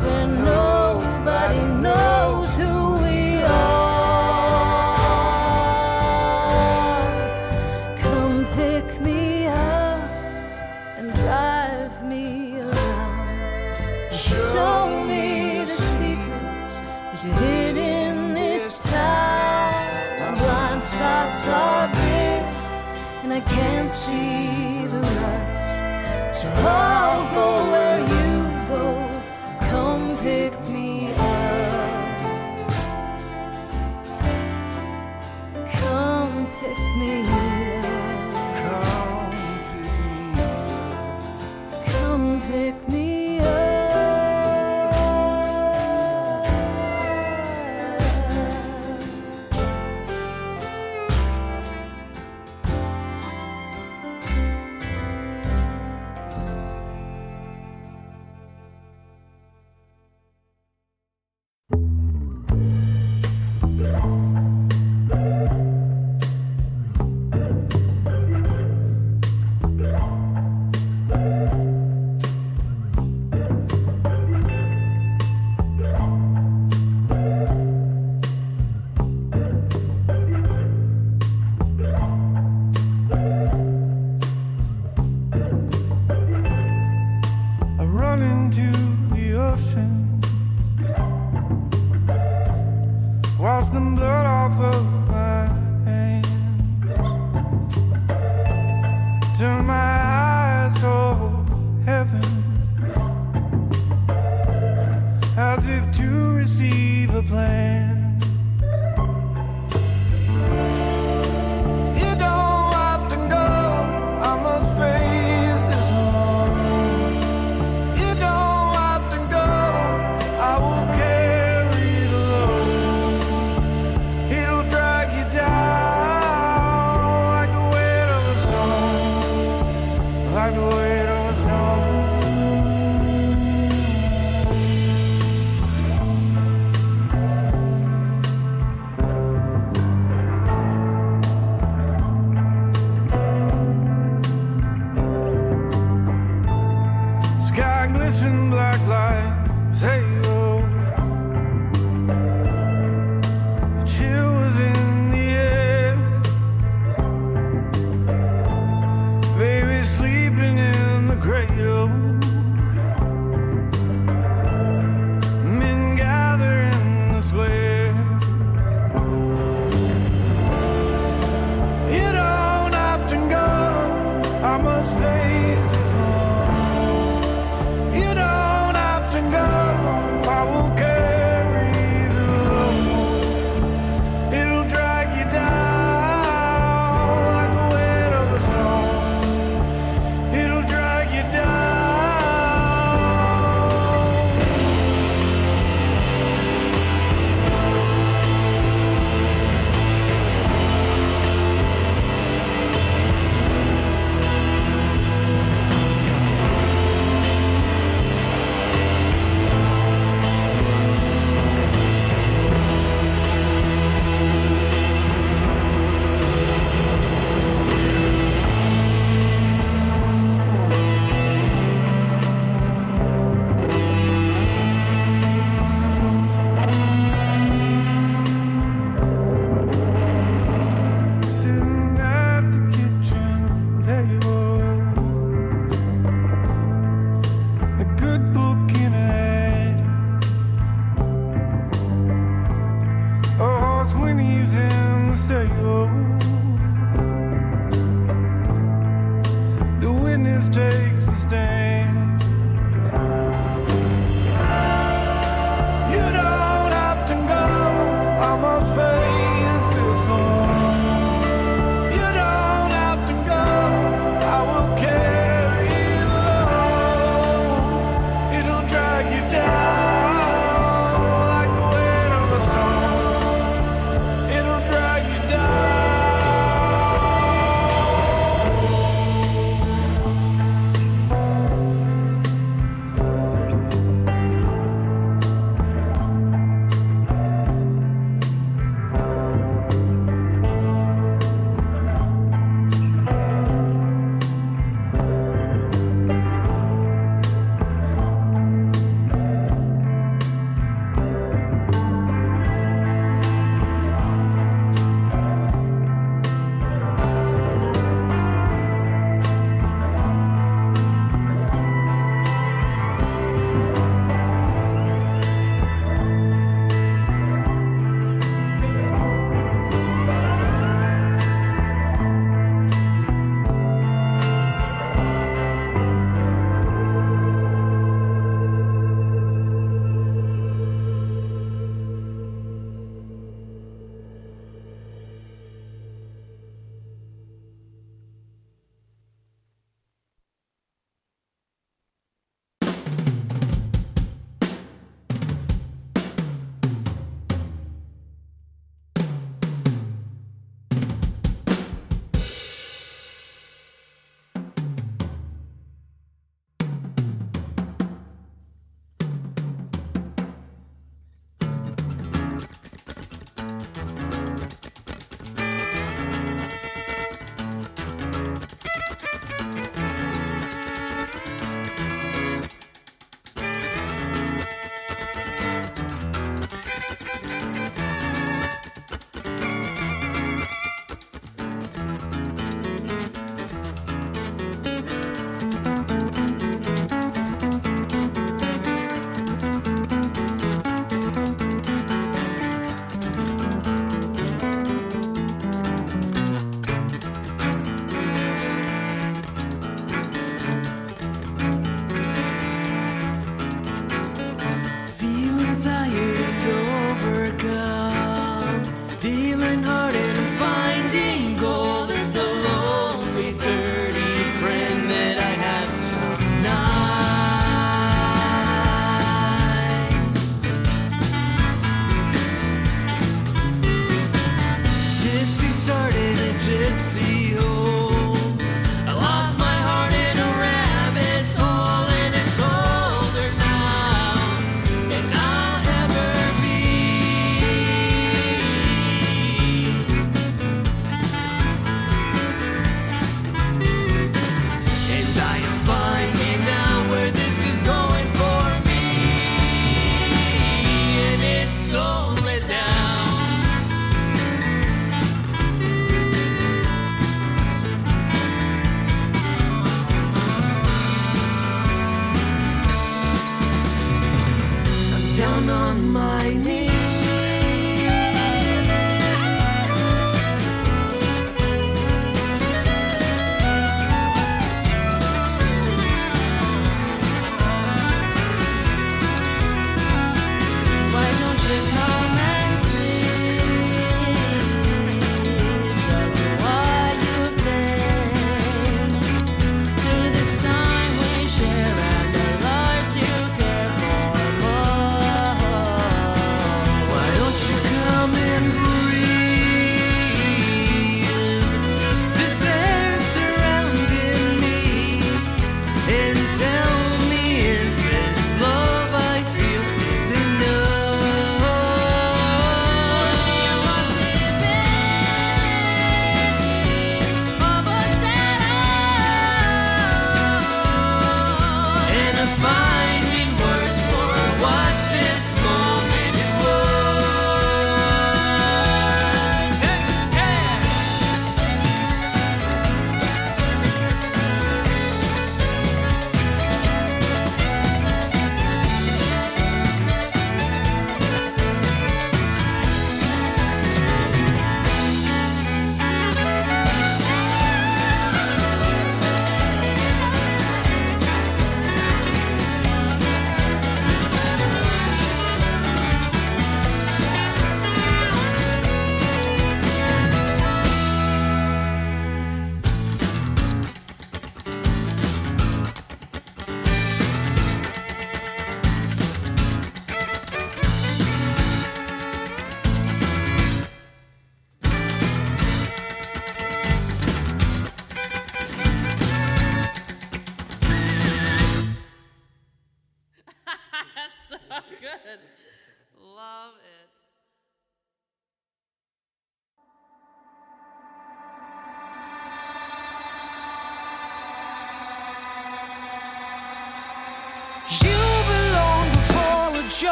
when 0.00 0.44
no 0.44 0.61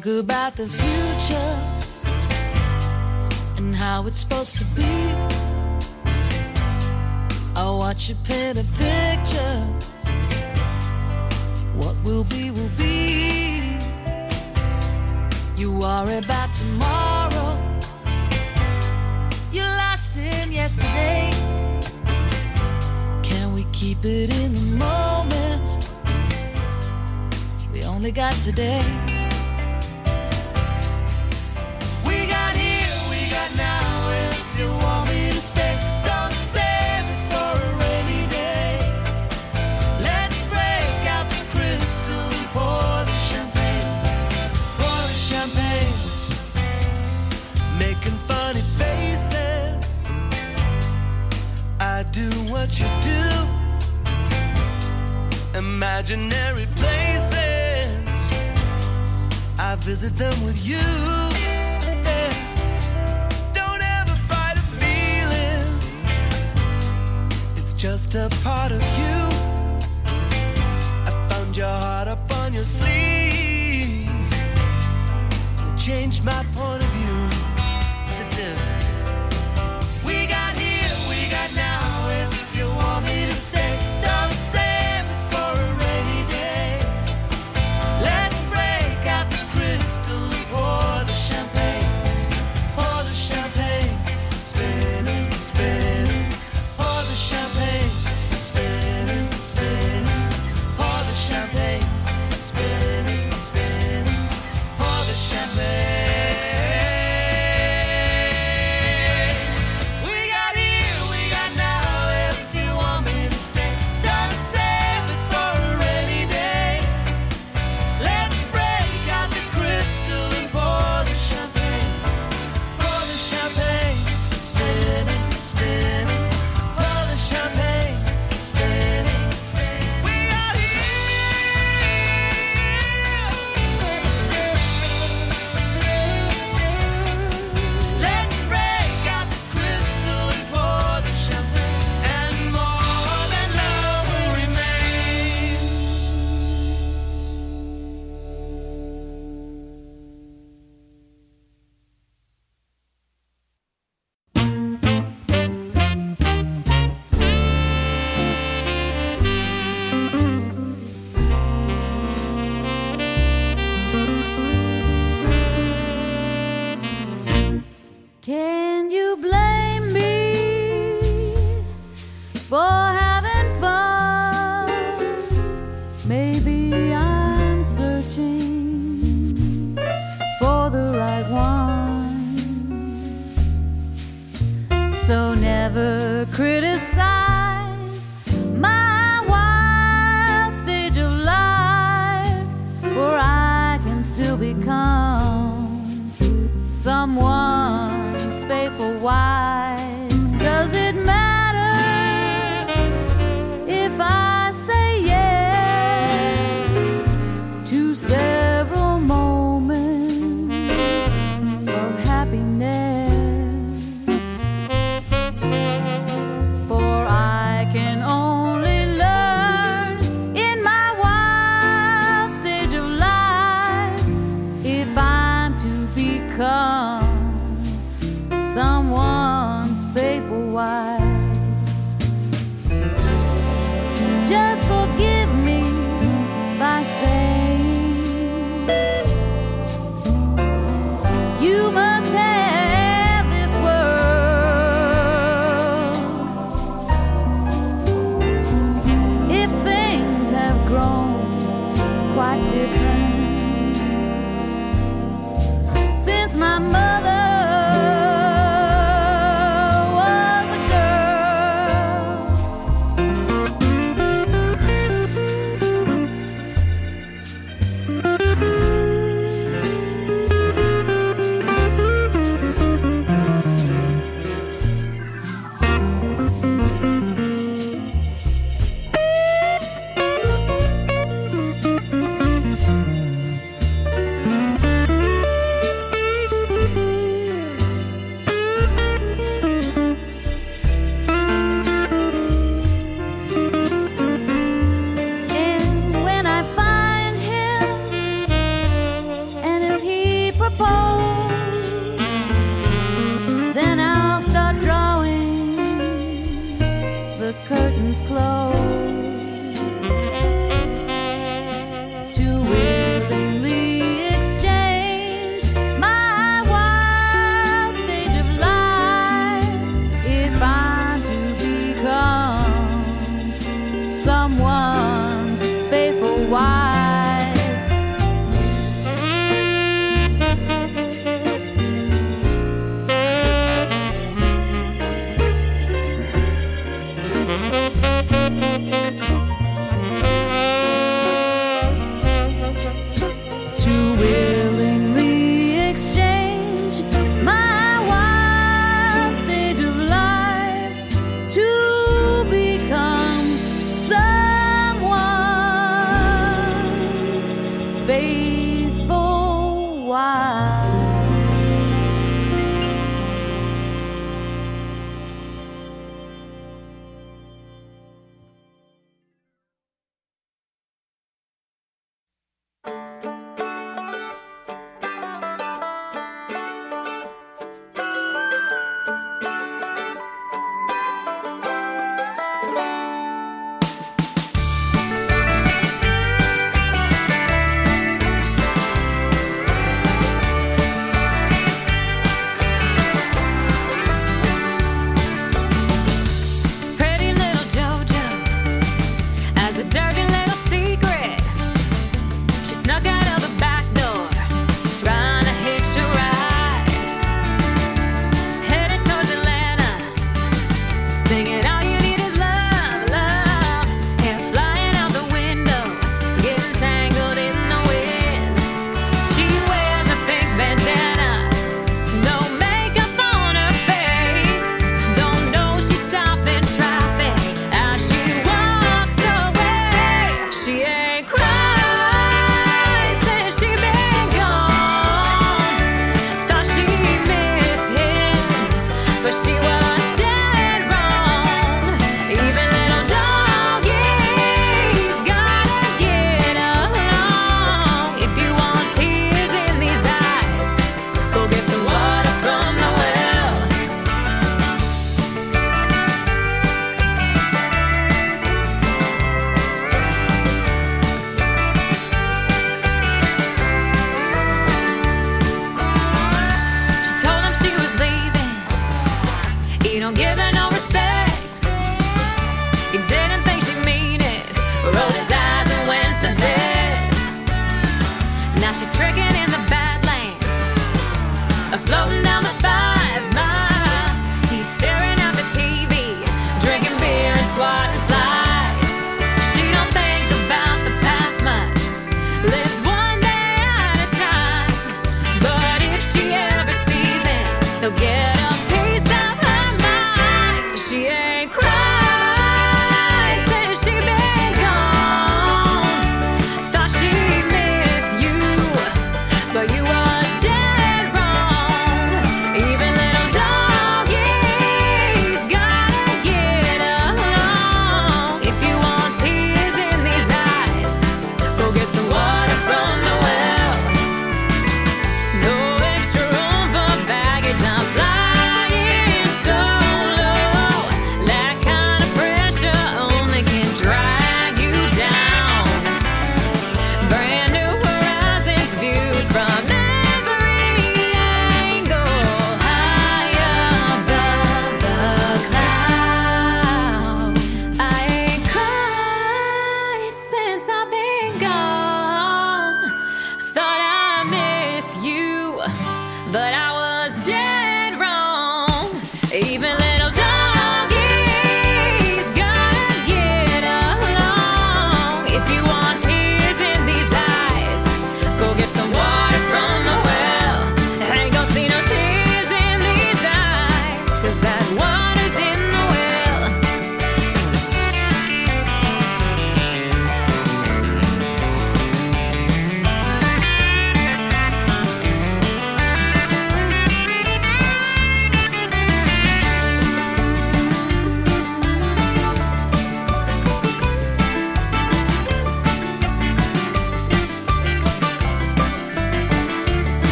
talk 0.00 0.06
about 0.06 0.56
the 0.56 0.66
future 0.66 0.93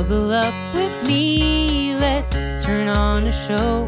Snuggle 0.00 0.32
up 0.32 0.54
with 0.74 1.06
me, 1.06 1.94
let's 1.94 2.64
turn 2.64 2.88
on 2.88 3.24
a 3.24 3.32
show. 3.32 3.86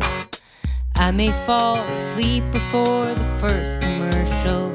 I 0.96 1.10
may 1.10 1.30
fall 1.46 1.76
asleep 1.76 2.44
before 2.52 3.14
the 3.14 3.24
first 3.40 3.80
commercial. 3.80 4.70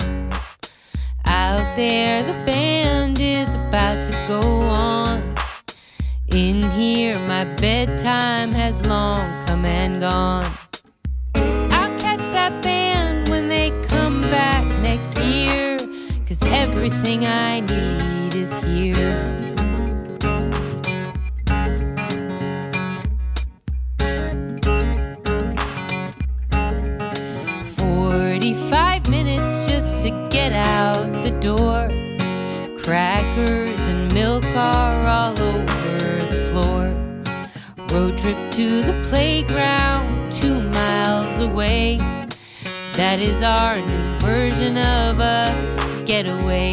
Out 1.27 1.75
there, 1.75 2.23
the 2.23 2.33
band 2.43 3.19
is 3.19 3.53
about 3.53 4.01
to 4.11 4.17
go 4.27 4.41
on. 4.61 5.35
In 6.29 6.63
here, 6.71 7.13
my 7.27 7.45
bedtime 7.61 8.51
has 8.51 8.75
long 8.87 9.21
come 9.45 9.63
and 9.63 10.01
gone. 10.01 10.51
I'll 11.35 11.99
catch 11.99 12.31
that 12.31 12.63
band 12.63 13.29
when 13.29 13.47
they 13.47 13.69
come 13.83 14.21
back 14.21 14.65
next 14.81 15.19
year. 15.19 15.77
Cause 16.27 16.41
everything 16.47 17.27
I 17.27 17.59
need 17.59 18.33
is 18.33 18.51
here. 18.63 19.36
The 31.29 31.39
door. 31.39 31.89
Crackers 32.83 33.87
and 33.87 34.13
milk 34.13 34.45
are 34.55 35.07
all 35.07 35.37
over 35.41 36.19
the 36.31 36.49
floor. 36.51 36.85
Road 37.91 38.17
trip 38.17 38.37
to 38.51 38.81
the 38.83 38.97
playground, 39.03 40.31
two 40.31 40.61
miles 40.69 41.39
away. 41.39 41.97
That 42.93 43.19
is 43.19 43.41
our 43.43 43.75
new 43.75 44.19
version 44.19 44.77
of 44.77 45.19
a 45.19 46.03
getaway. 46.05 46.71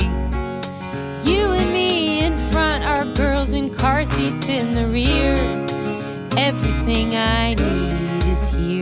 You 1.24 1.50
and 1.52 1.72
me 1.72 2.20
in 2.20 2.36
front, 2.52 2.84
our 2.84 3.04
girls 3.14 3.52
in 3.52 3.74
car 3.74 4.04
seats 4.06 4.46
in 4.48 4.70
the 4.72 4.86
rear. 4.86 5.34
Everything 6.36 7.16
I 7.16 7.54
need 7.54 7.92
is 8.32 8.48
here. 8.50 8.73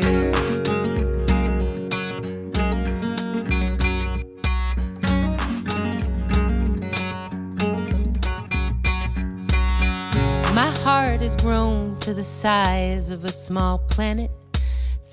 Heart 10.92 11.22
has 11.22 11.36
grown 11.36 11.98
to 12.00 12.12
the 12.12 12.22
size 12.22 13.08
of 13.08 13.24
a 13.24 13.32
small 13.32 13.78
planet, 13.78 14.30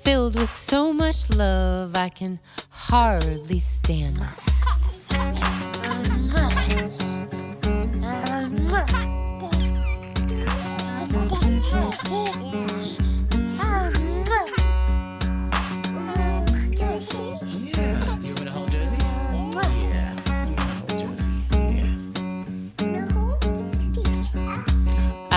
filled 0.04 0.38
with 0.38 0.50
so 0.50 0.92
much 0.92 1.30
love 1.30 1.96
I 1.96 2.10
can 2.10 2.38
hardly 2.68 3.60
stand 3.60 4.18
it. 4.20 4.50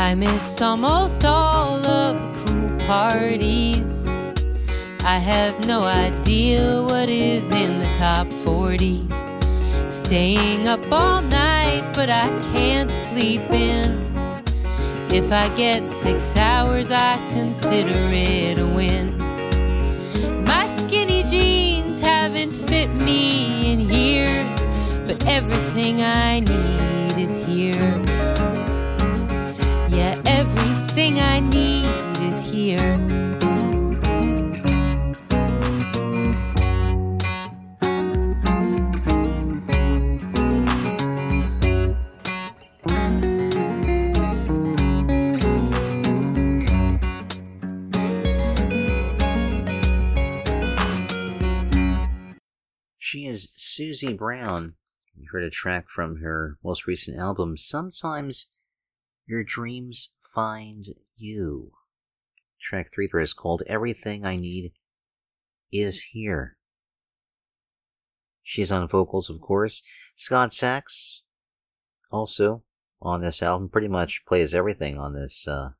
I 0.04 0.16
miss 0.16 0.62
almost 0.62 1.24
all 1.24 1.78
of 1.88 2.22
the 2.22 2.52
cool 2.52 2.88
parties. 2.88 4.06
I 5.06 5.18
have 5.18 5.66
no 5.66 5.86
idea 5.86 6.84
what 6.84 7.08
is 7.08 7.50
in 7.56 7.80
the 7.80 7.86
top 7.98 8.28
40. 8.44 9.08
Staying 9.90 10.68
up 10.68 10.92
all 10.92 11.22
night, 11.22 11.90
but 11.96 12.10
I 12.10 12.28
can't 12.54 12.92
sleep 12.92 13.50
in. 13.50 14.14
If 15.10 15.32
I 15.32 15.48
get 15.56 15.90
six 15.90 16.36
hours, 16.36 16.92
I 16.92 17.16
consider 17.32 17.98
it 18.12 18.60
a 18.60 18.68
win. 18.68 19.18
My 20.44 20.68
skinny 20.76 21.24
jeans 21.24 22.02
haven't 22.02 22.52
fit 22.52 22.90
me 22.90 23.72
in 23.72 23.80
years, 23.90 24.66
but 25.08 25.26
everything 25.28 26.02
I 26.02 26.42
need 26.42 27.18
is 27.18 27.46
here. 27.48 28.12
Yeah, 29.94 30.20
everything 30.26 31.20
I 31.20 31.40
need 31.40 31.86
is 32.18 32.50
here. 32.50 32.78
She 52.98 53.28
is 53.28 53.50
Suzie 53.60 54.18
Brown. 54.18 54.74
You 55.16 55.28
heard 55.32 55.44
a 55.44 55.52
track 55.52 55.88
from 55.88 56.22
her 56.22 56.58
most 56.64 56.88
recent 56.88 57.20
album, 57.20 57.58
Sometimes 57.58 58.48
Your 59.26 59.43
Dreams 59.43 60.10
Find 60.34 60.85
You. 61.16 61.72
Track 62.60 62.92
3 62.93 63.08
there 63.11 63.22
is 63.22 63.34
called 63.34 63.64
Everything 63.68 64.26
I 64.26 64.35
Need 64.35 64.74
Is 65.72 66.02
Here. 66.11 66.58
She's 68.42 68.72
on 68.72 68.88
vocals, 68.88 69.30
of 69.30 69.40
course. 69.42 69.84
Scot 70.16 70.53
Sax, 70.53 71.24
also 72.11 72.64
on 73.02 73.22
this 73.22 73.42
album, 73.42 73.69
pretty 73.69 73.88
much 73.88 74.26
plays 74.26 74.53
everything 74.53 74.98
on 74.98 75.14
this. 75.14 75.48
Uh, 75.48 75.72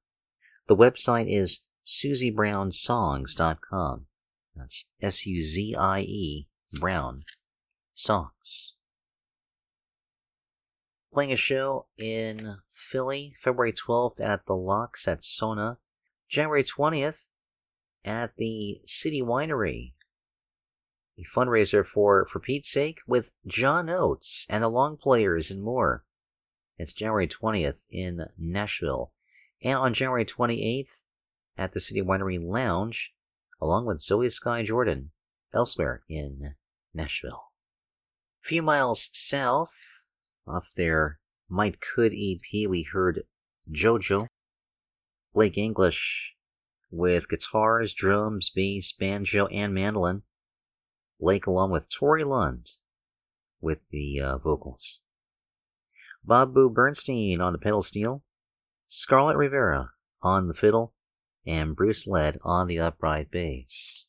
the 0.68 0.76
website 0.76 1.26
is 1.28 1.66
suziebrownsongs.com. 1.86 4.08
That's 4.56 4.86
S 5.02 5.26
U 5.26 5.42
Z 5.42 5.76
I 5.76 6.02
E 6.02 6.48
Brown 6.80 7.24
Songs. 7.94 8.73
Playing 11.14 11.32
a 11.32 11.38
show 11.38 11.86
in 11.96 12.58
Philly, 12.72 13.36
February 13.40 13.72
12th 13.72 14.20
at 14.20 14.48
the 14.48 14.56
Locks 14.56 15.08
at 15.08 15.24
Sona, 15.24 15.78
January 16.28 16.64
20th 16.64 17.28
at 18.04 18.36
the 18.38 18.82
City 18.88 19.22
Winery. 19.22 19.94
A 21.20 21.24
fundraiser 21.24 21.86
for 21.86 22.26
For 22.26 22.40
Pete's 22.40 22.72
Sake 22.72 22.98
with 23.06 23.32
John 23.46 23.92
Oates 23.92 24.48
and 24.50 24.64
the 24.64 24.70
Long 24.70 24.98
Players 24.98 25.52
and 25.52 25.62
more. 25.62 26.04
It's 26.80 26.94
January 26.94 27.28
20th 27.28 27.84
in 27.92 28.26
Nashville. 28.36 29.14
And 29.62 29.78
on 29.78 29.94
January 29.94 30.26
28th 30.26 30.98
at 31.56 31.74
the 31.74 31.80
City 31.80 32.02
Winery 32.02 32.44
Lounge, 32.44 33.14
along 33.62 33.86
with 33.86 34.02
Zoe 34.02 34.32
Sky 34.32 34.64
Jordan, 34.64 35.12
elsewhere 35.54 36.02
in 36.10 36.56
Nashville. 36.92 37.52
A 38.44 38.48
few 38.48 38.64
miles 38.64 39.12
south, 39.14 39.93
off 40.48 40.74
their 40.76 41.20
Might 41.50 41.80
Could 41.80 42.14
EP, 42.14 42.68
we 42.70 42.84
heard 42.84 43.24
JoJo, 43.72 44.28
Blake 45.34 45.58
English 45.58 46.36
with 46.92 47.28
guitars, 47.28 47.94
drums, 47.94 48.50
bass, 48.50 48.92
banjo, 48.92 49.48
and 49.48 49.74
mandolin. 49.74 50.24
Blake 51.20 51.48
along 51.48 51.72
with 51.72 51.90
Tori 51.90 52.24
Lund 52.24 52.70
with 53.62 53.88
the 53.90 54.20
uh, 54.20 54.38
vocals. 54.38 55.00
Bob 56.24 56.54
Boo 56.54 56.70
Bernstein 56.70 57.42
on 57.42 57.54
the 57.54 57.60
pedal 57.60 57.82
steel, 57.82 58.24
Scarlett 58.88 59.38
Rivera 59.38 59.92
on 60.22 60.48
the 60.48 60.54
fiddle, 60.54 60.94
and 61.46 61.76
Bruce 61.76 62.06
Led 62.06 62.38
on 62.44 62.68
the 62.68 62.80
upright 62.80 63.32
bass. 63.32 64.06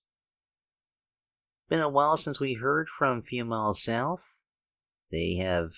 Been 1.68 1.80
a 1.80 1.88
while 1.88 2.16
since 2.16 2.38
we 2.38 2.54
heard 2.54 2.88
from 2.88 3.22
Few 3.22 3.44
Miles 3.44 3.82
South. 3.82 4.42
They 5.10 5.36
have 5.36 5.72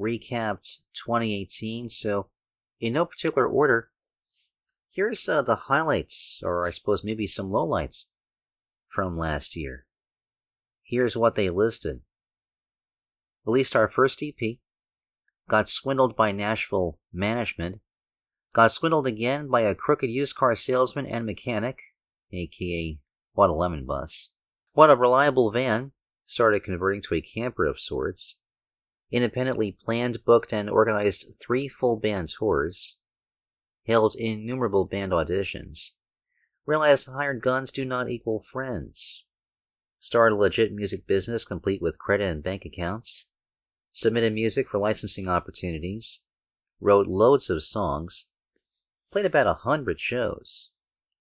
recapped 0.00 0.78
2018, 0.94 1.90
so 1.90 2.30
in 2.80 2.94
no 2.94 3.04
particular 3.04 3.46
order, 3.46 3.90
here's 4.90 5.28
uh, 5.28 5.42
the 5.42 5.56
highlights, 5.56 6.40
or 6.42 6.66
I 6.66 6.70
suppose 6.70 7.04
maybe 7.04 7.26
some 7.26 7.50
lowlights 7.50 8.06
from 8.88 9.16
last 9.16 9.54
year. 9.54 9.86
Here's 10.82 11.16
what 11.16 11.34
they 11.34 11.50
listed. 11.50 12.00
Released 13.44 13.76
our 13.76 13.88
first 13.88 14.22
EP, 14.22 14.58
got 15.48 15.68
swindled 15.68 16.16
by 16.16 16.32
Nashville 16.32 16.98
management, 17.12 17.80
got 18.52 18.72
swindled 18.72 19.06
again 19.06 19.48
by 19.48 19.60
a 19.60 19.74
crooked 19.74 20.10
used 20.10 20.34
car 20.34 20.56
salesman 20.56 21.06
and 21.06 21.24
mechanic, 21.24 21.80
aka 22.32 22.98
What 23.32 23.50
a 23.50 23.52
Lemon 23.52 23.86
Bus. 23.86 24.30
What 24.72 24.90
a 24.90 24.96
reliable 24.96 25.50
van, 25.50 25.92
started 26.24 26.64
converting 26.64 27.02
to 27.02 27.14
a 27.14 27.20
camper 27.20 27.66
of 27.66 27.80
sorts. 27.80 28.36
Independently 29.10 29.72
planned, 29.72 30.24
booked, 30.24 30.52
and 30.52 30.70
organized 30.70 31.34
three 31.40 31.66
full 31.66 31.96
band 31.96 32.28
tours. 32.28 32.96
Held 33.86 34.14
innumerable 34.14 34.84
band 34.84 35.10
auditions. 35.12 35.92
Realized 36.64 37.08
hired 37.08 37.42
guns 37.42 37.72
do 37.72 37.84
not 37.84 38.08
equal 38.08 38.40
friends. 38.40 39.24
Started 39.98 40.36
a 40.36 40.38
legit 40.38 40.72
music 40.72 41.06
business 41.06 41.44
complete 41.44 41.82
with 41.82 41.98
credit 41.98 42.28
and 42.28 42.42
bank 42.42 42.64
accounts. 42.64 43.26
Submitted 43.92 44.32
music 44.32 44.68
for 44.68 44.78
licensing 44.78 45.28
opportunities. 45.28 46.20
Wrote 46.80 47.08
loads 47.08 47.50
of 47.50 47.62
songs. 47.62 48.28
Played 49.10 49.26
about 49.26 49.48
a 49.48 49.54
hundred 49.54 49.98
shows. 49.98 50.70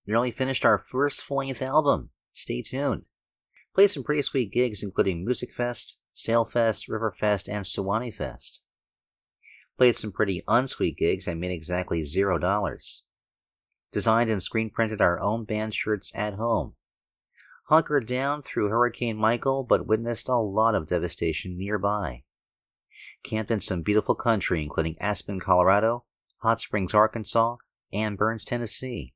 Nearly 0.05 0.31
finished 0.31 0.63
our 0.63 0.77
first 0.77 1.23
full 1.23 1.37
length 1.37 1.61
album. 1.61 2.11
Stay 2.31 2.61
tuned. 2.61 3.05
Played 3.73 3.91
some 3.91 4.03
pretty 4.03 4.23
sweet 4.23 4.51
gigs, 4.51 4.83
including 4.83 5.23
Music 5.23 5.53
Fest, 5.53 5.99
Sailfest, 6.13 6.89
Riverfest, 6.89 7.47
and 7.47 7.65
Suwannee 7.65 8.11
Fest. 8.11 8.61
Played 9.77 9.95
some 9.95 10.11
pretty 10.11 10.43
unsweet 10.47 10.97
gigs 10.97 11.27
and 11.27 11.39
made 11.39 11.51
exactly 11.51 12.03
zero 12.03 12.37
dollars. 12.37 13.03
Designed 13.91 14.29
and 14.29 14.43
screen 14.43 14.69
printed 14.69 14.99
our 14.99 15.19
own 15.21 15.45
band 15.45 15.73
shirts 15.73 16.11
at 16.13 16.33
home. 16.33 16.75
Hunkered 17.69 18.05
down 18.05 18.41
through 18.41 18.67
Hurricane 18.67 19.15
Michael, 19.15 19.63
but 19.63 19.87
witnessed 19.87 20.27
a 20.27 20.35
lot 20.35 20.75
of 20.75 20.87
devastation 20.87 21.57
nearby. 21.57 22.23
Camped 23.23 23.51
in 23.51 23.61
some 23.61 23.81
beautiful 23.81 24.15
country, 24.15 24.61
including 24.61 24.97
Aspen, 24.99 25.39
Colorado, 25.39 26.03
Hot 26.39 26.59
Springs, 26.59 26.93
Arkansas, 26.93 27.55
and 27.93 28.17
Burns, 28.17 28.43
Tennessee. 28.43 29.13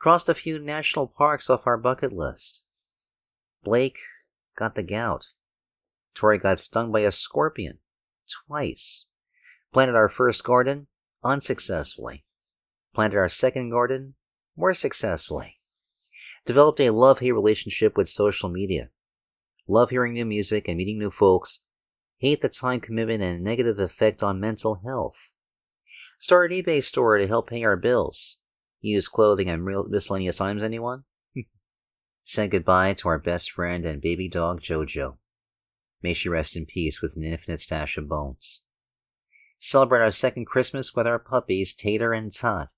Crossed 0.00 0.28
a 0.28 0.34
few 0.34 0.58
national 0.58 1.06
parks 1.06 1.48
off 1.48 1.66
our 1.66 1.78
bucket 1.78 2.12
list. 2.12 2.63
Blake 3.64 3.98
got 4.56 4.74
the 4.74 4.82
gout. 4.82 5.28
Tori 6.14 6.38
got 6.38 6.60
stung 6.60 6.92
by 6.92 7.00
a 7.00 7.10
scorpion 7.10 7.78
twice. 8.46 9.06
Planted 9.72 9.96
our 9.96 10.08
first 10.08 10.44
garden 10.44 10.86
unsuccessfully. 11.24 12.24
Planted 12.94 13.16
our 13.16 13.28
second 13.28 13.70
garden 13.70 14.14
more 14.56 14.74
successfully. 14.74 15.60
Developed 16.44 16.78
a 16.80 16.90
love 16.90 17.20
hate 17.20 17.32
relationship 17.32 17.96
with 17.96 18.08
social 18.08 18.48
media. 18.48 18.90
Love 19.66 19.90
hearing 19.90 20.12
new 20.12 20.26
music 20.26 20.68
and 20.68 20.76
meeting 20.76 20.98
new 20.98 21.10
folks. 21.10 21.60
Hate 22.18 22.42
the 22.42 22.48
time 22.48 22.80
commitment 22.80 23.22
and 23.22 23.42
negative 23.42 23.78
effect 23.78 24.22
on 24.22 24.38
mental 24.38 24.76
health. 24.84 25.32
Started 26.18 26.64
eBay 26.64 26.84
store 26.84 27.18
to 27.18 27.26
help 27.26 27.48
pay 27.48 27.64
our 27.64 27.76
bills. 27.76 28.38
Used 28.80 29.10
clothing 29.10 29.48
and 29.48 29.64
miscellaneous 29.88 30.40
items, 30.40 30.62
anyone? 30.62 31.04
Said 32.26 32.50
goodbye 32.50 32.94
to 32.94 33.08
our 33.08 33.18
best 33.18 33.50
friend 33.50 33.84
and 33.84 34.00
baby 34.00 34.30
dog 34.30 34.62
Jojo. 34.62 35.18
May 36.00 36.14
she 36.14 36.30
rest 36.30 36.56
in 36.56 36.64
peace 36.64 37.02
with 37.02 37.16
an 37.16 37.22
infinite 37.22 37.60
stash 37.60 37.98
of 37.98 38.08
bones. 38.08 38.62
Celebrate 39.58 40.00
our 40.00 40.10
second 40.10 40.46
Christmas 40.46 40.94
with 40.94 41.06
our 41.06 41.18
puppies 41.18 41.74
Tater 41.74 42.14
and 42.14 42.34
Tot. 42.34 42.70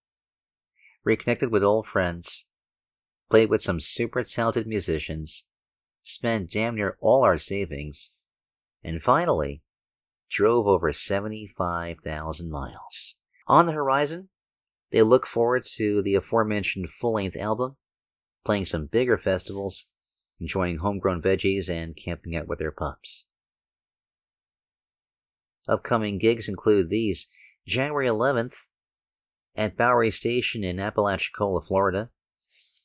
Reconnected 1.05 1.53
with 1.53 1.63
old 1.63 1.87
friends. 1.87 2.47
Played 3.31 3.49
with 3.49 3.63
some 3.63 3.79
super 3.79 4.25
talented 4.25 4.67
musicians. 4.67 5.45
Spent 6.03 6.51
damn 6.51 6.75
near 6.75 6.99
all 7.01 7.23
our 7.23 7.39
savings. 7.39 8.11
And 8.83 9.01
finally, 9.01 9.63
drove 10.29 10.67
over 10.67 10.93
75,000 10.93 12.51
miles. 12.51 13.15
On 13.47 13.67
the 13.67 13.73
horizon, 13.73 14.29
they 14.91 15.03
look 15.03 15.25
forward 15.25 15.65
to 15.75 16.03
the 16.03 16.17
aforementioned 16.17 16.91
full 16.91 17.15
length 17.15 17.37
album, 17.37 17.77
playing 18.47 18.65
some 18.65 18.87
bigger 18.87 19.19
festivals, 19.19 19.87
enjoying 20.39 20.79
homegrown 20.79 21.21
veggies, 21.21 21.69
and 21.69 21.97
camping 21.97 22.37
out 22.37 22.47
with 22.47 22.61
their 22.61 22.71
pups. 22.71 23.27
Upcoming 25.67 26.17
gigs 26.19 26.49
include 26.49 26.89
these 26.89 27.27
January 27.67 28.07
11th 28.07 28.55
at 29.57 29.77
Bowery 29.77 30.13
Station 30.13 30.63
in 30.63 30.79
Apalachicola, 30.79 31.61
Florida, 31.61 32.11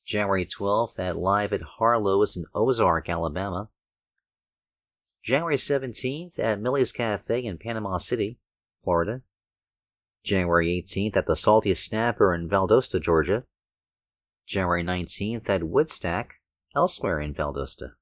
January 0.04 0.48
12th 0.48 0.98
at 0.98 1.16
Live 1.16 1.54
at 1.54 1.62
Harlow's 1.62 2.36
in 2.36 2.46
Ozark, 2.56 3.08
Alabama, 3.08 3.70
January 5.24 5.58
17th 5.58 6.40
at 6.40 6.60
Millie's 6.60 6.92
Cafe 6.92 7.46
in 7.46 7.60
Panama 7.60 8.00
City, 8.00 8.40
Florida, 8.84 9.22
January 10.24 10.84
18th 10.84 11.16
at 11.16 11.28
the 11.28 11.36
Salty 11.36 11.76
Snapper 11.76 12.34
in 12.34 12.50
Valdosta, 12.50 13.00
Georgia, 13.00 13.44
January 14.46 14.84
19th 14.84 15.48
at 15.50 15.64
Woodstack, 15.64 16.42
elsewhere 16.76 17.20
in 17.20 17.34
Valdosta, 17.34 17.94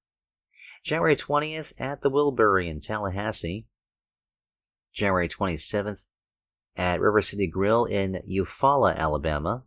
January 0.84 1.16
20th 1.16 1.74
at 1.80 2.02
the 2.02 2.10
Wilbury 2.10 2.70
in 2.70 2.80
Tallahassee, 2.80 3.68
January 4.94 5.28
27th 5.28 6.06
at 6.76 7.02
River 7.02 7.22
City 7.22 7.48
Grill 7.48 7.86
in 7.86 8.22
Eufaula, 8.28 8.96
Alabama, 8.96 9.66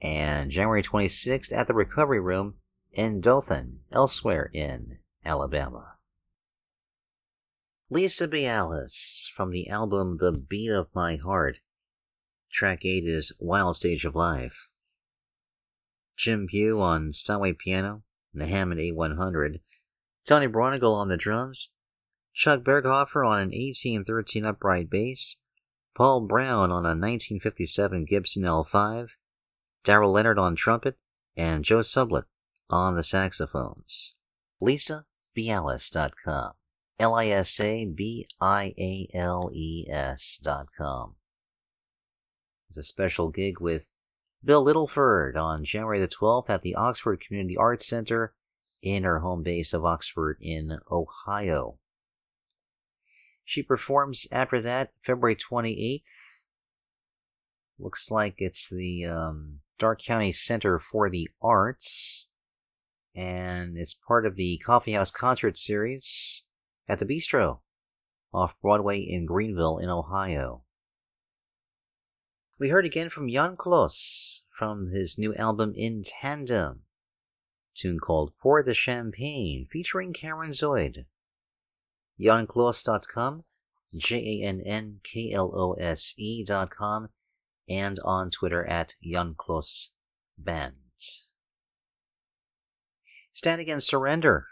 and 0.00 0.50
January 0.50 0.82
26th 0.82 1.52
at 1.52 1.66
the 1.66 1.74
Recovery 1.74 2.20
Room 2.20 2.56
in 2.92 3.20
Dothan, 3.20 3.80
elsewhere 3.90 4.50
in 4.52 4.98
Alabama. 5.24 5.96
Lisa 7.88 8.26
Biales 8.26 9.28
from 9.34 9.50
the 9.50 9.68
album 9.68 10.18
The 10.18 10.32
Beat 10.32 10.70
of 10.70 10.88
My 10.94 11.16
Heart. 11.16 11.58
Track 12.50 12.84
8 12.84 13.04
is 13.04 13.32
Wild 13.38 13.76
Stage 13.76 14.04
of 14.04 14.14
Life. 14.14 14.68
Jim 16.16 16.46
Pugh 16.46 16.80
on 16.80 17.12
Steinway 17.12 17.52
piano 17.52 18.02
and 18.32 18.42
the 18.42 18.46
Hammond 18.46 18.80
A100. 18.80 19.60
Tony 20.26 20.48
Braunagel 20.48 20.94
on 20.94 21.08
the 21.08 21.16
drums. 21.16 21.70
Chuck 22.34 22.62
Berghofer 22.62 23.26
on 23.26 23.40
an 23.40 23.48
1813 23.48 24.44
upright 24.44 24.90
bass. 24.90 25.36
Paul 25.94 26.22
Brown 26.22 26.70
on 26.70 26.84
a 26.84 26.92
1957 26.92 28.04
Gibson 28.04 28.42
L5. 28.42 29.08
Darrell 29.84 30.12
Leonard 30.12 30.38
on 30.38 30.56
trumpet. 30.56 30.98
And 31.36 31.64
Joe 31.64 31.80
Sublett 31.80 32.24
on 32.68 32.96
the 32.96 33.04
saxophones. 33.04 34.14
LisaBiales.com. 34.62 36.52
Dot 40.42 40.66
com. 40.76 41.14
It's 42.68 42.78
a 42.78 42.82
special 42.82 43.30
gig 43.30 43.60
with 43.60 43.88
Bill 44.46 44.64
Littleford 44.64 45.36
on 45.36 45.64
January 45.64 45.98
the 45.98 46.06
12th 46.06 46.48
at 46.48 46.62
the 46.62 46.76
Oxford 46.76 47.20
Community 47.20 47.56
Arts 47.56 47.88
Center 47.88 48.32
in 48.80 49.02
her 49.02 49.18
home 49.18 49.42
base 49.42 49.72
of 49.72 49.84
Oxford 49.84 50.38
in 50.40 50.78
Ohio. 50.88 51.80
She 53.44 53.60
performs 53.60 54.28
after 54.30 54.60
that 54.60 54.92
February 55.02 55.34
28th. 55.34 56.02
Looks 57.76 58.08
like 58.12 58.36
it's 58.38 58.70
the 58.70 59.04
um, 59.06 59.62
Darke 59.80 60.02
County 60.02 60.30
Center 60.30 60.78
for 60.78 61.10
the 61.10 61.28
Arts. 61.42 62.28
And 63.16 63.76
it's 63.76 63.94
part 63.94 64.26
of 64.26 64.36
the 64.36 64.62
Coffeehouse 64.64 65.10
Concert 65.10 65.58
Series 65.58 66.44
at 66.88 67.00
the 67.00 67.06
Bistro 67.06 67.62
off 68.32 68.54
Broadway 68.62 69.00
in 69.00 69.26
Greenville, 69.26 69.78
in 69.78 69.88
Ohio. 69.88 70.62
We 72.58 72.70
heard 72.70 72.86
again 72.86 73.10
from 73.10 73.28
Jann 73.28 73.58
Klose 73.58 74.40
from 74.58 74.88
his 74.88 75.18
new 75.18 75.34
album 75.34 75.74
In 75.76 76.02
Tandem, 76.02 76.84
tune 77.74 78.00
called 78.00 78.32
Pour 78.40 78.62
the 78.62 78.72
Champagne, 78.72 79.66
featuring 79.70 80.14
Karen 80.14 80.52
Zoid. 80.52 81.04
JannKlose.com, 82.18 83.44
J 83.94 84.16
A 84.16 84.46
N 84.46 84.62
N 84.62 85.00
K 85.04 85.32
L 85.32 85.52
O 85.54 85.74
S 85.74 86.14
E.com, 86.16 87.10
and 87.68 87.98
on 88.02 88.30
Twitter 88.30 88.64
at 88.64 88.94
Jann 89.02 89.34
Klose 89.34 89.90
Band. 90.38 90.76
Static 93.34 93.68
and 93.68 93.82
Surrender 93.82 94.46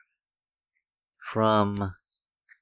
from 1.33 1.95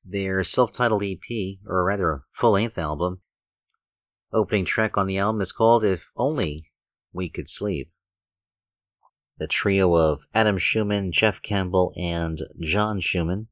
their 0.05 0.45
self 0.45 0.71
titled 0.71 1.03
EP, 1.03 1.59
or 1.67 1.83
rather, 1.83 2.23
full 2.33 2.53
length 2.53 2.79
album. 2.79 3.23
Opening 4.35 4.65
track 4.65 4.97
on 4.97 5.07
the 5.07 5.19
album 5.19 5.43
is 5.43 5.53
called 5.53 5.85
If 5.85 6.11
Only 6.17 6.71
We 7.13 7.29
Could 7.29 7.51
Sleep. 7.51 7.93
The 9.37 9.47
trio 9.47 9.95
of 9.95 10.23
Adam 10.33 10.57
Schumann, 10.57 11.13
Jeff 11.13 11.43
Campbell, 11.43 11.93
and 11.99 12.41
John 12.59 12.99
Schumann. 13.01 13.49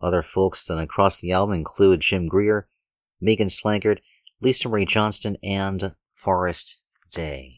Other 0.00 0.22
folks 0.22 0.64
that 0.66 0.78
across 0.78 1.16
the 1.16 1.32
album 1.32 1.56
include 1.56 2.00
Jim 2.00 2.28
Greer, 2.28 2.68
Megan 3.20 3.48
Slankard, 3.48 4.00
Lisa 4.40 4.68
Marie 4.68 4.86
Johnston, 4.86 5.36
and 5.42 5.96
Forrest 6.14 6.80
Day. 7.12 7.56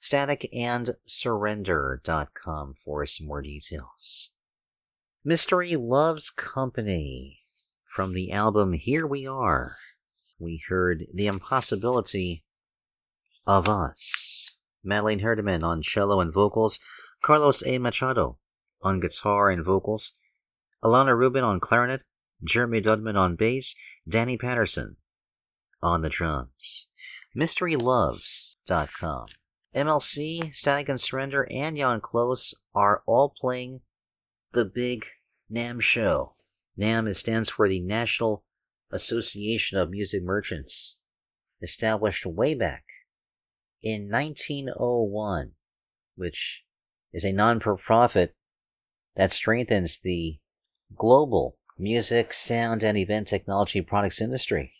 Static 0.00 0.48
and 0.52 0.96
Staticandsurrender.com 1.06 2.74
for 2.84 3.06
some 3.06 3.26
more 3.28 3.42
details. 3.42 4.30
Mystery 5.22 5.76
Loves 5.76 6.30
Company. 6.30 7.36
From 7.84 8.14
the 8.14 8.32
album 8.32 8.72
Here 8.72 9.06
We 9.06 9.26
Are, 9.26 9.76
we 10.40 10.62
heard 10.68 11.06
The 11.12 11.26
Impossibility 11.26 12.44
of 13.46 13.68
Us. 13.68 14.50
Madeleine 14.82 15.20
Herdeman 15.20 15.62
on 15.62 15.82
cello 15.82 16.20
and 16.20 16.32
vocals, 16.32 16.80
Carlos 17.22 17.62
A. 17.66 17.78
Machado 17.78 18.38
on 18.80 18.98
guitar 18.98 19.50
and 19.50 19.62
vocals, 19.62 20.12
Alana 20.82 21.14
Rubin 21.14 21.44
on 21.44 21.60
clarinet, 21.60 22.02
Jeremy 22.42 22.80
Dudman 22.80 23.16
on 23.16 23.36
bass, 23.36 23.74
Danny 24.08 24.38
Patterson 24.38 24.96
on 25.82 26.00
the 26.00 26.08
drums. 26.08 26.88
MysteryLoves.com. 27.36 29.26
MLC, 29.74 30.54
Static 30.54 30.88
and 30.88 31.00
Surrender, 31.00 31.46
and 31.50 31.76
Jann 31.76 32.00
Klose 32.00 32.54
are 32.74 33.02
all 33.06 33.28
playing 33.28 33.82
the 34.52 34.64
big 34.64 35.04
NAMM 35.52 35.80
show. 35.80 36.34
NAMM 36.78 37.14
stands 37.14 37.50
for 37.50 37.68
the 37.68 37.80
National 37.80 38.44
Association 38.92 39.78
of 39.78 39.90
Music 39.90 40.20
Merchants. 40.22 40.96
established 41.62 42.26
way 42.26 42.54
back 42.54 42.84
in 43.82 44.10
1901, 44.10 45.52
which 46.16 46.64
is 47.12 47.24
a 47.24 47.30
non 47.30 47.60
profit 47.60 48.34
that 49.14 49.32
strengthens 49.32 50.00
the 50.00 50.40
global 50.96 51.56
music, 51.78 52.32
sound, 52.32 52.82
and 52.82 52.98
event 52.98 53.28
technology 53.28 53.80
products 53.80 54.20
industry. 54.20 54.74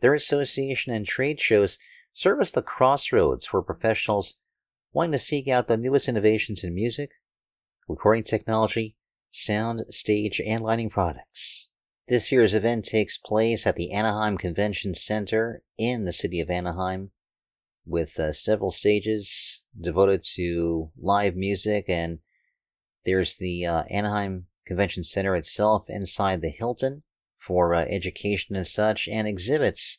Their 0.00 0.14
association 0.14 0.94
and 0.94 1.06
trade 1.06 1.38
shows 1.38 1.78
serve 2.14 2.40
as 2.40 2.52
the 2.52 2.62
crossroads 2.62 3.44
for 3.44 3.62
professionals 3.62 4.38
wanting 4.92 5.12
to 5.12 5.18
seek 5.18 5.46
out 5.46 5.68
the 5.68 5.76
newest 5.76 6.08
innovations 6.08 6.64
in 6.64 6.74
music, 6.74 7.10
recording 7.86 8.24
technology, 8.24 8.96
sound, 9.30 9.84
stage, 9.90 10.40
and 10.40 10.62
lighting 10.62 10.88
products. 10.88 11.68
This 12.08 12.30
year's 12.30 12.54
event 12.54 12.84
takes 12.84 13.18
place 13.18 13.66
at 13.66 13.74
the 13.74 13.90
Anaheim 13.90 14.38
Convention 14.38 14.94
Center 14.94 15.64
in 15.76 16.04
the 16.04 16.12
city 16.12 16.38
of 16.38 16.48
Anaheim, 16.48 17.10
with 17.84 18.20
uh, 18.20 18.32
several 18.32 18.70
stages 18.70 19.60
devoted 19.76 20.22
to 20.34 20.92
live 20.96 21.34
music, 21.34 21.86
and 21.88 22.20
there's 23.04 23.34
the 23.34 23.66
uh, 23.66 23.82
Anaheim 23.90 24.46
Convention 24.64 25.02
Center 25.02 25.34
itself 25.34 25.90
inside 25.90 26.42
the 26.42 26.50
Hilton 26.50 27.02
for 27.38 27.74
uh, 27.74 27.84
education 27.86 28.54
and 28.54 28.68
such, 28.68 29.08
and 29.08 29.26
exhibits 29.26 29.98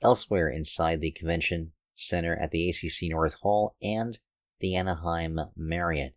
elsewhere 0.00 0.48
inside 0.48 1.02
the 1.02 1.10
convention 1.10 1.72
center 1.94 2.34
at 2.34 2.50
the 2.50 2.70
ACC 2.70 3.10
North 3.10 3.34
Hall 3.34 3.76
and 3.82 4.18
the 4.60 4.74
Anaheim 4.74 5.38
Marriott. 5.54 6.16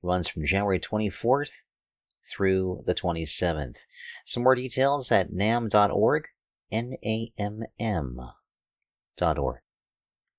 Runs 0.00 0.28
from 0.28 0.46
January 0.46 0.78
24th 0.78 1.64
through 2.24 2.82
the 2.86 2.94
27th. 2.94 3.78
Some 4.26 4.42
more 4.42 4.54
details 4.54 5.12
at 5.12 5.32
namm.org, 5.32 6.24
N-A-M-M.org. 6.70 7.70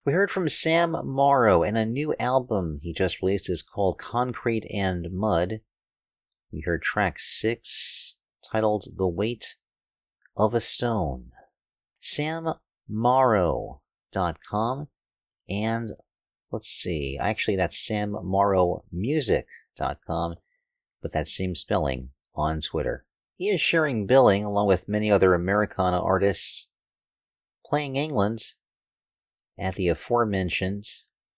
We 0.03 0.13
heard 0.13 0.31
from 0.31 0.49
Sam 0.49 0.97
Morrow, 1.03 1.61
and 1.61 1.77
a 1.77 1.85
new 1.85 2.15
album 2.19 2.77
he 2.81 2.91
just 2.91 3.21
released 3.21 3.47
is 3.49 3.61
called 3.61 3.99
Concrete 3.99 4.65
and 4.73 5.11
Mud. 5.11 5.61
We 6.51 6.61
heard 6.61 6.81
track 6.81 7.19
6, 7.19 8.15
titled 8.51 8.87
The 8.95 9.07
Weight 9.07 9.57
of 10.35 10.55
a 10.55 10.61
Stone. 10.61 11.29
SamMorrow.com, 12.01 14.87
and 15.47 15.91
let's 16.51 16.69
see, 16.69 17.19
actually 17.21 17.57
that's 17.57 17.87
SamMorrowMusic.com, 17.87 20.35
but 21.01 21.11
that 21.13 21.27
same 21.27 21.55
spelling 21.55 22.11
on 22.35 22.61
Twitter. 22.61 23.05
He 23.35 23.49
is 23.49 23.59
sharing 23.59 24.05
billing 24.05 24.43
along 24.43 24.67
with 24.67 24.87
many 24.87 25.11
other 25.11 25.33
Americana 25.33 25.99
artists 25.99 26.67
playing 27.65 27.95
England 27.95 28.53
at 29.57 29.75
the 29.75 29.87
aforementioned 29.87 30.85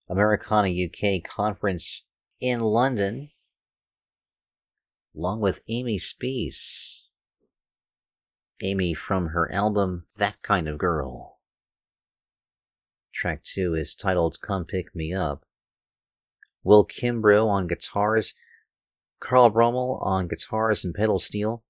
Americana 0.09 0.69
UK 0.69 1.23
conference 1.23 2.05
in 2.39 2.59
London, 2.59 3.31
along 5.15 5.39
with 5.39 5.61
Amy 5.67 5.97
Speace. 5.97 7.07
Amy 8.61 8.93
from 8.93 9.27
her 9.27 9.51
album 9.51 10.05
That 10.15 10.41
Kind 10.41 10.67
of 10.67 10.77
Girl. 10.77 11.39
Track 13.13 13.43
2 13.43 13.75
is 13.75 13.95
titled 13.95 14.41
Come 14.41 14.65
Pick 14.65 14.95
Me 14.95 15.13
Up. 15.13 15.45
Will 16.63 16.85
Kimbrough 16.85 17.47
on 17.47 17.67
guitars, 17.67 18.33
Carl 19.23 19.49
Brummel 19.49 19.99
on 20.01 20.27
guitars 20.27 20.83
and 20.83 20.93
pedal 20.93 21.17
steel, 21.17 21.63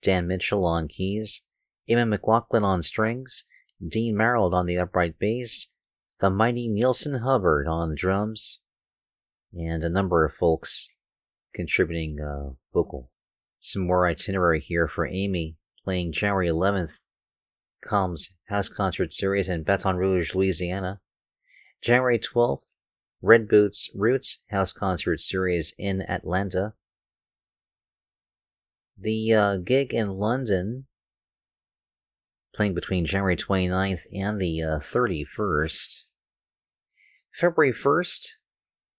Dan 0.00 0.26
Mitchell 0.26 0.64
on 0.64 0.88
keys, 0.88 1.42
Emma 1.86 2.06
McLaughlin 2.06 2.64
on 2.64 2.82
strings, 2.82 3.44
Dean 3.86 4.16
Merrill 4.16 4.54
on 4.54 4.64
the 4.64 4.78
upright 4.78 5.18
bass, 5.18 5.68
the 6.18 6.30
mighty 6.30 6.66
Neilson 6.66 7.20
Hubbard 7.20 7.68
on 7.68 7.94
drums, 7.94 8.60
and 9.52 9.84
a 9.84 9.90
number 9.90 10.24
of 10.24 10.32
folks 10.32 10.88
contributing 11.54 12.22
uh, 12.22 12.54
vocal. 12.72 13.10
Some 13.60 13.86
more 13.86 14.08
itinerary 14.08 14.60
here 14.60 14.88
for 14.88 15.06
Amy 15.06 15.58
playing 15.84 16.12
January 16.12 16.48
11th, 16.48 16.94
Combs 17.82 18.30
House 18.48 18.70
Concert 18.70 19.12
Series 19.12 19.50
in 19.50 19.62
Baton 19.62 19.96
Rouge, 19.96 20.34
Louisiana. 20.34 21.02
January 21.82 22.18
12th, 22.18 22.72
Red 23.22 23.48
Boots 23.48 23.90
Roots 23.94 24.42
House 24.50 24.72
Concert 24.72 25.20
Series 25.20 25.74
in 25.78 26.02
Atlanta. 26.02 26.74
The 28.98 29.32
uh, 29.32 29.56
gig 29.56 29.94
in 29.94 30.18
London, 30.18 30.86
playing 32.54 32.74
between 32.74 33.06
January 33.06 33.36
29th 33.36 34.02
and 34.14 34.40
the 34.40 34.62
uh, 34.62 34.78
31st. 34.78 36.02
February 37.32 37.72
1st, 37.72 38.28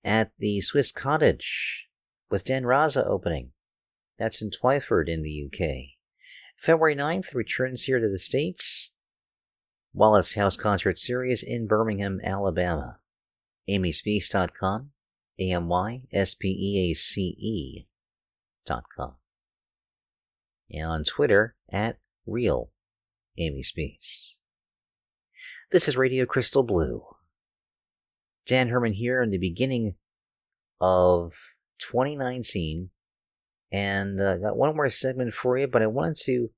at 0.03 0.31
the 0.37 0.61
Swiss 0.61 0.91
Cottage, 0.91 1.87
with 2.29 2.43
Dan 2.43 2.63
Raza 2.63 3.05
opening. 3.05 3.51
That's 4.17 4.41
in 4.41 4.49
Twyford 4.49 5.07
in 5.07 5.21
the 5.21 5.45
UK. 5.45 5.97
February 6.57 6.95
9th 6.95 7.35
returns 7.35 7.83
here 7.83 7.99
to 7.99 8.09
the 8.09 8.19
States. 8.19 8.91
Wallace 9.93 10.33
House 10.33 10.57
Concert 10.57 10.97
Series 10.97 11.43
in 11.43 11.67
Birmingham, 11.67 12.19
Alabama. 12.23 12.99
AmySpeace.com, 13.69 14.91
A-M-Y-S-P-E-A-C-E 15.39 15.87
dot 18.65 18.83
com. 18.95 19.15
And 20.69 20.85
on 20.85 21.03
Twitter 21.03 21.55
at 21.71 21.99
Real 22.25 22.71
Amy 23.37 23.63
Speace. 23.63 24.35
This 25.71 25.87
is 25.87 25.95
Radio 25.97 26.25
Crystal 26.25 26.63
Blue. 26.63 27.05
Dan 28.45 28.69
Herman 28.69 28.93
here 28.93 29.21
in 29.21 29.29
the 29.31 29.37
beginning 29.37 29.95
of 30.79 31.33
2019 31.79 32.89
and 33.71 34.19
uh, 34.19 34.37
got 34.37 34.57
one 34.57 34.75
more 34.75 34.89
segment 34.89 35.33
for 35.33 35.57
you, 35.57 35.67
but 35.67 35.81
I 35.81 35.87
wanted 35.87 36.17
to 36.23 36.49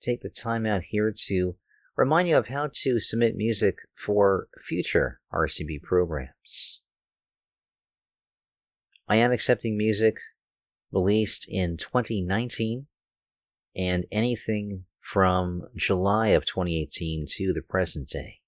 take 0.00 0.22
the 0.22 0.30
time 0.30 0.66
out 0.66 0.82
here 0.82 1.12
to 1.26 1.56
remind 1.96 2.28
you 2.28 2.36
of 2.36 2.48
how 2.48 2.70
to 2.72 3.00
submit 3.00 3.36
music 3.36 3.78
for 3.94 4.48
future 4.62 5.20
RCB 5.32 5.82
programs. 5.82 6.80
I 9.08 9.16
am 9.16 9.32
accepting 9.32 9.76
music 9.76 10.16
released 10.92 11.46
in 11.48 11.76
2019 11.76 12.86
and 13.74 14.06
anything 14.10 14.84
from 15.00 15.62
July 15.74 16.28
of 16.28 16.44
2018 16.44 17.26
to 17.36 17.52
the 17.52 17.62
present 17.62 18.08
day. 18.08 18.40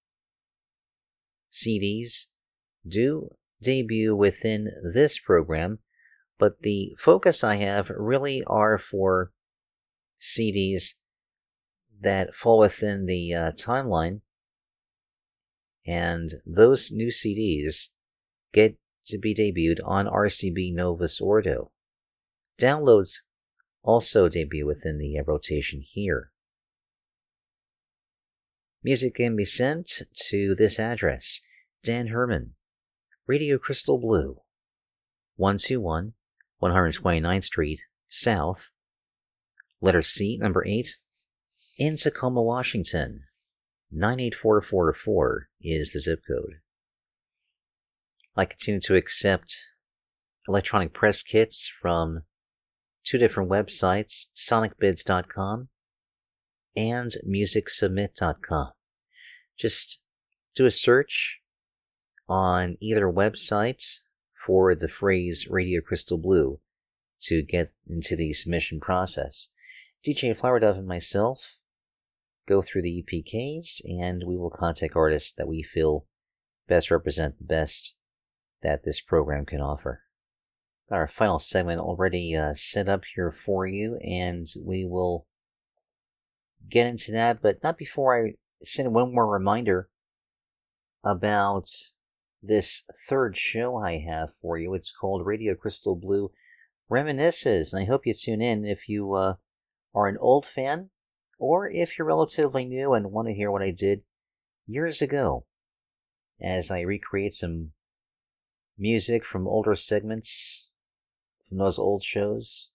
CDs 1.53 2.27
do 2.87 3.31
debut 3.63 4.15
within 4.15 4.71
this 4.95 5.19
program 5.19 5.81
but 6.39 6.63
the 6.63 6.95
focus 6.99 7.43
I 7.43 7.57
have 7.57 7.91
really 7.91 8.43
are 8.45 8.79
for 8.79 9.33
CDs 10.21 10.95
that 12.01 12.35
fall 12.35 12.59
within 12.59 13.07
the 13.07 13.35
uh, 13.35 13.53
timeline, 13.53 14.21
and 15.87 16.35
those 16.47 16.91
new 16.93 17.09
CDs 17.09 17.89
get 18.53 18.77
to 19.07 19.19
be 19.19 19.35
debuted 19.35 19.79
on 19.85 20.07
RCB 20.07 20.75
Novus 20.75 21.21
Ordo. 21.21 21.73
Downloads 22.59 23.21
also 23.83 24.29
debut 24.29 24.67
within 24.67 24.99
the 24.99 25.19
uh, 25.19 25.23
rotation 25.25 25.81
here. 25.81 26.31
Music 28.83 29.15
can 29.15 29.35
be 29.35 29.45
sent 29.45 30.03
to 30.29 30.55
this 30.55 30.79
address 30.79 31.41
Dan 31.83 32.09
Herman, 32.09 32.55
Radio 33.27 33.59
Crystal 33.59 33.99
Blue, 33.99 34.41
121 35.37 36.15
129th 36.61 37.45
Street, 37.45 37.81
South, 38.09 38.71
letter 39.81 40.03
C, 40.03 40.37
number 40.39 40.67
8, 40.67 40.97
in 41.79 41.97
Tacoma, 41.97 42.43
Washington. 42.43 43.23
98444 43.91 45.49
is 45.63 45.93
the 45.93 46.01
zip 46.01 46.21
code. 46.29 46.61
I 48.37 48.45
continue 48.45 48.81
to 48.83 48.97
accept 48.97 49.57
electronic 50.47 50.93
press 50.93 51.23
kits 51.23 51.71
from 51.81 52.25
two 53.05 53.17
different 53.17 53.49
websites, 53.49 54.27
sonicbids.com 54.37 55.69
and 56.77 57.13
musicsubmit.com. 57.27 58.73
Just 59.57 60.01
do 60.55 60.67
a 60.67 60.71
search 60.71 61.39
on 62.29 62.77
either 62.81 63.07
website 63.07 63.83
for 64.47 64.75
the 64.75 64.89
phrase 64.89 65.47
Radio 65.49 65.81
Crystal 65.81 66.19
Blue 66.19 66.61
to 67.23 67.43
get 67.43 67.73
into 67.89 68.15
the 68.17 68.33
submission 68.33 68.81
process. 68.81 69.49
DJ 70.07 70.37
Flower 70.37 70.61
Dove 70.61 70.77
and 70.77 70.87
myself 70.87 71.58
go 72.49 72.63
through 72.63 72.83
the 72.83 73.05
EPKs 73.05 73.83
and 73.85 74.25
we 74.27 74.37
will 74.37 74.51
contact 74.51 74.97
artists 74.97 75.33
that 75.33 75.47
we 75.47 75.63
feel 75.63 76.07
best 76.67 76.91
represent 76.91 77.39
the 77.39 77.45
best 77.45 77.95
that 78.63 78.85
this 78.85 79.01
program 79.01 79.45
can 79.45 79.61
offer. 79.61 80.03
Our 80.91 81.07
final 81.07 81.39
segment 81.39 81.81
already 81.81 82.35
uh, 82.35 82.55
set 82.55 82.89
up 82.89 83.05
here 83.15 83.31
for 83.31 83.67
you, 83.67 83.99
and 84.03 84.47
we 84.59 84.87
will 84.87 85.27
get 86.69 86.87
into 86.87 87.13
that, 87.13 87.43
but 87.43 87.63
not 87.63 87.77
before 87.77 88.19
I 88.19 88.35
send 88.63 88.95
one 88.95 89.15
more 89.15 89.31
reminder 89.31 89.91
about 91.05 91.69
this 92.43 92.85
third 93.07 93.37
show 93.37 93.77
I 93.77 93.99
have 93.99 94.33
for 94.41 94.57
you. 94.57 94.73
It's 94.73 94.91
called 94.91 95.27
Radio 95.27 95.55
Crystal 95.55 95.95
Blue 95.95 96.31
Reminisces, 96.91 97.73
and 97.73 97.83
I 97.83 97.87
hope 97.87 98.07
you 98.07 98.15
tune 98.15 98.41
in 98.41 98.65
if 98.65 98.89
you 98.89 99.13
uh, 99.13 99.35
are 99.95 100.09
an 100.09 100.17
old 100.19 100.47
fan 100.47 100.89
or 101.39 101.71
if 101.71 101.99
you're 101.99 102.07
relatively 102.07 102.65
new 102.65 102.93
and 102.93 103.13
want 103.13 103.29
to 103.29 103.35
hear 103.35 103.51
what 103.51 103.63
I 103.63 103.71
did 103.71 104.03
years 104.67 105.01
ago 105.01 105.47
as 106.41 106.71
I 106.71 106.81
recreate 106.81 107.35
some 107.35 107.73
music 108.77 109.25
from 109.25 109.49
older 109.49 109.75
segments 109.75 110.69
from 111.49 111.59
those 111.59 111.79
old 111.79 112.03
shows. 112.03 112.71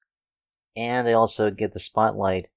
And 0.75 1.07
I 1.07 1.13
also 1.13 1.51
get 1.51 1.73
the 1.73 1.79
spotlight 1.79 2.47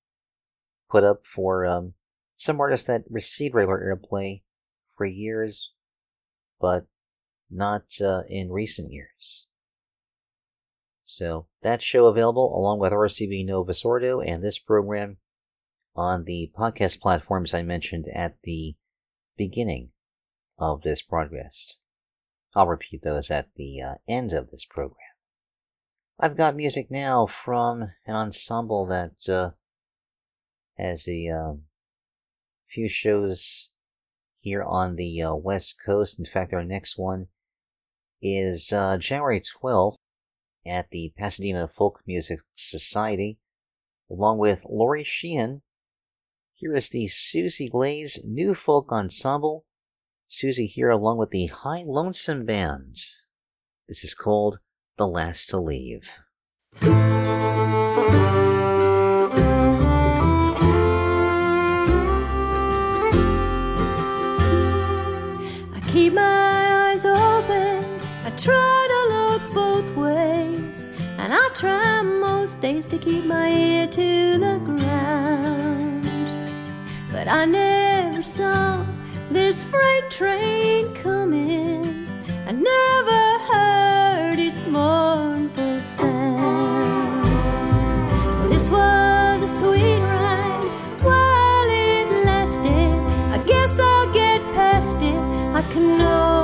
put 0.89 1.05
up 1.05 1.26
for 1.26 1.67
um, 1.67 1.94
some 2.36 2.60
artists 2.60 2.86
that 2.86 3.05
received 3.10 3.55
regular 3.55 3.97
airplay 3.97 4.43
for 4.97 5.05
years, 5.05 5.73
but 6.60 6.86
not 7.51 7.85
uh, 8.01 8.23
in 8.28 8.51
recent 8.51 8.93
years. 8.93 9.47
So 11.05 11.47
that 11.62 11.83
show 11.83 12.07
available 12.07 12.57
along 12.57 12.81
with 12.81 12.93
RCB 12.93 13.85
Ordo 13.85 14.20
and 14.20 14.43
this 14.43 14.59
program 14.59 15.18
on 15.97 16.25
the 16.25 16.52
podcast 16.57 17.00
platforms 17.00 17.55
I 17.55 17.62
mentioned 17.62 18.07
at 18.15 18.36
the 18.42 18.75
beginning 19.36 19.91
of 20.58 20.83
this 20.83 21.02
broadcast. 21.02 21.78
I'll 22.55 22.66
repeat 22.66 23.02
those 23.02 23.31
at 23.31 23.55
the 23.57 23.81
uh, 23.81 23.94
end 24.07 24.33
of 24.33 24.50
this 24.50 24.65
program. 24.65 24.99
I've 26.18 26.36
got 26.36 26.57
music 26.57 26.91
now 26.91 27.26
from 27.26 27.92
an 28.07 28.15
ensemble 28.15 28.86
that 28.86 29.28
uh, 29.28 29.50
has 30.78 31.07
a 31.08 31.28
um, 31.28 31.65
few 32.68 32.89
shows 32.89 33.70
here 34.41 34.62
on 34.62 34.97
the 34.97 35.23
uh, 35.23 35.34
West 35.34 35.76
Coast. 35.84 36.18
In 36.18 36.25
fact, 36.25 36.52
our 36.52 36.65
next 36.65 36.97
one 36.97 37.28
is 38.23 38.73
uh, 38.73 38.97
January 38.99 39.41
12th 39.41 39.97
at 40.65 40.91
the 40.91 41.12
Pasadena 41.16 41.68
Folk 41.68 42.00
Music 42.07 42.41
Society, 42.55 43.39
along 44.10 44.39
with 44.39 44.65
Lori 44.65 45.05
Sheehan. 45.05 45.62
Here 46.59 46.75
is 46.75 46.89
the 46.89 47.07
Susie 47.07 47.68
Glaze 47.68 48.18
New 48.25 48.55
Folk 48.55 48.91
Ensemble. 48.91 49.67
Susie 50.26 50.65
here 50.65 50.89
along 50.89 51.18
with 51.18 51.28
the 51.28 51.51
Hilonesome 51.52 52.47
Band. 52.47 52.97
This 53.86 54.02
is 54.02 54.15
called 54.15 54.60
The 54.97 55.07
Last 55.07 55.51
to 55.51 55.60
Leave. 55.60 56.09
I 56.81 56.89
keep 65.89 66.15
my 66.15 66.89
eyes 66.89 67.05
open. 67.05 67.85
I 68.25 68.31
try 68.39 68.89
to 68.89 69.01
look 69.15 69.43
both 69.52 69.94
ways. 69.94 70.86
And 71.18 71.35
I 71.35 71.49
try 71.52 72.01
most 72.01 72.62
days 72.62 72.86
to 72.86 72.97
keep 72.97 73.26
my 73.26 73.51
ear 73.51 73.86
to 73.89 74.39
the 74.39 74.59
ground. 74.65 75.86
But 77.27 77.35
I 77.35 77.45
never 77.45 78.23
saw 78.23 78.87
this 79.33 79.65
freight 79.65 80.09
train 80.11 80.95
coming. 80.95 82.07
I 82.47 82.53
never 82.53 83.23
heard 83.51 84.39
its 84.39 84.65
mournful 84.69 85.81
sound. 85.81 87.25
Well, 88.39 88.49
this 88.49 88.71
was 88.71 89.43
a 89.43 89.49
sweet 89.49 89.99
ride 89.99 90.71
while 91.03 91.69
it 91.69 92.25
lasted. 92.27 92.95
I 93.35 93.43
guess 93.45 93.81
I'll 93.81 94.13
get 94.13 94.41
past 94.55 95.03
it. 95.03 95.19
I 95.53 95.63
can 95.73 96.01
only 96.01 96.36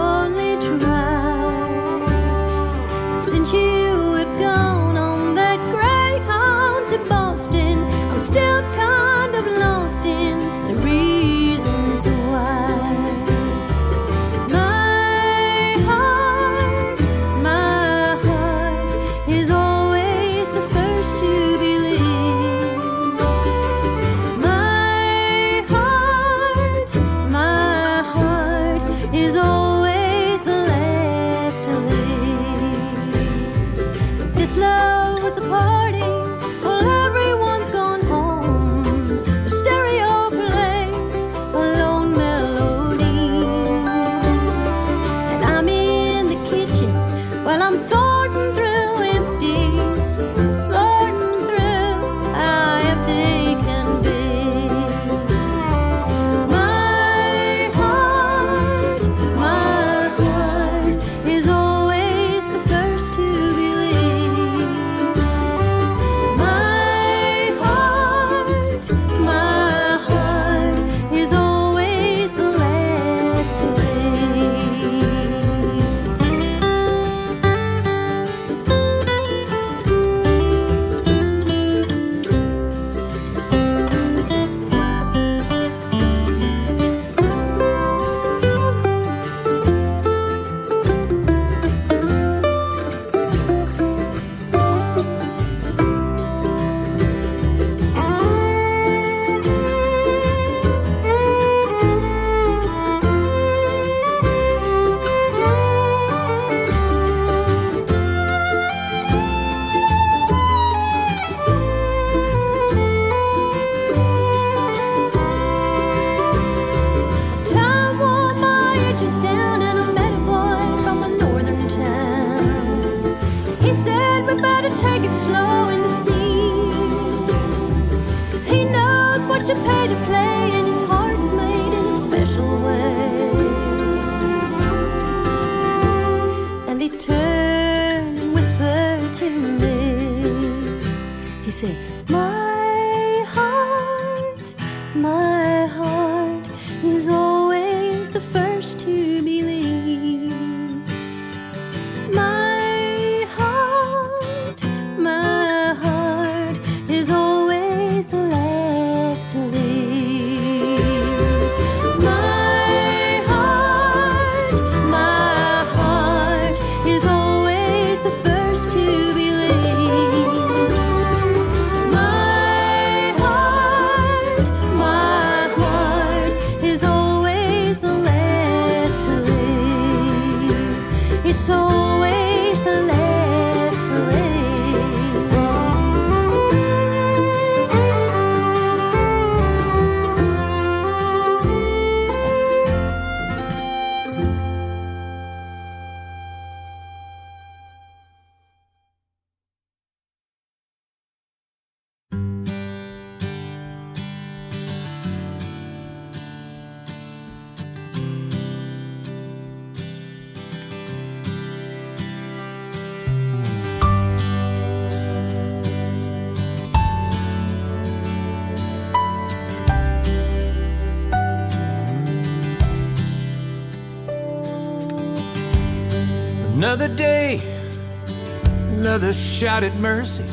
at 229.62 229.74
mercy. 229.76 230.24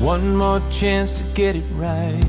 One 0.00 0.36
more 0.36 0.60
chance 0.70 1.18
to 1.18 1.24
get 1.34 1.56
it 1.56 1.64
right. 1.74 2.24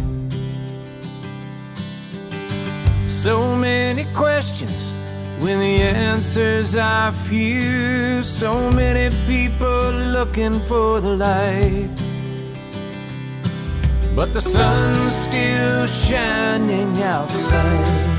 So 3.07 3.55
many 3.55 4.05
questions 4.13 4.91
when 5.39 5.59
the 5.59 5.81
answers 5.81 6.75
are 6.75 7.11
few. 7.11 8.21
So 8.23 8.69
many 8.71 9.15
people 9.25 9.91
looking 10.17 10.59
for 10.61 11.01
the 11.01 11.15
light. 11.15 11.89
But 14.15 14.33
the 14.33 14.41
sun's 14.41 15.15
still 15.15 15.87
shining 15.87 17.01
outside. 17.01 18.15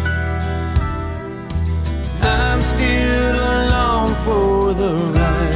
I'm 2.21 2.61
still 2.61 3.37
along 3.37 4.15
for 4.25 4.75
the 4.75 4.93
ride. 5.19 5.56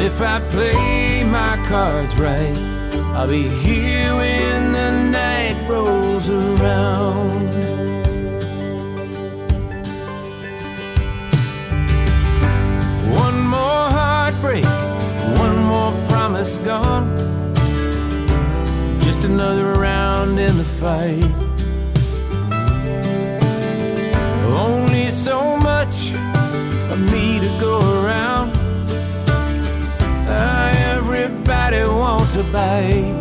And 0.00 0.06
if 0.06 0.22
I 0.22 0.40
play 0.48 1.24
my 1.24 1.62
cards 1.68 2.16
right, 2.16 2.56
I'll 3.14 3.28
be 3.28 3.42
here 3.42 4.16
when 4.16 4.72
the 4.72 4.90
night 5.10 5.68
rolls 5.68 6.26
around. 6.30 7.50
One 13.12 13.40
more 13.46 13.86
heartbreak, 13.98 14.64
one 15.44 15.58
more 15.64 15.92
promise 16.08 16.56
gone. 16.68 17.06
Just 19.02 19.24
another 19.24 19.74
round 19.74 20.40
in 20.40 20.56
the 20.56 20.70
fight. 20.80 21.30
Only 24.48 25.10
so 25.10 25.58
much 25.58 26.14
of 26.90 26.98
me 27.12 27.38
to 27.38 27.48
go 27.60 27.89
wants 32.52 33.19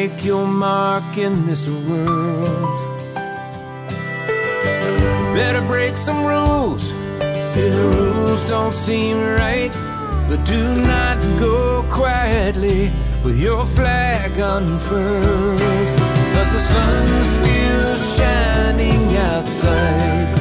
make 0.00 0.24
your 0.24 0.46
mark 0.46 1.18
in 1.18 1.34
this 1.44 1.68
world. 1.68 2.48
Better 5.36 5.60
break 5.72 5.98
some 5.98 6.24
rules 6.24 6.82
if 7.20 7.72
the 7.76 7.88
rules 7.98 8.42
don't 8.44 8.74
seem 8.74 9.18
right, 9.44 9.74
but 10.28 10.40
do 10.46 10.62
not 10.92 11.18
go 11.38 11.84
quietly 11.90 12.90
with 13.22 13.38
your 13.38 13.66
flag 13.76 14.30
unfurled. 14.54 15.90
Cause 16.34 16.50
the 16.56 16.62
sun's 16.72 17.28
still 17.36 17.96
shining 18.16 19.04
outside 19.30 20.32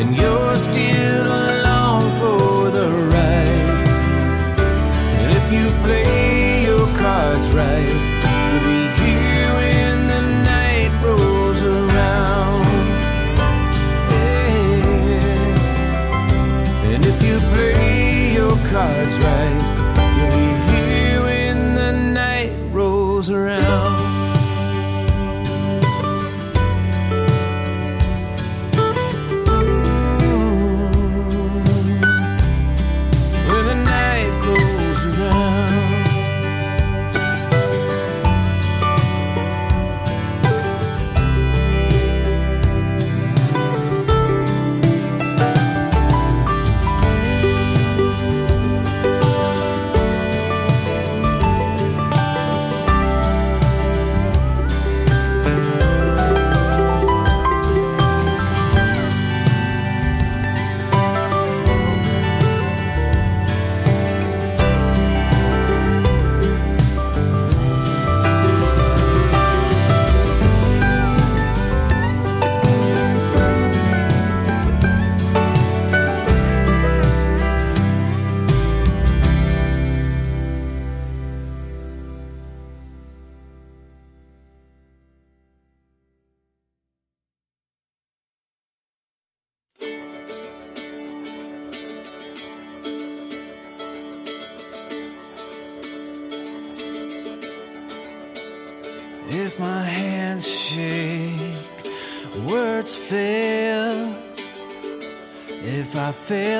and 0.00 0.14
you're 0.14 0.56
still 0.68 1.35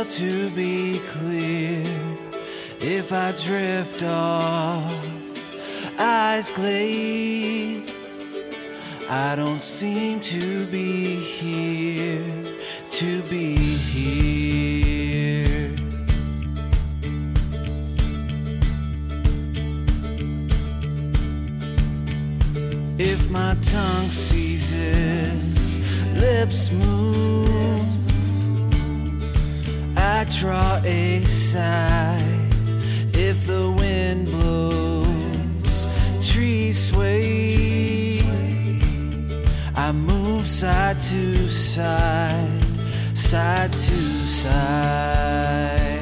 to 0.09 0.51
be 0.51 1.01
clear, 1.09 1.83
if 2.78 3.12
I 3.12 3.33
drift 3.33 4.05
off, 4.05 4.94
eyes 5.99 6.51
glaze. 6.52 7.93
I 9.09 9.35
don't 9.36 9.62
seem 9.62 10.20
to 10.20 10.67
be 10.67 11.17
here, 11.17 12.44
to 12.91 13.23
be 13.23 13.57
here. 13.57 15.44
If 22.99 23.28
my 23.31 23.55
tongue 23.62 24.10
seizes, 24.10 25.81
lips 26.15 26.70
move. 26.70 27.75
Draw 30.28 30.80
a 30.84 31.24
sigh 31.24 32.22
if 33.14 33.46
the 33.46 33.70
wind 33.70 34.26
blows, 34.26 35.88
trees 36.20 36.90
sway. 36.90 38.20
I 39.74 39.92
move 39.92 40.46
side 40.48 41.00
to 41.00 41.48
side, 41.48 42.64
side 43.14 43.72
to 43.72 44.26
side. 44.26 45.95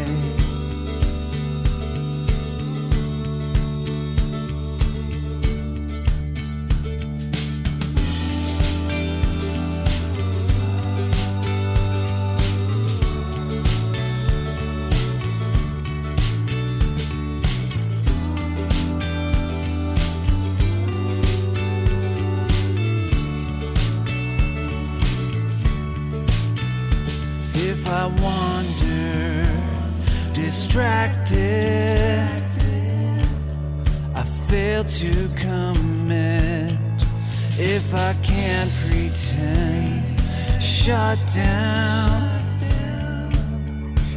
I 37.96 38.14
can't 38.22 38.70
pretend. 38.88 40.20
Shut 40.60 41.18
down. 41.32 42.30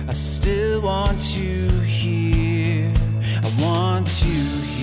I 0.08 0.14
still 0.14 0.82
want 0.82 1.38
you 1.38 1.70
here. 1.82 2.94
I 3.44 3.64
want 3.64 4.24
you 4.26 4.44
here. 4.62 4.77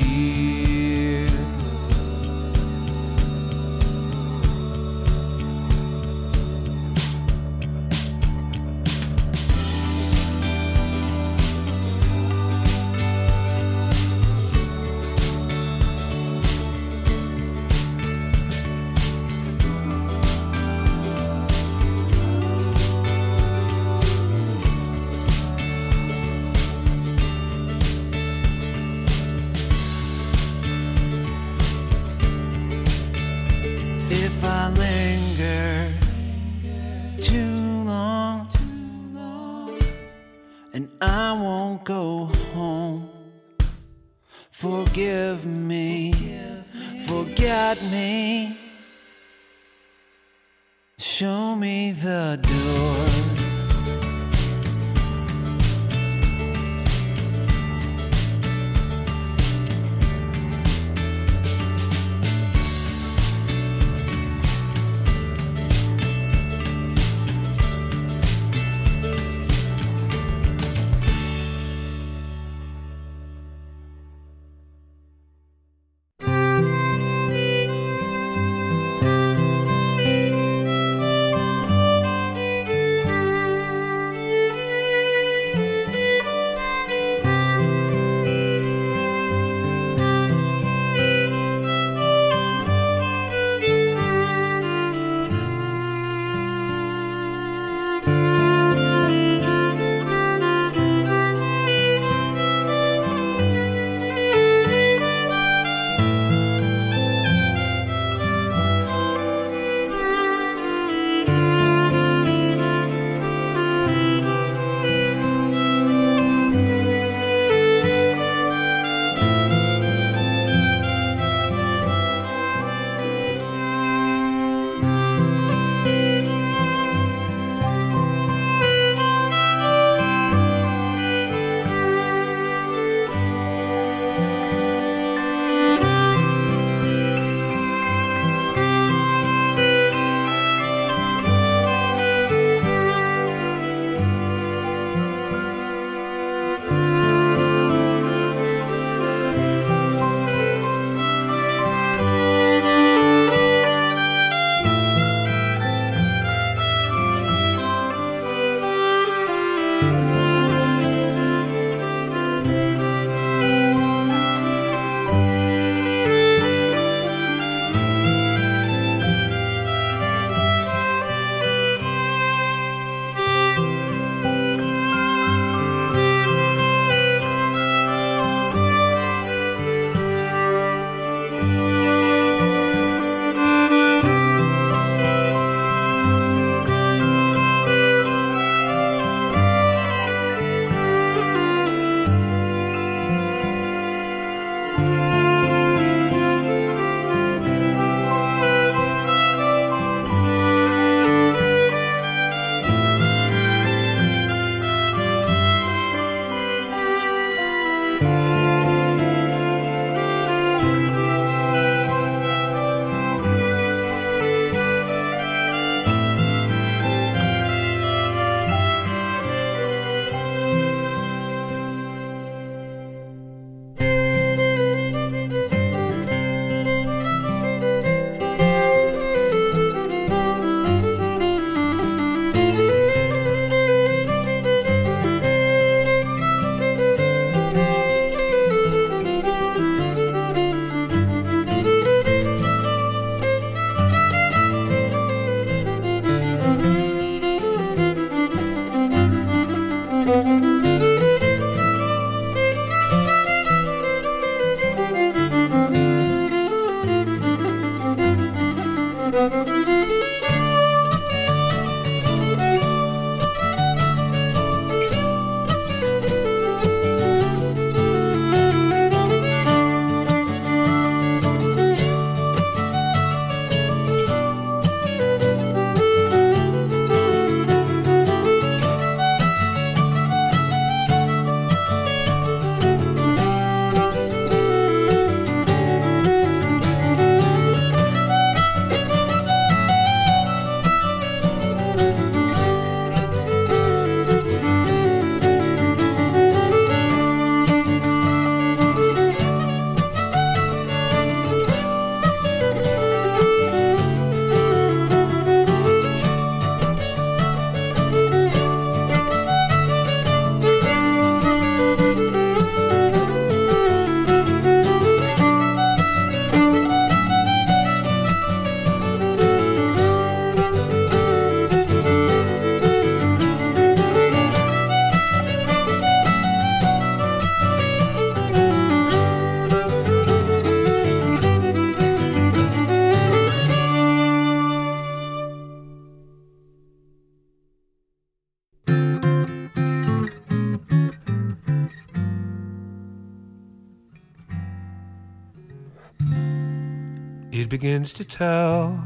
To 347.92 348.04
tell. 348.04 348.82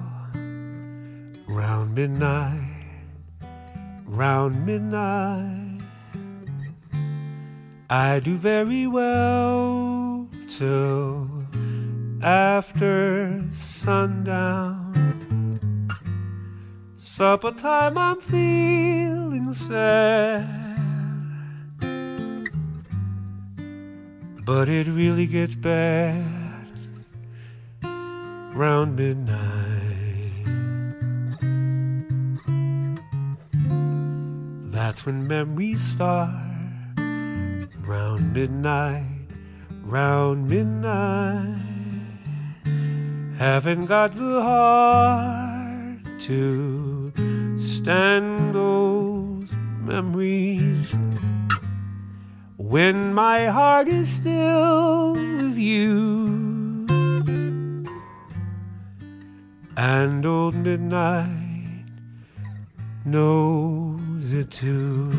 Round 1.46 1.94
midnight, 1.94 2.86
round 4.04 4.66
midnight, 4.66 5.80
I 7.88 8.20
do 8.20 8.34
very 8.36 8.86
well 8.86 10.28
till 10.48 11.30
after 12.22 13.44
sundown. 13.52 14.94
Supper 16.96 17.52
time, 17.52 17.96
I'm 17.96 18.20
feeling 18.20 19.54
sad. 19.54 20.46
But 24.44 24.68
it 24.68 24.86
really 24.88 25.26
gets 25.26 25.54
bad 25.54 26.47
round 28.58 28.96
midnight. 28.96 30.44
That's 34.72 35.06
when 35.06 35.28
memories 35.28 35.80
start 35.80 36.34
round 37.86 38.32
midnight, 38.34 39.28
round 39.84 40.48
midnight. 40.48 41.62
Haven't 43.36 43.86
got 43.86 44.16
the 44.16 44.42
heart 44.42 46.00
to 46.22 47.12
stand 47.58 48.56
those 48.56 49.54
memories 49.84 50.96
when 52.56 53.14
my 53.14 53.46
heart 53.46 53.86
is 53.86 54.08
still 54.08 55.12
with 55.12 55.56
you. 55.56 56.47
And 59.80 60.26
old 60.26 60.56
midnight 60.56 61.84
knows 63.04 64.32
it 64.32 64.50
too. 64.50 65.12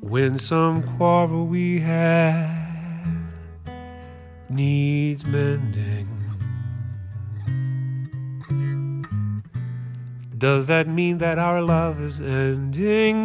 When 0.00 0.40
some 0.40 0.82
quarrel 0.82 1.46
we 1.46 1.78
had 1.78 2.88
needs 4.50 5.24
mending. 5.24 6.08
Does 10.36 10.66
that 10.66 10.88
mean 10.88 11.18
that 11.18 11.38
our 11.38 11.62
love 11.62 12.00
is 12.00 12.20
ending? 12.20 13.20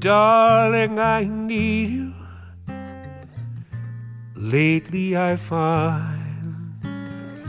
Darling, 0.00 0.98
I 0.98 1.22
need 1.22 1.90
you. 1.90 2.11
Lately, 4.42 5.16
I 5.16 5.36
find 5.36 6.74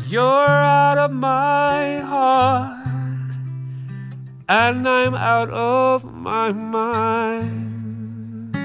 you're 0.07 0.22
out 0.22 0.99
of 0.99 1.11
my 1.11 2.01
heart, 2.01 2.85
and 4.47 4.88
I'm 4.88 5.15
out 5.15 5.49
of 5.49 6.05
my 6.05 6.51
mind. 6.51 8.55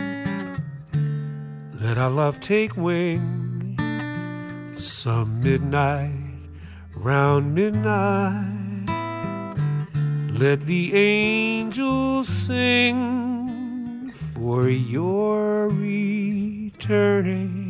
Let 1.80 1.96
our 1.96 2.10
love 2.10 2.38
take 2.40 2.76
wing 2.76 3.78
some 4.76 5.42
midnight, 5.42 6.50
round 6.96 7.54
midnight. 7.54 8.90
Let 10.38 10.66
the 10.66 10.94
angels 10.94 12.28
sing 12.28 14.12
for 14.12 14.68
your 14.68 15.68
returning. 15.68 17.67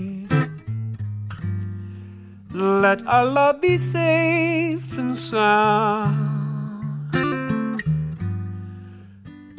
Let 2.52 3.07
our 3.07 3.27
love 3.27 3.60
be 3.60 3.77
safe 3.77 4.97
and 4.97 5.18
sound. 5.18 6.17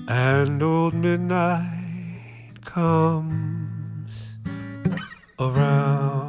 And 0.07 0.63
old 0.63 0.95
midnight 0.95 2.55
comes 2.65 4.33
around. 5.39 6.28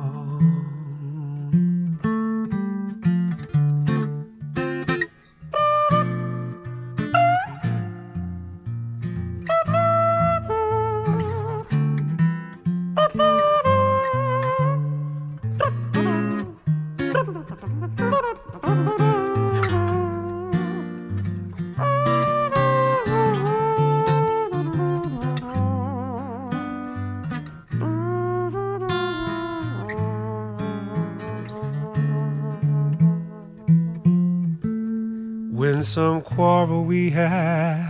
Some 35.91 36.21
quarrel 36.23 36.85
we 36.85 37.11
had 37.11 37.85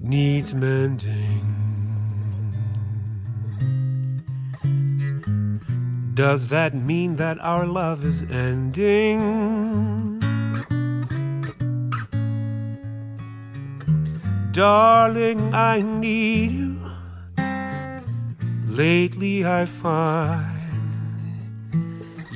needs 0.00 0.54
mending. 0.54 1.44
Does 6.14 6.48
that 6.48 6.74
mean 6.74 7.16
that 7.16 7.38
our 7.40 7.66
love 7.66 8.06
is 8.06 8.22
ending? 8.30 9.18
Darling, 14.52 15.52
I 15.52 15.82
need 15.82 16.52
you. 16.52 16.80
Lately, 18.66 19.44
I 19.44 19.66
find 19.66 20.56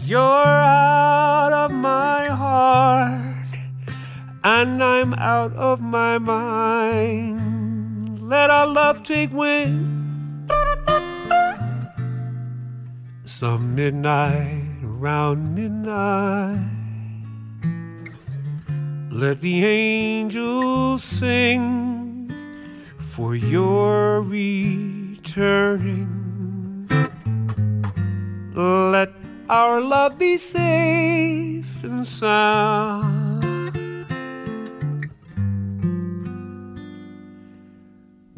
you're 0.03 0.21
out 0.21 1.55
of 1.55 1.73
my 1.73 2.27
heart 2.27 3.20
and 4.59 4.83
I'm 4.83 5.15
out 5.15 5.53
of 5.55 5.81
my 5.81 6.19
mind. 6.19 7.39
Let 8.19 8.51
our 8.51 8.67
love 8.67 9.05
take 9.05 9.33
wing. 9.33 10.49
Some 13.25 13.77
midnight, 13.77 14.65
round 14.83 15.55
midnight. 15.55 16.59
Let 19.23 19.41
the 19.41 19.65
angels 19.65 21.05
sing 21.05 22.33
for 22.99 23.37
your 23.37 24.21
returning. 24.23 25.29
Let 28.55 29.11
our 29.49 29.81
love 29.81 30.19
be 30.19 30.37
safe 30.37 31.85
and 31.85 32.05
sound. 32.07 33.20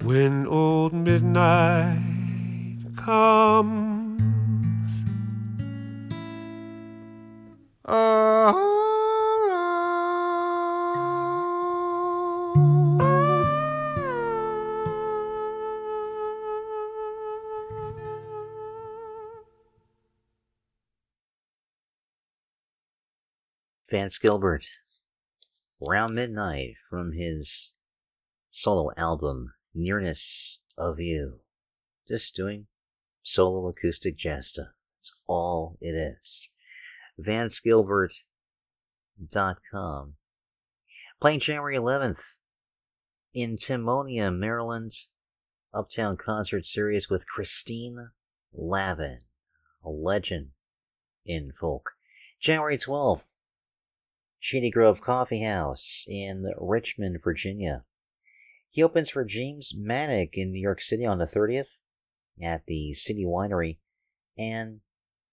When 0.05 0.47
old 0.49 0.93
midnight 0.93 1.97
comes 2.97 4.03
Vance 23.89 24.19
Gilbert, 24.19 24.67
Round 25.81 26.15
Midnight 26.15 26.77
from 26.89 27.13
his 27.13 27.75
solo 28.51 28.91
album 28.97 29.53
Nearness 29.75 30.60
of 30.76 31.01
You. 31.01 31.41
Just 32.09 32.34
doing 32.34 32.67
solo 33.23 33.68
acoustic 33.68 34.17
jazz 34.17 34.49
stuff. 34.49 34.73
That's 34.97 35.15
all 35.26 35.78
it 35.81 35.94
is. 35.94 36.51
VanceGilbert.com. 37.20 40.15
Playing 41.20 41.41
January 41.41 41.76
11th 41.76 42.23
in 43.33 43.57
Timonium, 43.57 44.39
Maryland. 44.39 44.92
Uptown 45.75 46.18
Concert 46.18 46.67
Series 46.67 47.09
with 47.09 47.26
Christine 47.26 48.10
Lavin, 48.52 49.23
a 49.83 49.89
legend 49.89 50.51
in 51.25 51.55
folk. 51.59 51.92
January 52.39 52.76
12th, 52.76 53.33
Shady 54.39 54.70
Grove 54.70 55.01
Coffee 55.01 55.42
House 55.42 56.05
in 56.07 56.52
Richmond, 56.59 57.23
Virginia. 57.25 57.86
He 58.73 58.83
opens 58.83 59.10
for 59.10 59.23
James 59.23 59.75
Manick 59.78 60.31
in 60.33 60.51
New 60.51 60.60
York 60.60 60.81
City 60.81 61.05
on 61.05 61.18
the 61.18 61.26
30th 61.26 61.81
at 62.42 62.65
the 62.65 62.94
City 62.94 63.23
Winery, 63.23 63.78
and 64.39 64.81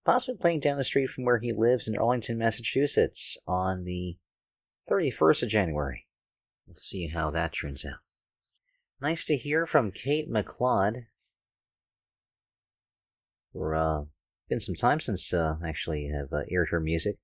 possibly 0.04 0.38
playing 0.38 0.60
down 0.60 0.78
the 0.78 0.84
street 0.84 1.10
from 1.10 1.24
where 1.24 1.40
he 1.40 1.54
lives 1.54 1.88
in 1.88 1.98
Arlington, 1.98 2.38
Massachusetts 2.38 3.38
on 3.48 3.86
the 3.86 4.18
31st 4.92 5.44
of 5.44 5.50
January. 5.50 6.06
We'll 6.68 6.76
see 6.76 7.08
how 7.08 7.32
that 7.32 7.54
turns 7.54 7.86
out. 7.86 8.00
Nice 9.02 9.24
to 9.26 9.38
hear 9.38 9.66
from 9.66 9.94
Kate 9.94 10.30
McLeod. 10.30 11.06
For 13.54 13.74
uh, 13.74 14.02
been 14.50 14.60
some 14.60 14.76
time 14.76 15.00
since 15.00 15.34
uh, 15.34 15.56
actually 15.66 16.12
have 16.14 16.34
uh, 16.34 16.44
aired 16.52 16.70
her 16.72 16.82
music 16.82 17.16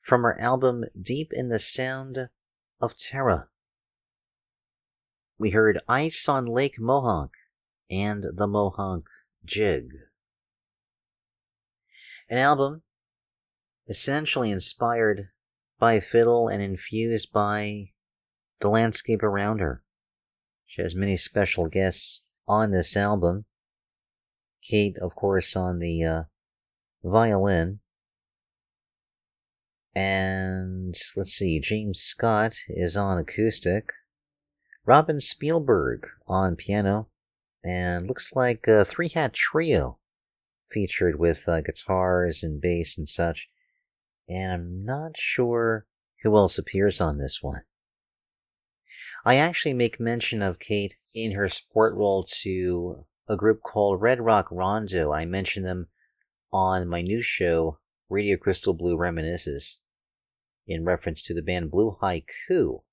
from 0.00 0.22
her 0.22 0.40
album 0.40 0.86
Deep 0.98 1.34
in 1.34 1.50
the 1.50 1.58
Sound 1.58 2.30
of 2.80 2.96
Terra. 2.96 3.48
We 5.38 5.50
heard 5.50 5.80
Ice 5.88 6.28
on 6.28 6.46
Lake 6.46 6.80
Mohonk 6.80 7.30
and 7.88 8.24
the 8.24 8.48
Mohonk 8.48 9.04
Jig. 9.44 9.90
An 12.28 12.38
album 12.38 12.82
essentially 13.88 14.50
inspired 14.50 15.28
by 15.78 16.00
fiddle 16.00 16.48
and 16.48 16.60
infused 16.60 17.32
by 17.32 17.92
the 18.58 18.68
landscape 18.68 19.22
around 19.22 19.60
her. 19.60 19.84
She 20.66 20.82
has 20.82 20.96
many 20.96 21.16
special 21.16 21.68
guests 21.68 22.24
on 22.48 22.72
this 22.72 22.96
album. 22.96 23.44
Kate, 24.60 24.96
of 25.00 25.14
course, 25.14 25.54
on 25.54 25.78
the 25.78 26.04
uh, 26.04 26.22
violin. 27.04 27.78
And 29.94 30.96
let's 31.16 31.32
see, 31.32 31.60
James 31.60 32.00
Scott 32.00 32.56
is 32.68 32.96
on 32.96 33.18
acoustic. 33.18 33.92
Robin 34.88 35.20
Spielberg 35.20 36.06
on 36.26 36.56
piano. 36.56 37.08
And 37.62 38.08
looks 38.08 38.34
like 38.34 38.66
a 38.66 38.86
three 38.86 39.10
hat 39.10 39.34
trio 39.34 39.98
featured 40.72 41.18
with 41.18 41.46
uh, 41.46 41.60
guitars 41.60 42.42
and 42.42 42.58
bass 42.58 42.96
and 42.96 43.06
such. 43.06 43.50
And 44.30 44.50
I'm 44.50 44.84
not 44.86 45.18
sure 45.18 45.84
who 46.22 46.34
else 46.38 46.56
appears 46.56 47.02
on 47.02 47.18
this 47.18 47.42
one. 47.42 47.64
I 49.26 49.34
actually 49.34 49.74
make 49.74 50.00
mention 50.00 50.40
of 50.40 50.58
Kate 50.58 50.94
in 51.14 51.32
her 51.32 51.48
support 51.48 51.94
role 51.94 52.24
to 52.42 53.04
a 53.28 53.36
group 53.36 53.60
called 53.62 54.00
Red 54.00 54.22
Rock 54.22 54.48
Rondo. 54.50 55.12
I 55.12 55.26
mention 55.26 55.64
them 55.64 55.88
on 56.50 56.88
my 56.88 57.02
new 57.02 57.20
show, 57.20 57.78
Radio 58.08 58.38
Crystal 58.38 58.72
Blue 58.72 58.96
Reminisces, 58.96 59.76
in 60.66 60.86
reference 60.86 61.22
to 61.24 61.34
the 61.34 61.42
band 61.42 61.70
Blue 61.70 61.98
Haiku. 62.00 62.84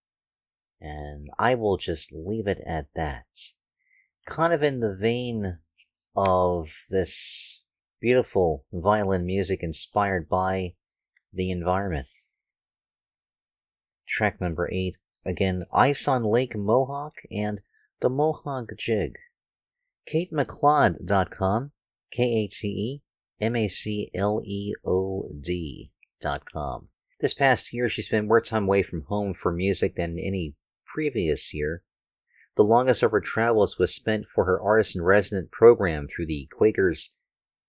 And 0.81 1.29
I 1.39 1.55
will 1.55 1.77
just 1.77 2.13
leave 2.13 2.47
it 2.47 2.61
at 2.65 2.87
that. 2.95 3.25
Kind 4.25 4.53
of 4.53 4.61
in 4.61 4.79
the 4.79 4.95
vein 4.95 5.59
of 6.15 6.71
this 6.89 7.61
beautiful 7.99 8.65
violin 8.71 9.25
music 9.25 9.63
inspired 9.63 10.29
by 10.29 10.75
the 11.33 11.51
environment. 11.51 12.07
Track 14.07 14.39
number 14.39 14.69
eight, 14.71 14.95
again, 15.25 15.65
Ice 15.73 16.07
on 16.07 16.23
Lake 16.23 16.53
Mohonk 16.53 17.13
and 17.31 17.61
the 18.01 18.09
Mohonk 18.09 18.77
Jig. 18.77 19.15
KateMacLeod.com, 20.11 21.71
K 22.11 22.23
A 22.23 22.47
T 22.47 22.67
E 22.67 23.01
M 23.41 23.55
A 23.55 23.67
C 23.67 24.11
L 24.13 24.41
E 24.43 24.73
O 24.85 25.29
D.com. 25.41 26.89
This 27.19 27.33
past 27.33 27.73
year, 27.73 27.89
she 27.89 28.01
spent 28.01 28.27
more 28.27 28.41
time 28.41 28.65
away 28.65 28.83
from 28.83 29.03
home 29.03 29.33
for 29.33 29.51
music 29.51 29.95
than 29.95 30.19
any 30.19 30.53
previous 30.95 31.53
year. 31.53 31.83
The 32.55 32.63
longest 32.63 33.03
of 33.03 33.11
her 33.11 33.19
travels 33.19 33.77
was 33.77 33.93
spent 33.93 34.27
for 34.33 34.45
her 34.45 34.61
artist 34.61 34.95
in 34.95 35.01
resident 35.01 35.51
program 35.51 36.07
through 36.07 36.27
the 36.27 36.47
Quakers 36.53 37.11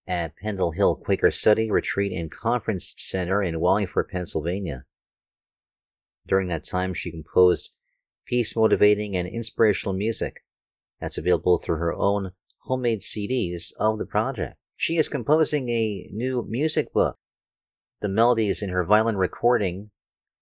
at 0.06 0.36
Pendle 0.36 0.70
Hill 0.70 0.94
Quaker 0.94 1.32
Study 1.32 1.68
Retreat 1.68 2.12
and 2.12 2.30
Conference 2.30 2.94
Center 2.96 3.42
in 3.42 3.58
Wallingford, 3.58 4.10
Pennsylvania. 4.10 4.84
During 6.24 6.46
that 6.50 6.62
time, 6.62 6.94
she 6.94 7.10
composed 7.10 7.76
peace 8.26 8.54
motivating 8.54 9.16
and 9.16 9.26
inspirational 9.26 9.96
music 9.96 10.44
that's 11.00 11.18
available 11.18 11.58
through 11.58 11.78
her 11.78 11.94
own 11.94 12.30
homemade 12.58 13.00
CDs 13.00 13.72
of 13.80 13.98
the 13.98 14.06
project. 14.06 14.56
She 14.76 14.98
is 14.98 15.08
composing 15.08 15.68
a 15.68 16.08
new 16.12 16.46
music 16.48 16.92
book. 16.92 17.16
The 18.00 18.08
melodies 18.08 18.62
in 18.62 18.68
her 18.68 18.84
violin 18.84 19.16
recording 19.16 19.90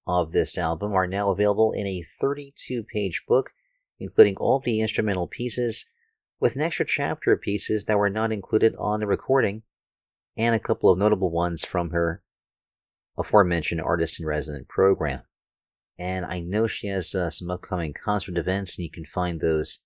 of 0.07 0.33
this 0.33 0.59
album 0.59 0.93
are 0.93 1.07
now 1.07 1.31
available 1.31 1.73
in 1.73 1.87
a 1.87 2.05
32 2.21 2.85
page 2.85 3.23
book, 3.27 3.53
including 3.99 4.37
all 4.37 4.59
the 4.59 4.81
instrumental 4.81 5.27
pieces, 5.27 5.87
with 6.41 6.57
an 6.57 6.63
extra 6.63 6.85
chapter 6.85 7.33
of 7.33 7.41
pieces 7.41 7.85
that 7.85 7.99
were 7.99 8.11
not 8.11 8.33
included 8.33 8.75
on 8.77 9.01
the 9.01 9.07
recording, 9.07 9.63
and 10.37 10.55
a 10.55 10.61
couple 10.61 10.91
of 10.91 10.99
notable 10.99 11.31
ones 11.31 11.65
from 11.65 11.91
her 11.91 12.23
aforementioned 13.17 13.81
artist 13.81 14.19
in 14.19 14.27
resident 14.27 14.69
program. 14.69 15.23
And 15.99 16.27
I 16.27 16.41
know 16.41 16.67
she 16.67 16.89
has 16.89 17.15
uh, 17.15 17.31
some 17.31 17.51
upcoming 17.51 17.95
concert 17.95 18.37
events, 18.37 18.77
and 18.77 18.85
you 18.85 18.91
can 18.91 19.05
find 19.05 19.41
those 19.41 19.81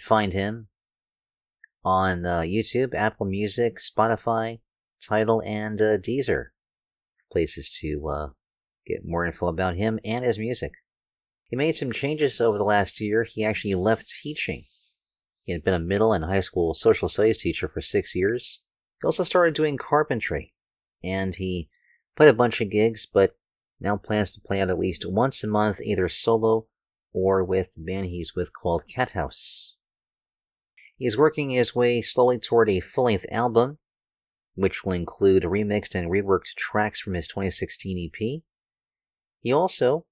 Find 0.00 0.32
him 0.32 0.66
on 1.84 2.26
uh, 2.26 2.40
YouTube, 2.40 2.92
Apple 2.92 3.26
Music, 3.26 3.78
Spotify, 3.78 4.58
Tidal, 5.00 5.42
and 5.42 5.80
uh, 5.80 5.98
Deezer. 5.98 6.46
Places 7.30 7.70
to 7.80 8.08
uh, 8.08 8.30
get 8.84 9.04
more 9.04 9.24
info 9.24 9.46
about 9.46 9.76
him 9.76 10.00
and 10.04 10.24
his 10.24 10.40
music. 10.40 10.72
He 11.48 11.56
made 11.56 11.76
some 11.76 11.92
changes 11.92 12.40
over 12.40 12.58
the 12.58 12.64
last 12.64 13.00
year. 13.00 13.24
He 13.24 13.44
actually 13.44 13.74
left 13.74 14.12
teaching. 14.22 14.64
He 15.44 15.52
had 15.52 15.62
been 15.62 15.74
a 15.74 15.78
middle 15.78 16.12
and 16.12 16.24
high 16.24 16.40
school 16.40 16.74
social 16.74 17.08
studies 17.08 17.38
teacher 17.38 17.68
for 17.68 17.80
six 17.80 18.16
years. 18.16 18.62
He 19.00 19.06
also 19.06 19.22
started 19.22 19.54
doing 19.54 19.76
carpentry. 19.76 20.54
And 21.04 21.36
he 21.36 21.70
played 22.16 22.30
a 22.30 22.34
bunch 22.34 22.60
of 22.60 22.70
gigs, 22.70 23.06
but 23.06 23.36
now 23.78 23.96
plans 23.96 24.32
to 24.32 24.40
play 24.40 24.60
out 24.60 24.70
at 24.70 24.78
least 24.78 25.08
once 25.08 25.44
a 25.44 25.46
month, 25.46 25.80
either 25.80 26.08
solo 26.08 26.66
or 27.12 27.44
with 27.44 27.68
the 27.74 27.82
band 27.82 28.06
he's 28.06 28.34
with 28.34 28.50
called 28.52 28.88
Cat 28.88 29.12
House. 29.12 29.76
He's 30.96 31.16
working 31.16 31.50
his 31.50 31.74
way 31.74 32.02
slowly 32.02 32.38
toward 32.38 32.68
a 32.68 32.80
full 32.80 33.04
length 33.04 33.26
album, 33.30 33.78
which 34.54 34.84
will 34.84 34.94
include 34.94 35.44
remixed 35.44 35.94
and 35.94 36.10
reworked 36.10 36.54
tracks 36.56 37.00
from 37.00 37.14
his 37.14 37.28
2016 37.28 38.10
EP. 38.10 38.42
He 39.40 39.52
also 39.52 40.06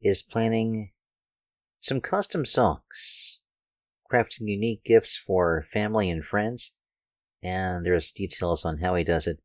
is 0.00 0.22
planning 0.22 0.92
some 1.80 2.00
custom 2.00 2.44
songs, 2.44 3.40
crafting 4.10 4.48
unique 4.48 4.84
gifts 4.84 5.16
for 5.16 5.66
family 5.72 6.10
and 6.10 6.24
friends, 6.24 6.72
and 7.42 7.84
there's 7.84 8.12
details 8.12 8.64
on 8.64 8.78
how 8.78 8.94
he 8.94 9.04
does 9.04 9.26
it 9.26 9.40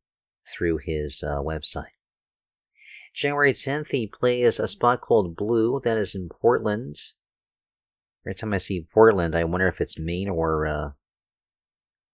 through 0.52 0.78
his 0.78 1.22
uh, 1.22 1.38
website. 1.38 1.94
January 3.14 3.52
10th, 3.52 3.90
he 3.92 4.08
plays 4.08 4.58
a 4.58 4.66
spot 4.66 5.00
called 5.00 5.36
Blue 5.36 5.80
that 5.84 5.96
is 5.96 6.14
in 6.14 6.28
Portland. 6.28 6.96
Every 8.26 8.34
time 8.34 8.52
I 8.52 8.58
see 8.58 8.88
Portland, 8.92 9.36
I 9.36 9.44
wonder 9.44 9.68
if 9.68 9.80
it's 9.80 9.98
Maine 9.98 10.28
or 10.28 10.66
uh, 10.66 10.90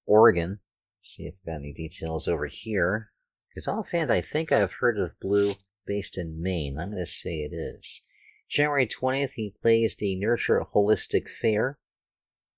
Oregon. 0.04 0.60
Let's 1.00 1.16
see 1.16 1.22
if 1.24 1.34
I've 1.40 1.54
got 1.54 1.60
any 1.60 1.72
details 1.72 2.28
over 2.28 2.46
here. 2.46 3.12
Because 3.54 3.88
fans. 3.88 4.10
I 4.10 4.20
think 4.20 4.52
I've 4.52 4.74
heard 4.74 4.98
of 4.98 5.18
Blue 5.20 5.54
based 5.86 6.18
in 6.18 6.42
Maine. 6.42 6.78
I'm 6.78 6.90
going 6.90 7.04
to 7.04 7.10
say 7.10 7.38
it 7.38 7.54
is. 7.54 8.02
January 8.50 8.84
20th, 8.86 9.30
he 9.36 9.54
plays 9.62 9.94
the 9.94 10.16
Nurture 10.16 10.60
Holistic 10.74 11.28
Fair 11.28 11.78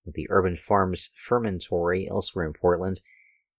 at 0.06 0.14
the 0.14 0.26
Urban 0.30 0.56
Farms 0.56 1.10
Fermentory 1.14 2.08
elsewhere 2.08 2.46
in 2.46 2.54
Portland, 2.54 3.02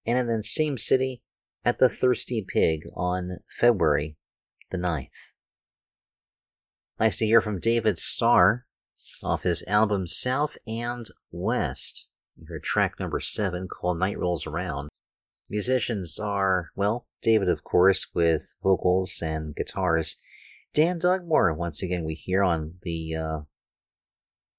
and 0.04 0.18
in 0.18 0.26
the 0.26 0.44
same 0.44 0.80
city 0.80 1.22
at 1.64 1.78
the 1.78 1.88
Thirsty 1.88 2.44
Pig 2.46 2.86
on 2.96 3.38
February 3.48 4.18
the 4.72 4.78
9th. 4.78 5.10
Nice 7.00 7.18
to 7.18 7.28
hear 7.28 7.40
from 7.40 7.60
David 7.60 8.00
Starr 8.00 8.66
off 9.22 9.44
his 9.44 9.64
album 9.68 10.08
South 10.08 10.58
and 10.66 11.06
West. 11.32 12.08
You 12.36 12.48
heard 12.48 12.64
track 12.64 13.00
number 13.00 13.20
7 13.20 13.68
called 13.68 14.00
Night 14.00 14.18
Rolls 14.18 14.48
Around. 14.48 14.90
Musicians 15.50 16.18
are, 16.18 16.72
well, 16.76 17.06
David, 17.22 17.48
of 17.48 17.64
course, 17.64 18.08
with 18.16 18.56
vocals 18.64 19.22
and 19.22 19.56
guitars. 19.56 20.18
Dan 20.74 20.98
Dugmore, 20.98 21.54
once 21.54 21.84
again, 21.84 22.04
we 22.04 22.16
hear 22.16 22.42
on 22.42 22.80
the 22.82 23.16
uh, 23.16 23.40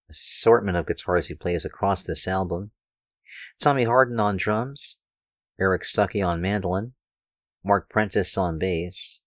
assortment 0.08 0.76
of 0.76 0.86
guitars 0.86 1.26
he 1.26 1.34
plays 1.34 1.64
across 1.64 2.04
this 2.04 2.28
album. 2.28 2.70
Tommy 3.60 3.82
Harden 3.82 4.20
on 4.20 4.36
drums, 4.36 4.98
Eric 5.58 5.82
Stuckey 5.82 6.24
on 6.24 6.40
mandolin, 6.40 6.94
Mark 7.64 7.90
Prentice 7.90 8.38
on 8.38 8.60
bass, 8.60 9.22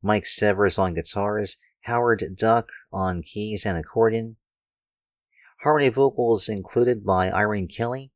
Mike 0.00 0.26
Severs 0.26 0.78
on 0.78 0.94
guitars, 0.94 1.56
Howard 1.82 2.36
Duck 2.36 2.68
on 2.92 3.22
keys 3.22 3.66
and 3.66 3.76
accordion, 3.76 4.36
harmony 5.62 5.88
vocals 5.88 6.48
included 6.48 7.04
by 7.04 7.32
Irene 7.32 7.66
Kelly, 7.66 8.12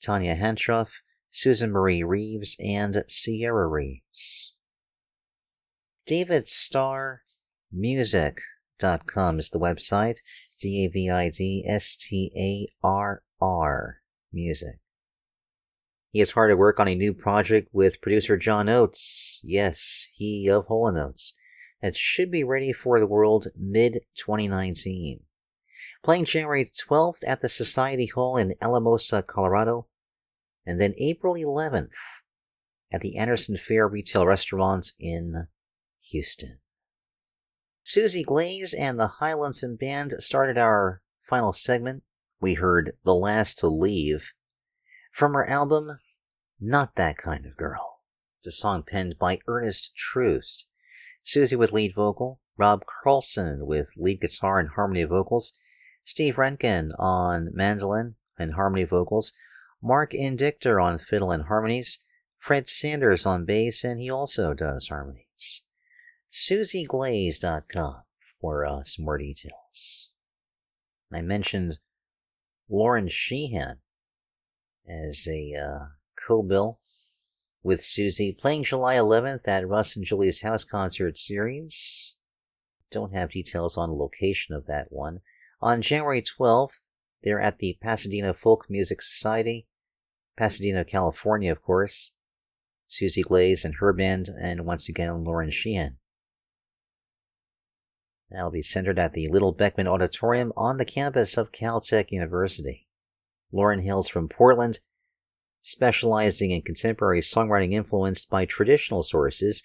Tania 0.00 0.34
Hancheroff, 0.34 0.90
Susan 1.30 1.70
Marie 1.70 2.02
Reeves, 2.02 2.56
and 2.58 3.04
Sierra 3.06 3.68
Reeves. 3.68 4.54
David 6.06 6.48
Starr 6.48 7.22
Music.com 7.70 9.38
is 9.38 9.50
the 9.50 9.60
website. 9.60 10.16
D 10.58 10.84
A 10.84 10.88
V 10.88 11.10
I 11.10 11.30
D 11.30 11.64
S 11.66 11.96
T 11.96 12.32
A 12.36 12.86
R 12.86 13.22
R 13.40 14.02
Music. 14.32 14.80
He 16.10 16.20
is 16.20 16.32
hard 16.32 16.50
at 16.50 16.58
work 16.58 16.80
on 16.80 16.88
a 16.88 16.94
new 16.94 17.14
project 17.14 17.68
with 17.72 18.00
producer 18.00 18.36
John 18.36 18.68
Oates. 18.68 19.40
Yes, 19.44 20.08
he 20.12 20.48
of 20.48 20.66
Hall 20.66 20.86
& 20.96 20.98
Oates. 20.98 21.34
That 21.80 21.96
should 21.96 22.30
be 22.30 22.44
ready 22.44 22.72
for 22.72 22.98
the 22.98 23.06
world 23.06 23.46
mid 23.56 24.00
2019. 24.16 25.20
Playing 26.02 26.24
January 26.24 26.64
12th 26.64 27.22
at 27.26 27.40
the 27.42 27.48
Society 27.48 28.06
Hall 28.06 28.36
in 28.36 28.54
Alamosa, 28.60 29.22
Colorado, 29.22 29.86
and 30.66 30.80
then 30.80 30.94
April 30.98 31.34
11th 31.34 31.92
at 32.92 33.00
the 33.00 33.16
Anderson 33.16 33.56
Fair 33.56 33.86
Retail 33.86 34.26
Restaurant 34.26 34.92
in 34.98 35.46
Houston. 36.10 36.58
Susie 37.82 38.22
Glaze 38.22 38.72
and 38.72 38.98
the 38.98 39.14
Hilonesome 39.20 39.78
Band 39.78 40.14
started 40.18 40.56
our 40.56 41.02
final 41.28 41.52
segment. 41.52 42.02
We 42.40 42.54
heard 42.54 42.96
The 43.04 43.14
Last 43.14 43.58
to 43.58 43.68
Leave 43.68 44.32
from 45.12 45.34
her 45.34 45.48
album 45.48 45.98
Not 46.60 46.94
That 46.96 47.16
Kind 47.16 47.46
of 47.46 47.56
Girl. 47.56 48.00
It's 48.38 48.46
a 48.46 48.52
song 48.52 48.82
penned 48.82 49.18
by 49.18 49.40
Ernest 49.46 49.94
Troost. 49.96 50.68
Susie 51.22 51.56
with 51.56 51.72
lead 51.72 51.94
vocal, 51.94 52.40
Rob 52.56 52.84
Carlson 53.02 53.66
with 53.66 53.90
lead 53.96 54.20
guitar 54.20 54.58
and 54.58 54.70
harmony 54.70 55.04
vocals, 55.04 55.52
Steve 56.04 56.36
Renken 56.36 56.92
on 56.98 57.50
mandolin 57.52 58.16
and 58.38 58.54
harmony 58.54 58.84
vocals, 58.84 59.32
Mark 59.82 60.14
Indictor 60.14 60.80
on 60.80 60.98
fiddle 60.98 61.30
and 61.30 61.44
harmonies, 61.44 62.00
Fred 62.38 62.68
Sanders 62.68 63.26
on 63.26 63.44
bass, 63.44 63.84
and 63.84 64.00
he 64.00 64.10
also 64.10 64.54
does 64.54 64.88
harmonies. 64.88 65.62
SusieGlaze.com 66.32 68.02
for 68.40 68.64
uh, 68.64 68.82
some 68.84 69.04
more 69.04 69.18
details. 69.18 70.10
I 71.12 71.22
mentioned 71.22 71.78
Lauren 72.68 73.08
Sheehan 73.08 73.78
as 74.88 75.26
a 75.28 75.54
uh, 75.54 75.84
co-bill 76.26 76.78
with 77.62 77.84
Susie 77.84 78.32
playing 78.32 78.64
July 78.64 78.94
11th 78.94 79.46
at 79.46 79.68
Russ 79.68 79.96
and 79.96 80.04
Julie's 80.04 80.42
House 80.42 80.64
Concert 80.64 81.18
Series. 81.18 82.14
Don't 82.90 83.12
have 83.12 83.30
details 83.30 83.76
on 83.76 83.98
location 83.98 84.54
of 84.54 84.66
that 84.66 84.90
one. 84.90 85.20
On 85.60 85.82
January 85.82 86.22
12th, 86.22 86.88
they're 87.22 87.40
at 87.40 87.58
the 87.58 87.76
Pasadena 87.82 88.32
Folk 88.32 88.66
Music 88.70 89.02
Society, 89.02 89.66
Pasadena, 90.36 90.84
California, 90.84 91.52
of 91.52 91.62
course. 91.62 92.12
Susie 92.88 93.22
Glaze 93.22 93.64
and 93.64 93.74
her 93.76 93.92
band, 93.92 94.28
and 94.40 94.64
once 94.64 94.88
again 94.88 95.22
Lauren 95.22 95.50
Sheehan. 95.50 95.98
That'll 98.30 98.50
be 98.50 98.62
centered 98.62 98.98
at 98.98 99.12
the 99.12 99.26
Little 99.26 99.50
Beckman 99.50 99.88
Auditorium 99.88 100.52
on 100.56 100.76
the 100.76 100.84
campus 100.84 101.36
of 101.36 101.50
Caltech 101.50 102.12
University. 102.12 102.86
Lauren 103.50 103.82
hails 103.82 104.08
from 104.08 104.28
Portland, 104.28 104.78
specializing 105.62 106.52
in 106.52 106.62
contemporary 106.62 107.22
songwriting 107.22 107.72
influenced 107.72 108.30
by 108.30 108.44
traditional 108.44 109.02
sources, 109.02 109.64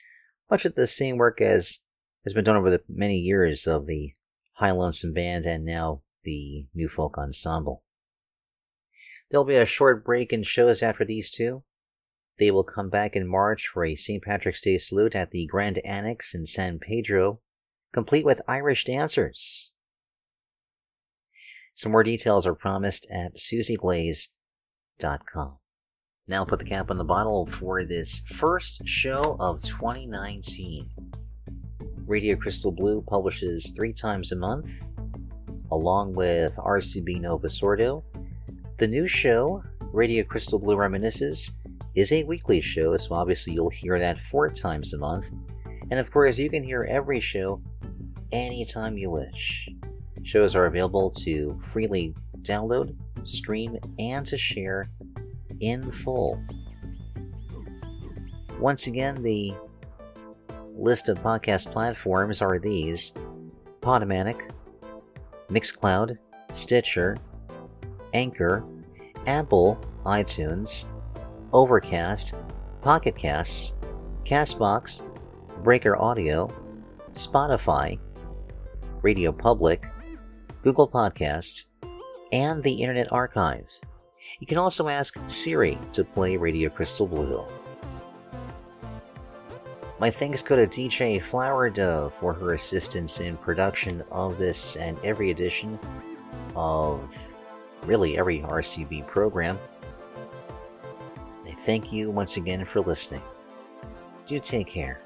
much 0.50 0.66
of 0.66 0.74
the 0.74 0.88
same 0.88 1.18
work 1.18 1.42
as 1.42 1.77
has 2.24 2.34
been 2.34 2.44
done 2.44 2.56
over 2.56 2.72
the 2.72 2.84
many 2.90 3.19
years 3.19 3.68
of 3.68 3.85
the 3.85 4.16
Hilonesome 4.60 5.14
Band 5.14 5.45
and 5.45 5.64
now 5.64 6.02
the 6.24 6.68
New 6.74 6.90
Folk 6.90 7.19
Ensemble. 7.19 7.84
There'll 9.30 9.45
be 9.45 9.58
a 9.58 9.66
short 9.68 10.03
break 10.03 10.34
in 10.34 10.42
shows 10.42 10.82
after 10.82 11.06
these 11.06 11.30
two. 11.30 11.64
They 12.40 12.50
will 12.50 12.64
come 12.64 12.90
back 12.90 13.16
in 13.16 13.27
March 13.27 13.68
for 13.68 13.85
a 13.85 13.95
St. 13.95 14.24
Patrick's 14.24 14.61
Day 14.61 14.80
salute 14.80 15.14
at 15.14 15.30
the 15.30 15.45
Grand 15.45 15.77
Annex 15.85 16.34
in 16.34 16.48
San 16.48 16.80
Pedro, 16.80 17.42
complete 17.95 18.25
with 18.25 18.41
Irish 18.45 18.83
dancers. 18.83 19.72
Some 21.75 21.93
more 21.93 22.03
details 22.03 22.45
are 22.45 22.53
promised 22.53 23.07
at 23.09 23.38
susieglaze.com. 23.38 25.57
Now 26.27 26.43
put 26.43 26.59
the 26.59 26.65
cap 26.65 26.91
on 26.91 26.98
the 26.98 27.06
bottle 27.06 27.45
for 27.45 27.85
this 27.85 28.19
first 28.33 28.85
show 28.85 29.38
of 29.40 29.61
2019. 29.61 30.90
Radio 32.06 32.35
Crystal 32.35 32.74
Blue 32.74 33.01
publishes 33.01 33.72
three 33.74 33.93
times 33.93 34.33
a 34.33 34.35
month, 34.35 34.69
along 35.72 36.15
with 36.15 36.53
RCB 36.57 37.22
Nova 37.22 37.48
Sordo. 37.48 38.03
The 38.77 38.90
new 38.90 39.07
show, 39.07 39.64
Radio 39.93 40.25
Crystal 40.25 40.59
Blue 40.59 40.75
Reminisces, 40.75 41.49
is 41.95 42.11
a 42.11 42.25
weekly 42.25 42.59
show, 42.59 42.98
so 42.98 43.15
obviously 43.15 43.53
you'll 43.53 43.69
hear 43.69 43.98
that 43.99 44.19
four 44.19 44.49
times 44.49 44.93
a 44.93 44.98
month. 44.98 45.27
And 45.91 45.98
of 45.98 46.11
course, 46.11 46.38
you 46.38 46.49
can 46.49 46.61
hear 46.61 46.85
every 46.90 47.22
show 47.22 47.61
anytime 48.35 48.97
you 48.97 49.09
wish. 49.09 49.69
Shows 50.23 50.55
are 50.55 50.65
available 50.65 51.09
to 51.11 51.59
freely 51.72 52.14
download, 52.41 52.95
stream, 53.23 53.77
and 53.97 54.25
to 54.25 54.38
share 54.38 54.85
in 55.61 55.89
full. 55.89 56.43
Once 58.59 58.88
again, 58.88 59.22
the 59.23 59.53
list 60.73 61.07
of 61.09 61.19
podcast 61.19 61.72
platforms 61.72 62.41
are 62.41 62.59
these 62.59 63.14
Podomatic, 63.81 64.51
Mixcloud, 65.49 66.17
Stitcher, 66.51 67.17
Anchor, 68.14 68.65
Apple, 69.27 69.80
iTunes, 70.05 70.85
Overcast, 71.53 72.33
Pocket 72.81 73.15
Casts, 73.15 73.73
Castbox, 74.25 75.03
Breaker 75.64 75.95
Audio, 76.01 76.51
Spotify, 77.14 77.99
Radio 79.06 79.32
Public, 79.32 79.85
Google 80.64 80.88
Podcasts, 80.88 81.66
and 82.32 82.64
the 82.64 82.74
Internet 82.74 83.11
Archive. 83.11 83.67
You 84.40 84.48
can 84.48 84.58
also 84.58 84.88
ask 84.88 85.19
Siri 85.27 85.77
to 85.93 86.03
play 86.03 86.38
Radio 86.38 86.72
Crystal 86.72 87.06
Blue. 87.06 87.45
My 90.00 90.09
thanks 90.09 90.42
go 90.42 90.56
to 90.56 90.66
DJ 90.66 91.22
Flower 91.22 91.69
Dove 91.69 92.16
for 92.16 92.34
her 92.34 92.56
assistance 92.56 93.19
in 93.19 93.38
production 93.38 94.03
of 94.11 94.40
this 94.40 94.75
and 94.75 94.98
every 95.03 95.30
edition 95.30 95.77
of 96.56 97.00
really 97.84 98.17
every 98.17 98.40
RCB 98.40 99.06
program. 99.06 99.59
I 101.45 101.51
thank 101.51 101.93
you 101.93 102.09
once 102.09 102.38
again 102.38 102.66
for 102.66 102.82
listening. 102.82 103.22
Do 104.25 104.40
take 104.40 104.66
care. 104.66 105.00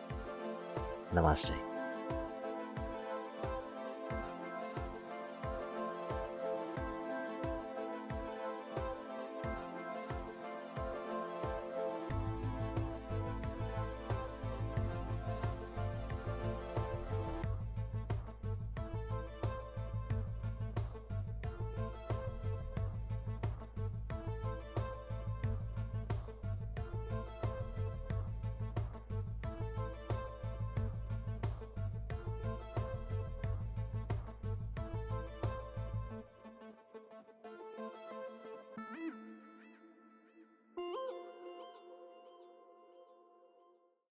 Namaste. 1.13 1.68